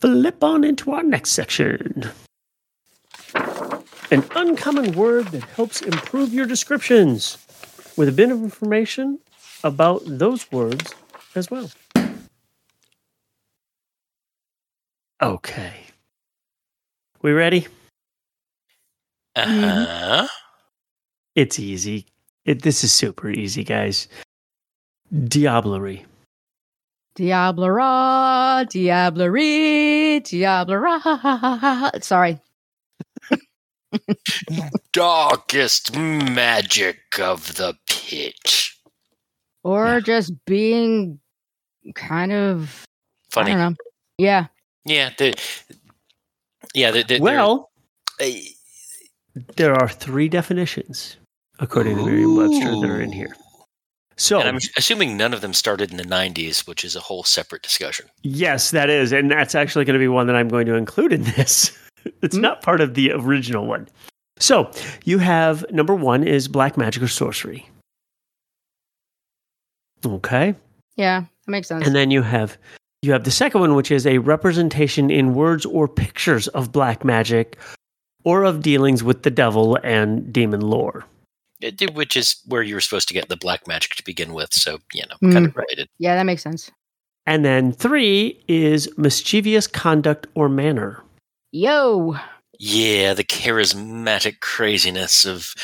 flip 0.01 0.43
on 0.43 0.65
into 0.65 0.93
our 0.93 1.03
next 1.03 1.31
section. 1.31 2.11
An 4.11 4.25
uncommon 4.35 4.93
word 4.93 5.29
that 5.29 5.43
helps 5.45 5.81
improve 5.81 6.35
your 6.35 6.47
descriptions 6.47 7.39
with 7.97 8.09
a 8.09 8.13
bit 8.13 8.31
of 8.31 8.43
information 8.43 9.19
about 9.65 10.03
those 10.05 10.51
words 10.53 10.95
as 11.35 11.51
well. 11.51 11.71
Okay. 15.23 15.73
We 17.23 17.33
ready? 17.33 17.69
Uh 19.37 19.47
huh. 19.47 20.29
It's 21.35 21.59
easy. 21.59 22.07
It, 22.45 22.63
this 22.63 22.83
is 22.85 22.93
super 22.93 23.31
easy, 23.31 23.65
guys. 23.65 24.09
Diablerie. 25.13 26.05
Diablara, 27.17 28.65
Diablerie, 28.67 30.21
Diablara. 30.23 32.03
Sorry. 32.03 32.41
Darkest 34.93 35.95
magic 35.97 37.01
of 37.21 37.55
the 37.57 37.75
pitch. 37.87 38.79
Or 39.65 39.87
Yeah. 39.87 40.01
just 40.01 40.33
being 40.47 41.21
kind 41.95 42.33
of 42.33 42.85
Funny. 43.31 43.53
I 43.53 43.55
don't 43.57 43.71
know. 43.73 43.77
Yeah. 44.19 44.47
Yeah. 44.85 45.11
The, 45.17 45.35
yeah. 46.75 46.91
The, 46.91 47.03
the, 47.05 47.21
Well, 47.21 47.71
there- 48.19 48.41
there 49.57 49.75
are 49.75 49.89
three 49.89 50.29
definitions, 50.29 51.17
according 51.63 51.97
to 51.97 52.05
Merriam-Webster, 52.05 52.81
that 52.81 52.91
are 52.91 53.01
in 53.01 53.13
here. 53.13 53.35
So, 54.19 54.39
and 54.39 54.49
I'm 54.49 54.59
assuming 54.77 55.17
none 55.17 55.33
of 55.33 55.41
them 55.41 55.55
started 55.55 55.91
in 55.91 55.97
the 55.97 56.05
90s, 56.05 56.67
which 56.69 56.85
is 56.85 56.95
a 56.95 57.01
whole 57.01 57.25
separate 57.25 57.63
discussion. 57.63 58.07
yes, 58.23 58.71
that 58.73 58.91
is, 58.91 59.11
and 59.13 59.31
that's 59.31 59.55
actually 59.55 59.87
going 59.87 59.95
to 59.95 59.99
be 59.99 60.07
one 60.09 60.27
that 60.27 60.37
I'm 60.37 60.49
going 60.49 60.67
to 60.67 60.75
include 60.75 61.13
in 61.15 61.23
this. 61.23 61.77
it's 62.23 62.37
Hmm. 62.37 62.43
not 62.43 62.61
part 62.63 62.81
of 62.83 62.93
the 62.95 63.13
original 63.13 63.67
one. 63.67 63.89
So, 64.39 64.71
you 65.05 65.19
have 65.19 65.65
number 65.71 65.95
one 65.95 66.25
is 66.25 66.47
black 66.49 66.77
magic 66.77 67.03
or 67.03 67.09
sorcery. 67.09 67.69
Okay, 70.05 70.55
Yeah. 70.97 71.21
That 71.47 71.51
makes 71.51 71.69
sense. 71.69 71.87
and 71.87 71.95
then 71.95 72.11
you 72.11 72.23
have 72.23 72.57
you 73.03 73.13
have 73.13 73.25
the 73.25 73.31
second 73.33 73.61
one, 73.61 73.75
which 73.75 73.91
is 73.91 74.07
a 74.07 74.19
representation 74.19 75.11
in 75.11 75.35
words 75.35 75.67
or 75.67 75.89
pictures 75.89 76.47
of 76.49 76.71
black 76.71 77.05
magic, 77.05 77.57
or 78.25 78.45
of 78.45 78.63
dealings 78.63 79.03
with 79.03 79.23
the 79.25 79.31
devil 79.31 79.77
and 79.83 80.33
demon 80.33 80.61
lore. 80.61 81.05
It- 81.63 81.81
it- 81.83 81.95
which 81.95 82.17
is 82.17 82.37
where 82.47 82.63
you 82.63 82.75
were 82.75 82.81
supposed 82.81 83.09
to 83.09 83.15
get 83.15 83.29
the 83.29 83.37
black 83.37 83.67
magic 83.67 83.95
to 83.97 84.05
begin 84.05 84.33
with. 84.35 84.53
So, 84.53 84.79
you 84.93 85.03
know, 85.09 85.17
Mm. 85.23 85.33
kind 85.33 85.47
of 85.47 85.57
related. 85.57 85.89
yeah, 85.99 86.15
that 86.17 86.25
makes 86.25 86.43
sense. 86.43 86.71
And 87.27 87.45
then 87.45 87.73
three 87.73 88.43
is 88.49 88.89
mischievous 88.99 89.67
conduct 89.69 90.27
or 90.35 90.49
manner. 90.49 91.03
Yo. 91.53 92.17
Yeah, 92.59 93.15
the 93.15 93.25
charismatic 93.25 94.41
craziness 94.41 95.25
of 95.25 95.55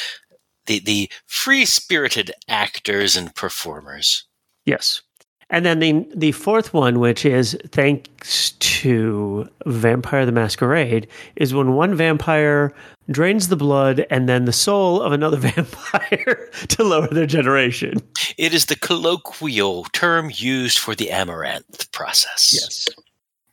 the 0.66 0.78
the 0.80 1.11
free 1.26 1.64
spirited 1.64 2.30
actors 2.49 3.16
and 3.16 3.34
performers. 3.34 4.24
Yes. 4.66 5.03
And 5.51 5.64
then 5.64 5.78
the 5.80 6.05
the 6.14 6.32
fourth 6.32 6.74
one, 6.74 6.99
which 7.01 7.24
is 7.24 7.57
thanks 7.68 8.51
to 8.53 9.49
Vampire 9.66 10.26
the 10.26 10.32
Masquerade, 10.32 11.09
is 11.36 11.55
when 11.55 11.72
one 11.72 11.94
vampire 11.94 12.72
drains 13.11 13.48
the 13.48 13.56
blood 13.56 14.06
and 14.11 14.28
then 14.28 14.44
the 14.44 14.52
soul 14.52 15.00
of 15.02 15.12
another 15.12 15.36
vampire 15.38 16.50
to 16.68 16.84
lower 16.84 17.09
their 17.09 17.26
generation. 17.26 17.94
It 18.36 18.52
is 18.52 18.66
the 18.66 18.76
colloquial 18.76 19.84
term 19.92 20.30
used 20.34 20.78
for 20.78 20.94
the 20.94 21.11
amaranth 21.11 21.90
process. 21.92 22.52
Yes. 22.54 22.88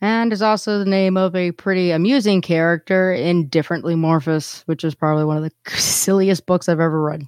And 0.02 0.34
is 0.34 0.42
also 0.42 0.78
the 0.78 0.86
name 0.86 1.18
of 1.18 1.36
a 1.36 1.52
pretty 1.54 1.92
amusing 1.92 2.42
character 2.42 3.14
in 3.14 3.48
Differently 3.48 3.96
Morphous, 3.96 4.62
which 4.68 4.84
is 4.84 4.94
probably 4.94 5.26
one 5.26 5.38
of 5.38 5.44
the 5.44 5.52
silliest 5.80 6.46
books 6.46 6.70
I've 6.70 6.80
ever 6.80 7.02
read. 7.02 7.28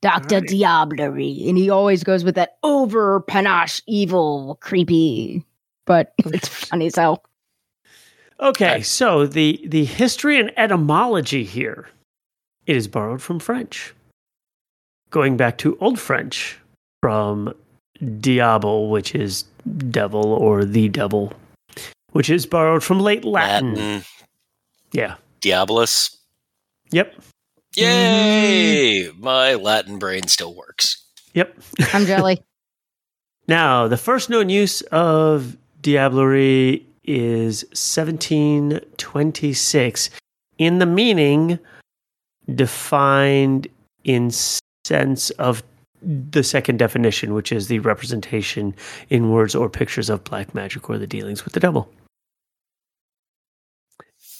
Dr. 0.00 0.36
Alright. 0.36 0.50
Diablerie. 0.50 1.48
And 1.48 1.56
he 1.56 1.70
always 1.70 2.04
goes 2.04 2.24
with 2.24 2.34
that 2.34 2.58
over 2.62 3.20
panache, 3.20 3.80
evil, 3.86 4.58
creepy. 4.60 5.44
But 5.86 6.12
it's 6.18 6.48
funny 6.48 6.86
as 6.86 6.96
hell. 6.96 7.24
Okay, 8.40 8.72
Okay. 8.74 8.82
so 8.82 9.26
the 9.26 9.60
the 9.66 9.84
history 9.84 10.38
and 10.40 10.52
etymology 10.58 11.44
here 11.44 11.88
it 12.66 12.76
is 12.76 12.88
borrowed 12.88 13.22
from 13.22 13.38
French. 13.38 13.94
Going 15.10 15.36
back 15.36 15.58
to 15.58 15.76
Old 15.80 15.98
French 16.00 16.58
from 17.02 17.54
diable, 18.20 18.90
which 18.90 19.14
is 19.14 19.44
devil 19.90 20.32
or 20.32 20.64
the 20.64 20.88
devil, 20.88 21.32
which 22.12 22.28
is 22.30 22.46
borrowed 22.46 22.82
from 22.82 22.98
late 23.00 23.24
Latin. 23.24 23.74
Latin, 23.74 24.04
Yeah. 24.92 25.16
Diabolus. 25.40 26.16
Yep. 26.90 27.14
Yay! 27.76 29.04
Mm-hmm. 29.08 29.20
My 29.22 29.54
Latin 29.54 29.98
brain 29.98 30.26
still 30.26 30.54
works. 30.54 31.04
Yep. 31.34 31.56
I'm 31.92 32.06
jelly. 32.06 32.42
Now, 33.46 33.88
the 33.88 33.98
first 33.98 34.30
known 34.30 34.48
use 34.48 34.80
of 34.90 35.58
diablerie 35.82 36.84
is 37.04 37.64
1726 37.72 40.10
in 40.58 40.78
the 40.78 40.86
meaning 40.86 41.58
defined 42.54 43.66
in 44.04 44.30
sense 44.84 45.30
of 45.30 45.62
the 46.02 46.42
second 46.42 46.78
definition, 46.78 47.32
which 47.34 47.50
is 47.52 47.68
the 47.68 47.78
representation 47.78 48.74
in 49.08 49.30
words 49.30 49.54
or 49.54 49.70
pictures 49.70 50.10
of 50.10 50.22
black 50.24 50.54
magic 50.54 50.90
or 50.90 50.98
the 50.98 51.06
dealings 51.06 51.44
with 51.44 51.54
the 51.54 51.60
devil. 51.60 51.88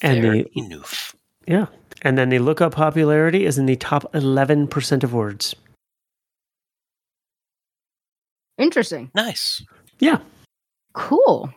And 0.02 0.20
Fair 0.22 0.32
the 0.32 0.46
enough. 0.58 1.14
yeah, 1.46 1.66
and 2.02 2.18
then 2.18 2.28
the 2.28 2.38
lookup 2.40 2.74
popularity 2.74 3.46
is 3.46 3.56
in 3.56 3.64
the 3.66 3.76
top 3.76 4.12
eleven 4.14 4.66
percent 4.68 5.02
of 5.04 5.14
words. 5.14 5.54
Interesting. 8.58 9.10
Nice. 9.14 9.62
Yeah, 9.98 10.18
Cool. 10.92 11.50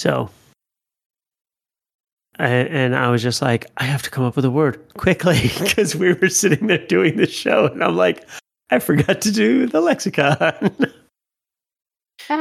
So. 0.00 0.30
And, 2.38 2.68
and 2.68 2.96
I 2.96 3.10
was 3.10 3.22
just 3.22 3.42
like, 3.42 3.66
I 3.76 3.84
have 3.84 4.02
to 4.02 4.10
come 4.10 4.24
up 4.24 4.34
with 4.34 4.46
a 4.46 4.50
word 4.50 4.80
quickly 4.96 5.42
because 5.60 5.94
we 5.94 6.14
were 6.14 6.30
sitting 6.30 6.66
there 6.68 6.86
doing 6.86 7.16
the 7.18 7.26
show, 7.26 7.66
and 7.66 7.84
I'm 7.84 7.96
like, 7.96 8.26
I 8.70 8.78
forgot 8.78 9.20
to 9.22 9.30
do 9.30 9.66
the 9.66 9.80
lexicon. 9.80 10.76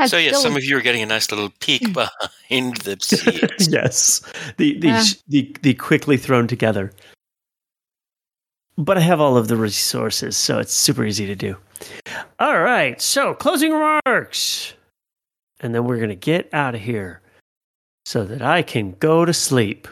So 0.05 0.18
yeah, 0.18 0.34
some 0.34 0.55
of 0.55 0.64
you 0.64 0.78
are 0.78 0.82
getting 0.82 1.01
a 1.01 1.05
nice 1.07 1.32
little 1.32 1.51
peek 1.62 1.82
behind 1.93 2.78
the 2.78 2.95
scenes. 3.01 3.68
yes, 3.72 4.22
the 4.57 4.78
the, 4.78 4.91
Uh. 4.91 5.03
the 5.30 5.55
the 5.64 5.74
quickly 5.74 6.16
thrown 6.16 6.47
together. 6.47 6.91
But 8.78 8.97
I 8.99 9.01
have 9.01 9.20
all 9.20 9.36
of 9.36 9.47
the 9.47 9.55
resources, 9.55 10.38
so 10.38 10.60
it's 10.60 10.74
super 10.74 11.05
easy 11.05 11.26
to 11.26 11.36
do. 11.36 11.57
All 12.39 12.60
right, 12.60 13.01
so 13.01 13.34
closing 13.34 13.72
remarks, 13.72 14.74
and 15.60 15.74
then 15.74 15.86
we're 15.86 15.99
gonna 15.99 16.14
get 16.14 16.53
out 16.53 16.76
of 16.76 16.82
here 16.82 17.22
so 18.10 18.24
that 18.24 18.41
I 18.41 18.64
can 18.64 18.93
go 18.93 19.24
to 19.24 19.32
sleep. 19.32 19.88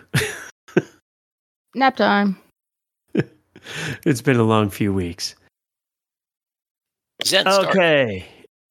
nap 1.75 1.97
time. 1.97 2.35
it's 4.07 4.21
been 4.23 4.37
a 4.37 4.43
long 4.43 4.71
few 4.71 4.91
weeks. 4.91 5.35
Zen 7.23 7.41
Star. 7.41 7.69
Okay. 7.69 8.27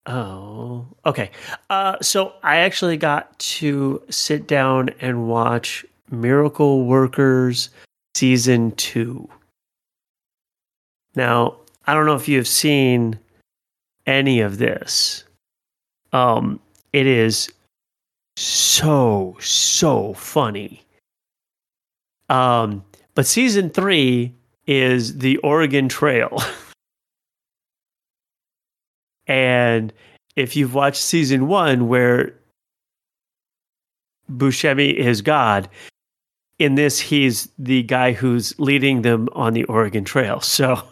Oh, 0.07 0.85
okay. 1.05 1.31
Uh, 1.71 1.97
so 2.03 2.33
I 2.43 2.57
actually 2.57 2.97
got 2.97 3.39
to 3.39 4.03
sit 4.11 4.49
down 4.49 4.91
and 5.01 5.29
watch 5.29 5.87
Miracle 6.11 6.85
Workers 6.85 7.71
season 8.17 8.73
two. 8.73 9.29
Now, 11.15 11.55
I 11.87 11.95
don't 11.95 12.07
know 12.07 12.17
if 12.17 12.27
you've 12.27 12.49
seen 12.49 13.17
any 14.09 14.41
of 14.41 14.59
this. 14.59 15.23
Um, 16.13 16.59
it 16.93 17.07
is 17.07 17.49
so 18.37 19.37
so 19.41 20.15
funny. 20.15 20.83
Um, 22.29 22.85
but 23.15 23.27
season 23.27 23.71
three 23.71 24.35
is 24.67 25.19
the 25.19 25.37
Oregon 25.39 25.89
Trail. 25.89 26.43
And 29.27 29.93
if 30.37 30.57
you've 30.57 30.75
watched 30.75 31.03
season 31.03 31.49
one, 31.49 31.89
where 31.89 32.35
Buscemi 34.31 34.95
is 34.95 35.23
God, 35.23 35.69
in 36.59 36.75
this 36.75 37.01
he's 37.01 37.49
the 37.59 37.83
guy 37.83 38.13
who's 38.13 38.59
leading 38.59 39.03
them 39.03 39.29
on 39.33 39.53
the 39.53 39.65
Oregon 39.65 40.05
Trail. 40.05 40.41
So 40.41 40.83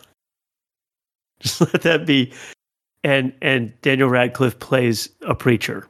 just 1.40 1.61
let 1.61 1.82
that 1.82 2.07
be. 2.07 2.32
And 3.03 3.34
and 3.42 3.72
Daniel 3.82 4.09
Radcliffe 4.09 4.59
plays 4.59 5.11
a 5.22 5.34
preacher. 5.34 5.86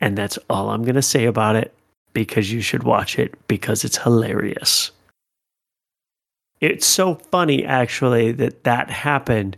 And 0.00 0.18
that's 0.18 0.38
all 0.50 0.70
I'm 0.70 0.82
going 0.82 0.94
to 0.94 1.02
say 1.02 1.24
about 1.24 1.56
it 1.56 1.74
because 2.12 2.52
you 2.52 2.60
should 2.60 2.82
watch 2.82 3.18
it 3.18 3.34
because 3.48 3.84
it's 3.84 3.96
hilarious. 3.96 4.90
It's 6.60 6.86
so 6.86 7.16
funny 7.16 7.64
actually 7.64 8.32
that 8.32 8.64
that 8.64 8.90
happened 8.90 9.56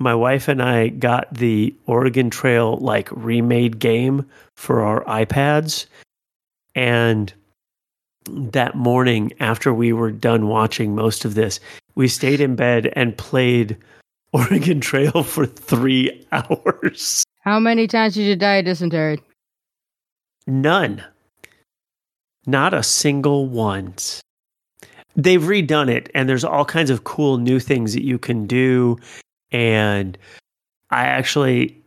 my 0.00 0.14
wife 0.14 0.48
and 0.48 0.62
I 0.62 0.88
got 0.88 1.32
the 1.32 1.74
Oregon 1.86 2.30
Trail 2.30 2.78
like 2.78 3.08
remade 3.12 3.78
game 3.78 4.26
for 4.56 4.80
our 4.80 5.04
iPads. 5.04 5.86
And 6.74 7.32
that 8.30 8.74
morning, 8.74 9.32
after 9.40 9.74
we 9.74 9.92
were 9.92 10.10
done 10.10 10.48
watching 10.48 10.94
most 10.94 11.24
of 11.24 11.34
this, 11.34 11.60
we 11.94 12.08
stayed 12.08 12.40
in 12.40 12.56
bed 12.56 12.90
and 12.96 13.16
played 13.16 13.76
Oregon 14.32 14.80
Trail 14.80 15.22
for 15.22 15.44
three 15.44 16.26
hours. 16.32 17.22
How 17.40 17.60
many 17.60 17.86
times 17.86 18.14
did 18.14 18.22
you 18.22 18.36
die 18.36 18.56
of 18.56 18.64
dysentery? 18.64 19.20
None. 20.46 21.04
Not 22.46 22.74
a 22.74 22.82
single 22.82 23.46
once. 23.46 24.20
They've 25.16 25.42
redone 25.42 25.90
it, 25.90 26.10
and 26.14 26.28
there's 26.28 26.44
all 26.44 26.64
kinds 26.64 26.90
of 26.90 27.04
cool 27.04 27.38
new 27.38 27.60
things 27.60 27.94
that 27.94 28.04
you 28.04 28.18
can 28.18 28.46
do 28.46 28.96
and 29.52 30.16
I 30.90 31.04
actually 31.04 31.82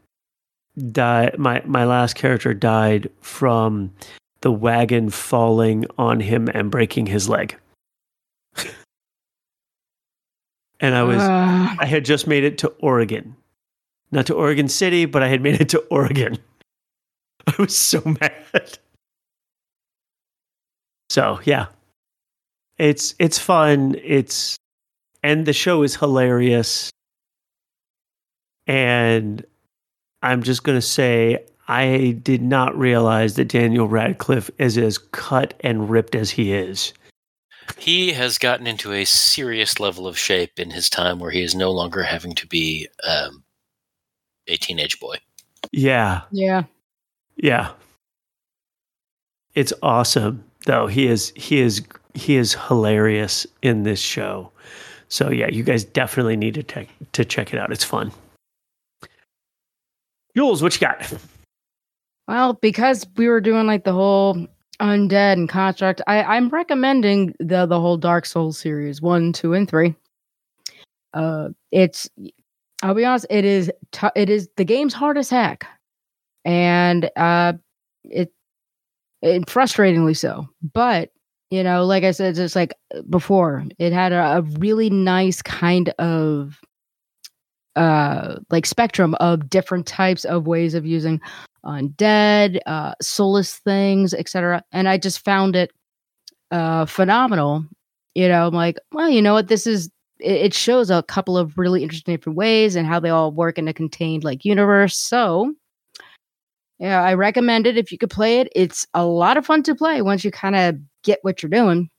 died. 0.91 1.38
My 1.38 1.62
my 1.66 1.86
last 1.86 2.16
character 2.16 2.54
died 2.54 3.10
from 3.22 3.93
the 4.41 4.51
wagon 4.51 5.10
falling 5.10 5.86
on 5.97 6.20
him 6.20 6.49
and 6.54 6.70
breaking 6.70 7.06
his 7.08 7.30
leg. 7.30 7.58
and 10.80 10.95
I 10.95 11.04
was 11.04 11.20
Ah, 11.20 11.76
I 11.80 11.86
had 11.86 12.06
just 12.06 12.28
made 12.28 12.43
it 12.43 12.58
to 12.60 12.68
Oregon, 12.80 13.36
not 14.12 14.26
to 14.28 14.34
Oregon 14.34 14.68
City, 14.68 15.06
but 15.06 15.24
I 15.24 15.28
had 15.30 15.41
made 15.41 15.62
it 15.62 15.70
to 15.70 15.80
Oregon. 15.89 16.38
I 17.48 17.56
was 17.60 17.78
so 17.78 18.02
mad. 18.06 18.78
So 21.10 21.39
yeah, 21.44 21.68
it's 22.78 23.16
it's 23.20 23.38
fun. 23.38 23.96
It's 24.04 24.58
and 25.22 25.46
the 25.46 25.54
show 25.54 25.84
is 25.84 25.96
hilarious. 25.96 26.89
And 28.68 29.46
I'm 30.22 30.44
just 30.44 30.64
going 30.64 30.78
to 30.78 30.82
say, 30.82 31.46
I 31.68 32.18
did 32.24 32.41
not 32.41 32.78
realize 32.78 33.36
that 33.36 33.50
Daniel 33.50 33.88
Radcliffe 33.88 34.50
is 34.58 34.78
as 34.78 34.98
cut 34.98 35.54
and 35.62 35.89
ripped 35.89 36.16
as 36.16 36.32
he 36.32 36.54
is. 36.54 36.94
He 37.78 38.12
has 38.12 38.38
gotten 38.38 38.68
into 38.68 38.91
a 38.91 39.06
serious 39.06 39.80
level 39.80 40.08
of 40.08 40.18
shape 40.18 40.60
in 40.60 40.72
his 40.72 40.89
time 40.89 41.20
where 41.20 41.32
he 41.32 41.41
is 41.41 41.56
no 41.56 41.72
longer 41.72 42.04
having 42.04 42.36
to 42.36 42.48
be 42.48 42.88
um, 43.08 43.44
a 44.48 44.58
teenage 44.58 45.00
boy. 45.00 45.18
Yeah, 45.72 46.22
yeah. 46.32 46.64
Yeah. 47.38 47.72
It's 49.56 49.74
awesome, 49.82 50.44
though. 50.66 50.88
He 50.88 51.08
is 51.08 51.32
he 51.36 51.60
is 51.60 51.82
he 52.14 52.36
is 52.36 52.54
hilarious 52.68 53.46
in 53.62 53.84
this 53.84 54.00
show. 54.00 54.52
So 55.10 55.30
yeah, 55.30 55.48
you 55.48 55.64
guys 55.64 55.84
definitely 55.84 56.38
need 56.38 56.56
to 56.56 56.64
te- 56.64 56.90
to 57.12 57.24
check 57.26 57.54
it 57.54 57.60
out. 57.60 57.72
It's 57.72 57.84
fun. 57.84 58.12
Jules, 60.36 60.64
what 60.64 60.74
you 60.74 60.80
got? 60.80 61.14
Well, 62.28 62.54
because 62.54 63.06
we 63.18 63.28
were 63.28 63.42
doing 63.42 63.68
like 63.68 63.84
the 63.84 63.94
whole 63.94 64.48
undead 64.80 65.34
and 65.34 65.48
construct, 65.50 66.02
I, 66.08 66.24
I'm 66.24 66.50
recommending 66.50 67.36
the 67.40 67.66
the 67.66 67.80
whole 67.80 67.98
Dark 67.98 68.26
Souls 68.26 68.58
series 68.58 69.02
one, 69.02 69.34
two, 69.34 69.54
and 69.54 69.70
three. 69.70 69.94
Uh, 71.14 71.50
it's 71.72 72.10
I'll 72.82 72.96
be 72.96 73.06
honest, 73.06 73.28
it 73.30 73.46
is 73.46 73.72
t- 73.92 74.08
it 74.16 74.30
is 74.30 74.50
the 74.58 74.66
game's 74.66 74.94
hardest 74.94 75.32
as 75.32 75.38
heck, 75.38 75.68
and 76.46 77.10
uh, 77.16 77.54
it 78.04 78.32
it 79.22 79.46
frustratingly 79.46 80.16
so. 80.16 80.48
But 80.74 81.12
you 81.50 81.64
know, 81.64 81.86
like 81.86 82.04
I 82.04 82.12
said, 82.12 82.36
just 82.36 82.56
like 82.56 82.74
before, 83.10 83.64
it 83.78 83.94
had 83.94 84.12
a, 84.12 84.38
a 84.38 84.41
really 84.60 84.89
nice 84.89 85.41
kind 85.41 85.89
of 86.00 86.60
uh 87.76 88.36
like 88.52 88.68
spectrum 88.68 89.16
of 89.16 89.50
different 89.50 89.88
types 89.88 90.26
of 90.26 90.46
ways 90.46 90.76
of 90.76 90.86
using 90.86 91.20
undead 91.66 92.60
uh 92.68 92.94
soulless 93.02 93.56
things 93.56 94.14
etc 94.14 94.64
and 94.72 94.88
i 94.88 94.96
just 94.96 95.26
found 95.26 95.56
it 95.56 95.72
uh 96.52 96.86
phenomenal. 96.86 97.66
You 98.14 98.28
know 98.28 98.46
i'm 98.46 98.54
like 98.54 98.78
well 98.91 99.10
you 99.10 99.24
know 99.24 99.34
what? 99.34 99.48
This 99.48 99.66
is 99.66 99.89
it, 100.20 100.32
it 100.32 100.54
shows 100.54 100.89
a 100.89 101.04
couple 101.04 101.38
of 101.38 101.58
really 101.58 101.84
interesting 101.84 102.16
different 102.16 102.38
ways 102.38 102.76
and 102.76 102.88
how 102.88 103.00
they 103.00 103.10
all 103.10 103.32
work 103.32 103.58
in 103.58 103.68
a 103.68 103.74
contained 103.74 104.24
like 104.24 104.46
universe. 104.46 104.98
So 104.98 105.54
yeah 106.80 107.02
i 107.02 107.14
recommend 107.14 107.68
it 107.68 107.78
if 107.78 107.92
you 107.92 107.98
could 107.98 108.10
play 108.10 108.40
it. 108.40 108.50
It's 108.56 108.86
a 108.94 109.06
lot 109.06 109.38
of 109.38 109.46
fun 109.46 109.64
to 109.64 109.76
play 109.76 110.02
once 110.02 110.24
you 110.24 110.32
kind 110.32 110.56
of 110.56 110.78
get 111.04 111.20
what 111.22 111.42
you're 111.42 111.50
doing. 111.50 111.90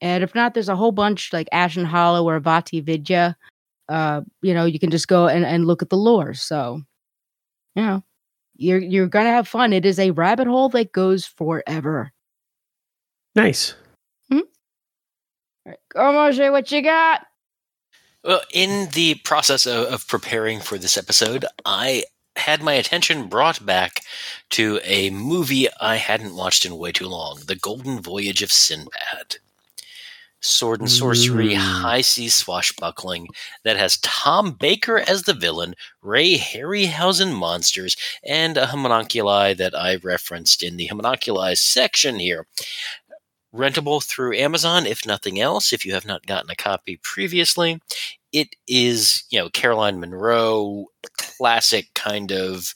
And 0.00 0.22
if 0.22 0.34
not 0.34 0.54
there's 0.54 0.68
a 0.68 0.76
whole 0.76 0.92
bunch 0.92 1.32
like 1.32 1.48
ashen 1.52 1.84
hollow 1.84 2.28
or 2.28 2.40
VaatiVidya. 2.40 3.34
Uh 3.88 4.22
you 4.42 4.54
know 4.54 4.64
you 4.64 4.78
can 4.78 4.90
just 4.90 5.08
go 5.08 5.26
and, 5.28 5.44
and 5.44 5.66
look 5.66 5.82
at 5.82 5.90
the 5.90 5.96
lore. 5.96 6.34
So 6.34 6.82
you 7.74 7.82
know 7.82 8.02
you're 8.56 8.80
you're 8.80 9.08
gonna 9.08 9.30
have 9.30 9.48
fun. 9.48 9.72
It 9.72 9.84
is 9.84 9.98
a 9.98 10.12
rabbit 10.12 10.46
hole 10.46 10.68
that 10.70 10.92
goes 10.92 11.26
forever. 11.26 12.12
Nice. 13.34 13.74
All 15.66 15.70
right, 15.70 15.78
go 15.88 16.00
Moshe, 16.12 16.50
what 16.52 16.70
you 16.70 16.82
got? 16.82 17.26
Well, 18.22 18.42
in 18.52 18.90
the 18.90 19.14
process 19.16 19.66
of, 19.66 19.86
of 19.86 20.06
preparing 20.08 20.60
for 20.60 20.76
this 20.76 20.98
episode, 20.98 21.46
I 21.64 22.04
had 22.36 22.62
my 22.62 22.74
attention 22.74 23.28
brought 23.28 23.64
back 23.64 24.00
to 24.50 24.80
a 24.84 25.10
movie 25.10 25.68
I 25.80 25.96
hadn't 25.96 26.34
watched 26.36 26.64
in 26.64 26.76
way 26.76 26.92
too 26.92 27.06
long 27.08 27.40
The 27.46 27.56
Golden 27.56 28.00
Voyage 28.02 28.42
of 28.42 28.50
Sinbad. 28.52 29.36
sword 30.46 30.78
and 30.80 30.90
sorcery, 30.90 31.54
Mm. 31.54 31.56
high 31.56 32.00
sea 32.02 32.28
swashbuckling 32.28 33.28
that 33.62 33.78
has 33.78 33.96
Tom 34.02 34.50
Baker 34.52 34.98
as 34.98 35.22
the 35.22 35.32
villain, 35.32 35.74
Ray 36.02 36.36
Harryhausen 36.36 37.32
monsters, 37.32 37.96
and 38.22 38.58
a 38.58 38.66
homunculi 38.66 39.54
that 39.54 39.74
I 39.74 39.94
referenced 39.96 40.62
in 40.62 40.76
the 40.76 40.88
homunculi 40.88 41.54
section 41.54 42.18
here. 42.18 42.46
Rentable 43.54 44.02
through 44.02 44.36
Amazon, 44.36 44.86
if 44.86 45.06
nothing 45.06 45.40
else, 45.40 45.72
if 45.72 45.86
you 45.86 45.94
have 45.94 46.06
not 46.06 46.26
gotten 46.26 46.50
a 46.50 46.56
copy 46.56 46.98
previously. 47.02 47.80
It 48.32 48.56
is, 48.66 49.22
you 49.30 49.38
know, 49.38 49.48
Caroline 49.48 50.00
Munro, 50.00 50.86
classic 51.16 51.86
kind 51.94 52.32
of 52.32 52.74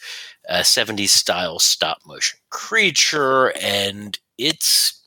uh, 0.48 0.60
70s 0.60 1.08
style 1.08 1.58
stop 1.58 1.98
motion 2.06 2.38
creature, 2.50 3.52
and 3.60 4.18
it's 4.38 5.04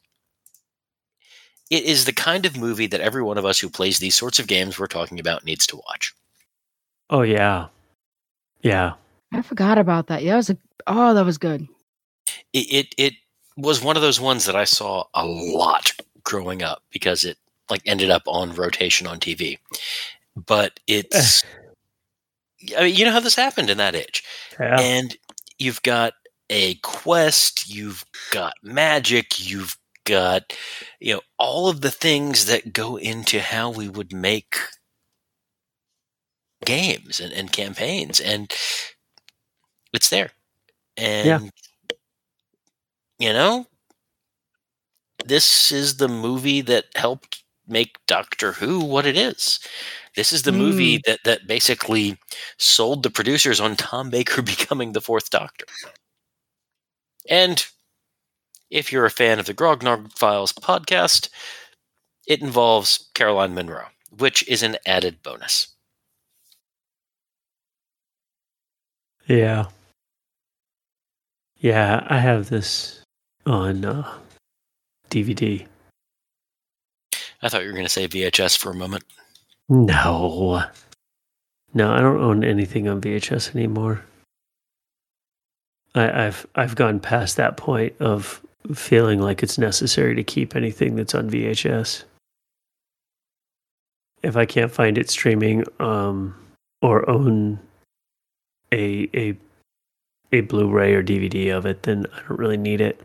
it 1.69 1.85
is 1.85 2.03
the 2.03 2.13
kind 2.13 2.45
of 2.45 2.57
movie 2.57 2.87
that 2.87 2.99
every 2.99 3.23
one 3.23 3.37
of 3.37 3.45
us 3.45 3.59
who 3.59 3.69
plays 3.69 3.99
these 3.99 4.15
sorts 4.15 4.39
of 4.39 4.47
games 4.47 4.77
we're 4.77 4.87
talking 4.87 5.21
about 5.21 5.45
needs 5.45 5.65
to 5.67 5.77
watch. 5.77 6.13
Oh 7.09 7.21
yeah, 7.21 7.67
yeah. 8.61 8.93
I 9.31 9.41
forgot 9.41 9.77
about 9.77 10.07
that. 10.07 10.21
Yeah, 10.21 10.31
that 10.31 10.37
was 10.37 10.49
a, 10.49 10.57
oh, 10.87 11.13
that 11.13 11.25
was 11.25 11.37
good. 11.37 11.67
It, 12.51 12.73
it 12.73 12.95
it 12.97 13.13
was 13.57 13.83
one 13.83 13.95
of 13.95 14.01
those 14.01 14.19
ones 14.19 14.45
that 14.45 14.55
I 14.55 14.63
saw 14.63 15.03
a 15.13 15.25
lot 15.25 15.91
growing 16.23 16.63
up 16.63 16.83
because 16.91 17.23
it 17.25 17.37
like 17.69 17.81
ended 17.85 18.09
up 18.09 18.23
on 18.27 18.53
rotation 18.55 19.07
on 19.07 19.19
TV. 19.19 19.57
But 20.35 20.79
eh. 20.87 21.01
it's 21.05 21.43
I 22.77 22.83
mean, 22.83 22.95
you 22.95 23.05
know 23.05 23.11
how 23.11 23.19
this 23.19 23.35
happened 23.35 23.69
in 23.69 23.77
that 23.77 23.95
age. 23.95 24.23
yeah. 24.59 24.79
and 24.79 25.17
you've 25.57 25.81
got 25.83 26.13
a 26.49 26.75
quest 26.75 27.69
you've 27.73 28.03
got 28.31 28.53
magic 28.63 29.49
you've 29.49 29.77
got 30.05 30.53
you 30.99 31.13
know 31.13 31.21
all 31.37 31.69
of 31.69 31.81
the 31.81 31.91
things 31.91 32.45
that 32.45 32.73
go 32.73 32.97
into 32.97 33.39
how 33.39 33.69
we 33.69 33.87
would 33.87 34.11
make 34.13 34.57
games 36.65 37.19
and, 37.19 37.31
and 37.33 37.51
campaigns 37.51 38.19
and 38.19 38.51
it's 39.93 40.09
there 40.09 40.31
and 40.97 41.27
Yeah. 41.27 41.49
You 43.21 43.31
know 43.33 43.67
this 45.25 45.71
is 45.71 45.97
the 45.97 46.07
movie 46.07 46.61
that 46.61 46.85
helped 46.95 47.43
make 47.67 47.97
doctor 48.07 48.53
who 48.53 48.79
what 48.79 49.05
it 49.05 49.15
is 49.15 49.59
this 50.15 50.33
is 50.33 50.43
the 50.43 50.51
movie 50.51 50.95
hmm. 50.95 51.01
that 51.05 51.19
that 51.23 51.47
basically 51.47 52.17
sold 52.57 53.03
the 53.03 53.09
producers 53.09 53.59
on 53.59 53.75
Tom 53.75 54.09
Baker 54.09 54.41
becoming 54.53 54.91
the 54.93 55.01
fourth 55.01 55.29
Doctor. 55.29 55.65
And 57.29 57.65
if 58.69 58.91
you're 58.91 59.05
a 59.05 59.11
fan 59.11 59.39
of 59.39 59.45
the 59.45 59.53
Grognard 59.53 60.13
Files 60.17 60.53
podcast, 60.53 61.29
it 62.27 62.41
involves 62.41 63.09
Caroline 63.13 63.53
Munro, 63.53 63.87
which 64.17 64.47
is 64.47 64.63
an 64.63 64.77
added 64.85 65.21
bonus. 65.23 65.67
Yeah. 69.27 69.67
Yeah, 71.57 72.05
I 72.09 72.17
have 72.19 72.49
this 72.49 73.00
on 73.45 73.85
uh, 73.85 74.13
DVD. 75.09 75.65
I 77.41 77.49
thought 77.49 77.61
you 77.61 77.67
were 77.67 77.73
going 77.73 77.85
to 77.85 77.89
say 77.89 78.07
VHS 78.07 78.57
for 78.57 78.69
a 78.69 78.75
moment. 78.75 79.03
No. 79.69 80.63
No, 81.73 81.93
I 81.93 82.01
don't 82.01 82.21
own 82.21 82.43
anything 82.43 82.87
on 82.87 83.01
VHS 83.01 83.55
anymore. 83.55 84.03
I, 85.95 86.27
I've 86.27 86.45
I've 86.55 86.75
gone 86.75 86.99
past 86.99 87.37
that 87.37 87.57
point 87.57 87.93
of 87.99 88.41
feeling 88.73 89.19
like 89.19 89.43
it's 89.43 89.57
necessary 89.57 90.15
to 90.15 90.23
keep 90.23 90.55
anything 90.55 90.95
that's 90.95 91.15
on 91.15 91.29
VHS. 91.29 92.03
If 94.23 94.37
I 94.37 94.45
can't 94.45 94.71
find 94.71 94.97
it 94.97 95.09
streaming 95.09 95.63
um, 95.79 96.35
or 96.81 97.09
own 97.09 97.59
a 98.71 99.09
a 99.13 99.37
a 100.33 100.41
Blu-ray 100.41 100.93
or 100.93 101.03
DVD 101.03 101.55
of 101.55 101.65
it, 101.65 101.83
then 101.83 102.05
I 102.13 102.19
don't 102.19 102.39
really 102.39 102.57
need 102.57 102.79
it. 102.79 103.01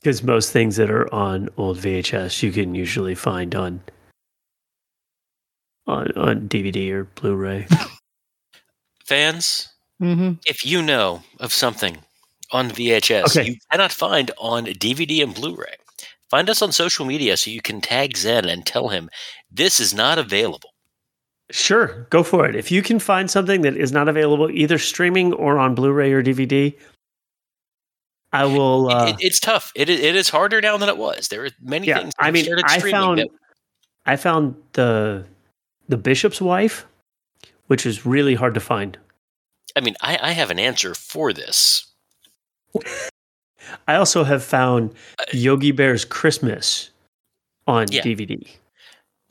Because 0.00 0.22
most 0.22 0.52
things 0.52 0.76
that 0.76 0.90
are 0.90 1.12
on 1.12 1.48
old 1.56 1.78
VHS, 1.78 2.42
you 2.42 2.52
can 2.52 2.74
usually 2.74 3.14
find 3.14 3.54
on 3.54 3.80
on 5.86 6.10
on 6.16 6.48
DVD 6.48 6.90
or 6.92 7.04
Blu-ray. 7.04 7.66
Fans, 9.06 9.68
Mm-hmm. 10.00 10.34
if 10.46 10.64
you 10.64 10.80
know 10.80 11.24
of 11.40 11.52
something 11.52 11.98
on 12.52 12.70
VHS 12.70 13.36
Okay. 13.36 13.48
you 13.50 13.56
cannot 13.72 13.90
find 13.90 14.30
on 14.38 14.66
DVD 14.66 15.24
and 15.24 15.34
Blu-ray, 15.34 15.74
find 16.30 16.48
us 16.48 16.62
on 16.62 16.70
social 16.70 17.04
media 17.04 17.36
so 17.36 17.50
you 17.50 17.60
can 17.60 17.80
tag 17.80 18.16
Zen 18.16 18.44
and 18.48 18.64
tell 18.64 18.88
him 18.90 19.10
this 19.50 19.80
is 19.80 19.92
not 19.92 20.16
available. 20.18 20.70
Sure, 21.50 22.06
go 22.10 22.22
for 22.22 22.46
it. 22.46 22.54
If 22.54 22.70
you 22.70 22.82
can 22.82 22.98
find 22.98 23.30
something 23.30 23.62
that 23.62 23.76
is 23.76 23.90
not 23.90 24.08
available 24.08 24.50
either 24.50 24.76
streaming 24.78 25.32
or 25.32 25.58
on 25.58 25.74
Blu-ray 25.74 26.12
or 26.12 26.22
DVD, 26.22 26.74
I 28.32 28.44
will. 28.44 28.90
Uh, 28.90 29.08
it, 29.08 29.16
it's 29.20 29.40
tough. 29.40 29.72
It, 29.74 29.88
it 29.88 30.14
is 30.14 30.28
harder 30.28 30.60
now 30.60 30.76
than 30.76 30.90
it 30.90 30.98
was. 30.98 31.28
There 31.28 31.46
are 31.46 31.50
many 31.62 31.86
yeah, 31.86 32.00
things. 32.00 32.12
I 32.18 32.30
mean, 32.30 32.44
started 32.44 32.64
I 32.66 32.78
streaming 32.78 33.00
found 33.00 33.18
that- 33.20 33.28
I 34.04 34.16
found 34.16 34.54
the 34.74 35.24
the 35.88 35.96
Bishop's 35.96 36.40
Wife, 36.40 36.86
which 37.68 37.86
is 37.86 38.04
really 38.04 38.34
hard 38.34 38.54
to 38.54 38.60
find. 38.60 38.98
I 39.74 39.80
mean, 39.80 39.94
I, 40.02 40.18
I 40.20 40.30
have 40.32 40.50
an 40.50 40.58
answer 40.58 40.94
for 40.94 41.32
this. 41.32 41.86
I 43.86 43.94
also 43.96 44.24
have 44.24 44.42
found 44.42 44.94
Yogi 45.32 45.72
Bear's 45.72 46.04
Christmas 46.04 46.90
on 47.66 47.86
Yeah. 47.90 48.02
DVD, 48.02 48.46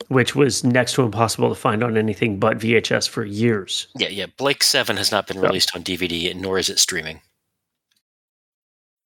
which 0.06 0.34
was 0.34 0.62
next 0.62 0.94
to 0.94 1.02
impossible 1.02 1.48
to 1.48 1.54
find 1.54 1.82
on 1.82 1.96
anything 1.96 2.38
but 2.38 2.58
VHS 2.58 3.08
for 3.08 3.24
years. 3.24 3.88
Yeah, 3.96 4.08
yeah. 4.08 4.26
Blake 4.36 4.62
Seven 4.62 4.96
has 4.96 5.10
not 5.10 5.26
been 5.26 5.40
released 5.40 5.74
on 5.74 5.82
DVD, 5.82 6.34
nor 6.34 6.58
is 6.58 6.68
it 6.70 6.78
streaming. 6.78 7.20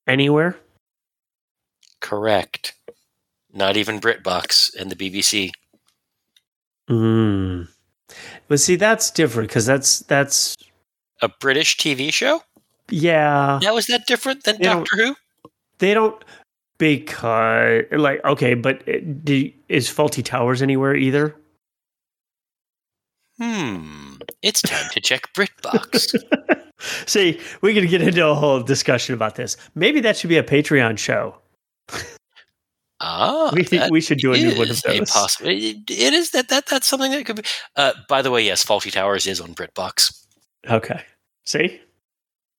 Anywhere? 0.07 0.57
Correct. 2.01 2.74
Not 3.53 3.76
even 3.76 4.01
BritBox 4.01 4.74
and 4.78 4.90
the 4.90 4.97
BBC. 4.97 5.51
Mm. 6.90 7.68
But 8.49 8.61
see, 8.61 8.76
that's 8.76 9.11
different 9.11 9.49
because 9.49 9.66
that's 9.66 10.01
that's 10.01 10.57
A 11.22 11.28
British 11.28 11.76
TV 11.76 12.12
show? 12.12 12.43
yeah. 12.90 13.61
How 13.62 13.76
is 13.76 13.86
that 13.86 14.07
different 14.07 14.45
than 14.45 14.59
They 14.59 14.64
Doctor 14.64 14.97
Who? 14.97 15.16
They 15.78 15.95
don't 15.95 16.22
because 16.83 17.85
like 17.93 18.24
okay, 18.24 18.55
but 18.55 18.85
do, 19.24 19.49
is 19.68 19.89
Fawlty 19.89 20.24
Towers 20.24 20.62
anywhere 20.62 20.97
either? 20.97 21.37
Hmm. 23.41 24.14
It's 24.43 24.61
time 24.62 24.91
to 24.91 25.01
check 25.01 25.33
BritBox. 25.33 26.16
See, 27.07 27.41
we 27.61 27.72
could 27.72 27.89
get 27.89 28.03
into 28.03 28.26
a 28.26 28.35
whole 28.35 28.61
discussion 28.61 29.14
about 29.14 29.37
this. 29.37 29.57
Maybe 29.76 30.01
that 30.01 30.16
should 30.16 30.28
be 30.28 30.39
a 30.39 30.43
Patreon 30.43 30.99
show. 30.99 31.37
ah, 33.01 33.53
we, 33.55 33.64
we 33.91 34.01
should 34.01 34.18
do 34.18 34.33
a 34.33 34.37
new 34.37 34.59
one 34.59 34.68
of 34.68 34.83
those. 34.83 35.09
possi- 35.09 35.76
it- 35.76 35.89
it 35.91 36.12
is 36.12 36.33
that, 36.33 36.49
that 36.49 36.66
that's 36.66 36.89
something 36.89 37.12
that 37.12 37.24
could 37.24 37.37
be. 37.37 37.43
Uh, 37.76 37.93
by 38.09 38.22
the 38.22 38.33
way, 38.33 38.45
yes, 38.45 38.64
Fawlty 38.64 38.91
Towers 38.91 39.28
is 39.28 39.41
on 39.41 39.55
BritBox. 39.55 40.26
Okay. 40.68 41.01
See, 41.47 41.80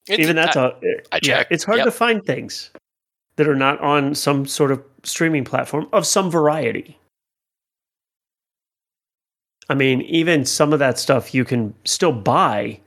It- 0.08 0.20
even 0.22 0.38
that's 0.38 0.56
I- 0.56 0.68
a 0.68 0.72
I 1.12 1.16
yeah, 1.16 1.20
checked. 1.20 1.52
It's 1.52 1.66
hard 1.66 1.80
Yep. 1.80 1.86
to 1.88 1.92
find 1.92 2.26
things 2.26 2.72
that 3.36 3.48
are 3.48 3.56
not 3.56 3.80
on 3.82 4.16
some 4.16 4.46
sort 4.46 4.72
of 4.72 4.84
streaming 5.04 5.44
platform 5.44 5.88
of 5.94 6.06
some 6.06 6.30
variety. 6.32 6.98
I 9.70 9.76
mean, 9.76 10.02
even 10.02 10.46
some 10.46 10.74
of 10.74 10.80
that 10.80 11.00
stuff 11.00 11.34
you 11.34 11.46
can 11.46 11.74
still 11.86 12.12
buy 12.12 12.80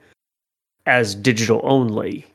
as 0.84 1.14
digital 1.14 1.60
only. 1.64 2.26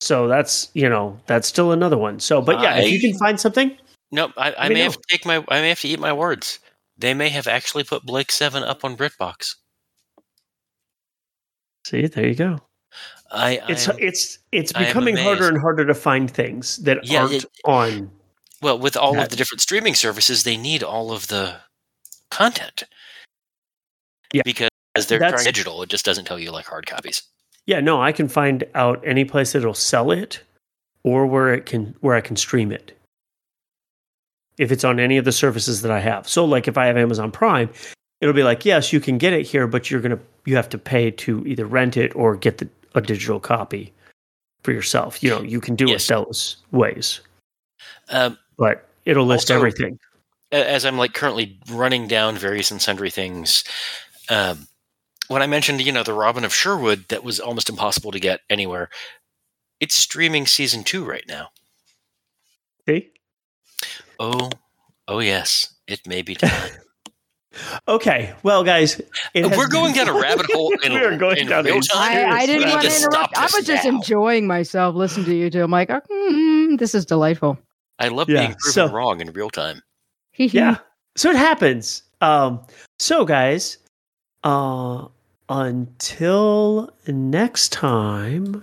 So 0.00 0.28
that's 0.28 0.70
you 0.74 0.88
know 0.88 1.18
that's 1.26 1.48
still 1.48 1.72
another 1.72 1.96
one. 1.98 2.20
So, 2.20 2.40
but 2.42 2.60
yeah, 2.60 2.76
if 2.78 2.90
you 2.90 3.00
can 3.00 3.18
find 3.18 3.40
something, 3.40 3.76
No, 4.12 4.32
I, 4.36 4.54
I 4.58 4.68
may 4.68 4.76
know. 4.76 4.84
have 4.84 4.94
to 4.94 5.02
take 5.10 5.24
my. 5.26 5.44
I 5.48 5.60
may 5.60 5.68
have 5.70 5.80
to 5.80 5.88
eat 5.88 6.00
my 6.00 6.12
words. 6.12 6.58
They 6.98 7.14
may 7.14 7.28
have 7.30 7.46
actually 7.46 7.84
put 7.84 8.04
Blake 8.04 8.32
Seven 8.32 8.62
up 8.62 8.84
on 8.84 8.96
BritBox. 8.96 9.54
see, 11.86 12.06
there 12.06 12.26
you 12.26 12.34
go. 12.34 12.60
I, 13.30 13.58
I 13.58 13.62
It's 13.68 13.88
am- 13.88 13.96
it's 13.98 14.38
it's 14.52 14.72
becoming 14.72 15.16
harder 15.16 15.48
and 15.48 15.58
harder 15.60 15.84
to 15.84 15.94
find 15.94 16.30
things 16.30 16.76
that 16.78 17.04
Yeah, 17.04 17.22
aren't 17.22 17.32
it- 17.34 17.44
on. 17.64 18.10
well 18.62 18.78
with 18.78 18.96
all 18.96 19.14
that- 19.14 19.24
of 19.24 19.28
the 19.30 19.36
different 19.36 19.60
streaming 19.60 19.94
services. 19.94 20.44
They 20.44 20.56
need 20.56 20.82
all 20.82 21.10
of 21.12 21.26
the 21.28 21.56
content. 22.30 22.84
Yeah, 24.32 24.42
because 24.44 24.70
they're 25.08 25.18
that's- 25.18 25.44
digital. 25.44 25.82
It 25.82 25.88
just 25.88 26.04
doesn't 26.04 26.24
tell 26.26 26.38
you 26.38 26.50
like 26.52 26.66
hard 26.66 26.86
copies. 26.86 27.22
Yeah, 27.66 27.80
no, 27.80 28.00
I 28.00 28.12
can 28.12 28.28
find 28.28 28.64
out 28.74 29.02
any 29.04 29.24
place 29.24 29.52
that'll 29.52 29.74
sell 29.74 30.10
it 30.12 30.40
or 31.02 31.26
where 31.26 31.52
it 31.52 31.66
can 31.66 31.96
where 32.00 32.14
I 32.14 32.20
can 32.20 32.36
stream 32.36 32.70
it. 32.70 32.96
If 34.58 34.72
it's 34.72 34.84
on 34.84 34.98
any 35.00 35.18
of 35.18 35.24
the 35.24 35.32
services 35.32 35.82
that 35.82 35.90
I 35.90 36.00
have. 36.00 36.28
So 36.28 36.44
like 36.44 36.66
if 36.68 36.78
I 36.78 36.86
have 36.86 36.96
Amazon 36.96 37.30
Prime, 37.30 37.68
it'll 38.20 38.34
be 38.34 38.42
like, 38.44 38.64
"Yes, 38.64 38.92
you 38.92 39.00
can 39.00 39.18
get 39.18 39.32
it 39.32 39.46
here, 39.46 39.66
but 39.66 39.90
you're 39.90 40.00
to 40.00 40.18
you 40.46 40.56
have 40.56 40.68
to 40.70 40.78
pay 40.78 41.10
to 41.10 41.44
either 41.46 41.66
rent 41.66 41.96
it 41.96 42.14
or 42.16 42.36
get 42.36 42.58
the, 42.58 42.68
a 42.96 43.00
digital 43.00 43.38
copy 43.38 43.92
for 44.64 44.72
yourself. 44.72 45.22
You 45.22 45.30
know, 45.30 45.42
you 45.42 45.60
can 45.60 45.76
do 45.76 45.86
Yes. 45.88 46.04
it 46.06 46.14
those 46.14 46.56
ways, 46.72 47.20
Um, 48.08 48.36
but 48.58 48.88
it'll 49.04 49.26
list 49.26 49.50
Also- 49.50 49.54
everything. 49.56 50.00
as 50.50 50.84
I'm 50.84 50.98
like 50.98 51.12
currently 51.14 51.60
running 51.68 52.08
down 52.08 52.36
various 52.36 52.70
and 52.72 52.82
sundry 52.82 53.10
things, 53.10 53.62
um, 54.28 54.66
when 55.28 55.42
I 55.42 55.46
mentioned, 55.46 55.80
you 55.82 55.92
know, 55.92 56.02
the 56.02 56.12
Robin 56.12 56.44
of 56.44 56.54
Sherwood 56.54 57.06
that 57.08 57.22
was 57.22 57.38
almost 57.38 57.68
impossible 57.68 58.12
to 58.12 58.20
get 58.20 58.40
anywhere, 58.50 58.88
it's 59.80 59.94
streaming 59.94 60.46
season 60.46 60.82
two 60.84 61.04
right 61.04 61.26
now. 61.28 61.50
See? 62.88 63.12
Oh, 64.18 64.50
oh 65.06 65.18
yes, 65.18 65.74
it 65.86 66.06
may 66.06 66.22
be 66.22 66.34
time. 66.34 66.72
Okay, 67.88 68.34
well, 68.42 68.64
guys, 68.64 69.00
it 69.34 69.46
We're 69.56 69.68
going 69.68 69.94
down 69.94 70.08
a 70.08 70.12
rabbit 70.20 70.46
hole 70.52 70.72
in, 70.82 70.92
We 70.92 70.98
are 71.00 71.16
going 71.16 71.38
in 71.38 71.46
down 71.48 71.66
a 71.66 71.70
real 71.72 71.80
time. 71.80 72.28
I, 72.30 72.40
I 72.42 72.46
didn't 72.46 72.68
want 72.70 72.82
to 72.82 72.88
to 72.90 72.96
interrupt. 72.96 73.36
I 73.38 73.42
was 73.54 73.64
just 73.66 73.84
now. 73.84 73.90
enjoying 73.96 74.46
myself 74.46 74.94
listening 74.94 75.26
to 75.26 75.34
you 75.34 75.50
two. 75.50 75.62
I'm 75.62 75.70
like, 75.70 75.90
oh, 75.90 76.00
mm, 76.10 76.78
this 76.78 76.94
is 76.94 77.04
delightful. 77.06 77.58
I 77.98 78.08
love 78.08 78.28
Yeah, 78.28 78.40
being 78.46 78.54
proven 78.58 78.72
so- 78.72 78.92
wrong 78.92 79.20
in 79.20 79.32
real 79.32 79.50
time. 79.50 79.80
yeah. 80.36 80.78
So 81.16 81.30
it 81.30 81.36
happens. 81.36 82.02
Um, 82.20 82.60
so 82.98 83.24
guys, 83.24 83.78
uh, 84.44 85.06
until 85.48 86.90
next 87.06 87.72
time, 87.72 88.62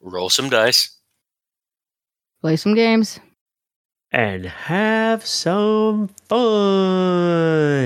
Roll 0.00 0.30
some 0.30 0.48
dice. 0.50 0.96
Play 2.40 2.56
some 2.56 2.74
games. 2.74 3.20
and 4.10 4.44
have 4.46 5.24
some 5.24 6.08
fun. 6.28 7.81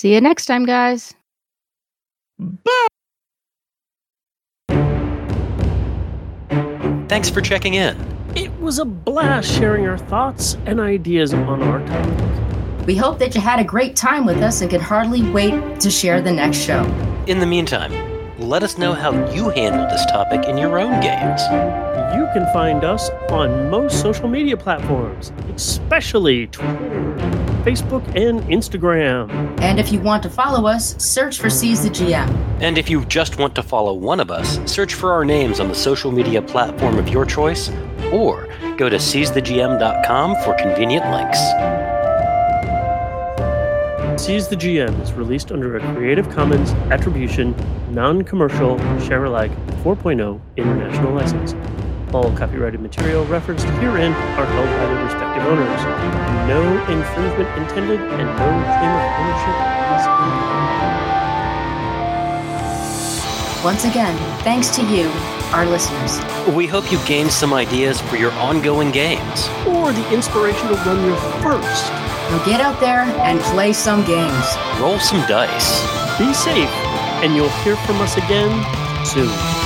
See 0.00 0.14
you 0.14 0.20
next 0.22 0.46
time, 0.46 0.64
guys. 0.64 1.12
Bye. 2.38 2.86
Thanks 7.06 7.28
for 7.28 7.42
checking 7.42 7.74
in. 7.74 7.98
It 8.34 8.50
was 8.60 8.78
a 8.78 8.86
blast 8.86 9.52
sharing 9.52 9.86
our 9.86 9.98
thoughts 9.98 10.56
and 10.64 10.80
ideas 10.80 11.34
on 11.34 11.62
our 11.62 11.86
topic. 11.86 12.86
We 12.86 12.96
hope 12.96 13.18
that 13.18 13.34
you 13.34 13.42
had 13.42 13.60
a 13.60 13.64
great 13.64 13.94
time 13.94 14.24
with 14.24 14.38
us 14.38 14.62
and 14.62 14.70
can 14.70 14.80
hardly 14.80 15.22
wait 15.32 15.78
to 15.80 15.90
share 15.90 16.22
the 16.22 16.32
next 16.32 16.56
show. 16.56 16.82
In 17.26 17.38
the 17.38 17.44
meantime, 17.44 17.92
let 18.38 18.62
us 18.62 18.78
know 18.78 18.94
how 18.94 19.12
you 19.34 19.50
handle 19.50 19.86
this 19.86 20.06
topic 20.06 20.48
in 20.48 20.56
your 20.56 20.78
own 20.78 20.98
games. 21.02 21.42
You 22.16 22.26
can 22.32 22.50
find 22.54 22.84
us 22.84 23.10
on 23.28 23.68
most 23.68 24.00
social 24.00 24.28
media 24.28 24.56
platforms, 24.56 25.30
especially 25.54 26.46
Twitter, 26.46 27.29
Facebook, 27.62 28.04
and 28.16 28.40
Instagram. 28.42 29.30
And 29.60 29.78
if 29.78 29.92
you 29.92 30.00
want 30.00 30.22
to 30.24 30.30
follow 30.30 30.66
us, 30.66 30.96
search 31.02 31.38
for 31.38 31.50
Seize 31.50 31.82
the 31.82 31.90
GM. 31.90 32.28
And 32.60 32.78
if 32.78 32.90
you 32.90 33.04
just 33.06 33.38
want 33.38 33.54
to 33.54 33.62
follow 33.62 33.94
one 33.94 34.20
of 34.20 34.30
us, 34.30 34.58
search 34.70 34.94
for 34.94 35.12
our 35.12 35.24
names 35.24 35.60
on 35.60 35.68
the 35.68 35.74
social 35.74 36.12
media 36.12 36.42
platform 36.42 36.98
of 36.98 37.08
your 37.08 37.24
choice, 37.24 37.70
or 38.12 38.48
go 38.76 38.88
to 38.88 38.96
seizethegm.com 38.96 40.36
for 40.44 40.54
convenient 40.54 41.04
links. 41.10 41.38
Seize 44.20 44.48
the 44.48 44.56
GM 44.56 45.00
is 45.00 45.12
released 45.14 45.50
under 45.50 45.78
a 45.78 45.94
Creative 45.94 46.28
Commons 46.28 46.72
Attribution, 46.92 47.54
Non 47.88 48.22
Commercial, 48.22 48.78
Share 49.00 49.24
Alike 49.24 49.50
4.0 49.82 50.38
International 50.56 51.14
License. 51.14 51.54
All 52.12 52.32
copyrighted 52.36 52.80
material 52.80 53.24
referenced 53.26 53.66
herein 53.78 54.12
are 54.12 54.44
held 54.44 54.66
by 54.66 54.86
their 54.86 55.04
respective 55.04 55.44
owners. 55.46 55.80
No 56.48 56.60
infringement 56.90 57.48
intended 57.56 58.00
and 58.00 58.26
no 58.26 58.50
claim 58.66 58.90
of 58.98 59.12
ownership 59.20 59.54
is 59.94 60.04
implied. 60.10 61.10
Once 63.62 63.84
again, 63.84 64.16
thanks 64.42 64.74
to 64.74 64.82
you, 64.86 65.08
our 65.52 65.64
listeners. 65.66 66.18
We 66.52 66.66
hope 66.66 66.90
you 66.90 66.98
gained 67.06 67.30
some 67.30 67.54
ideas 67.54 68.00
for 68.00 68.16
your 68.16 68.32
ongoing 68.32 68.90
games. 68.90 69.48
Or 69.68 69.92
the 69.92 70.12
inspiration 70.12 70.66
to 70.66 70.74
run 70.74 71.04
your 71.06 71.16
first. 71.40 71.92
Now 71.92 72.42
get 72.44 72.60
out 72.60 72.80
there 72.80 73.02
and 73.02 73.38
play 73.54 73.72
some 73.72 74.04
games. 74.04 74.56
Roll 74.80 74.98
some 74.98 75.24
dice. 75.28 75.82
Be 76.18 76.34
safe, 76.34 76.70
and 77.22 77.36
you'll 77.36 77.50
hear 77.62 77.76
from 77.76 78.00
us 78.00 78.16
again 78.16 78.50
soon. 79.06 79.59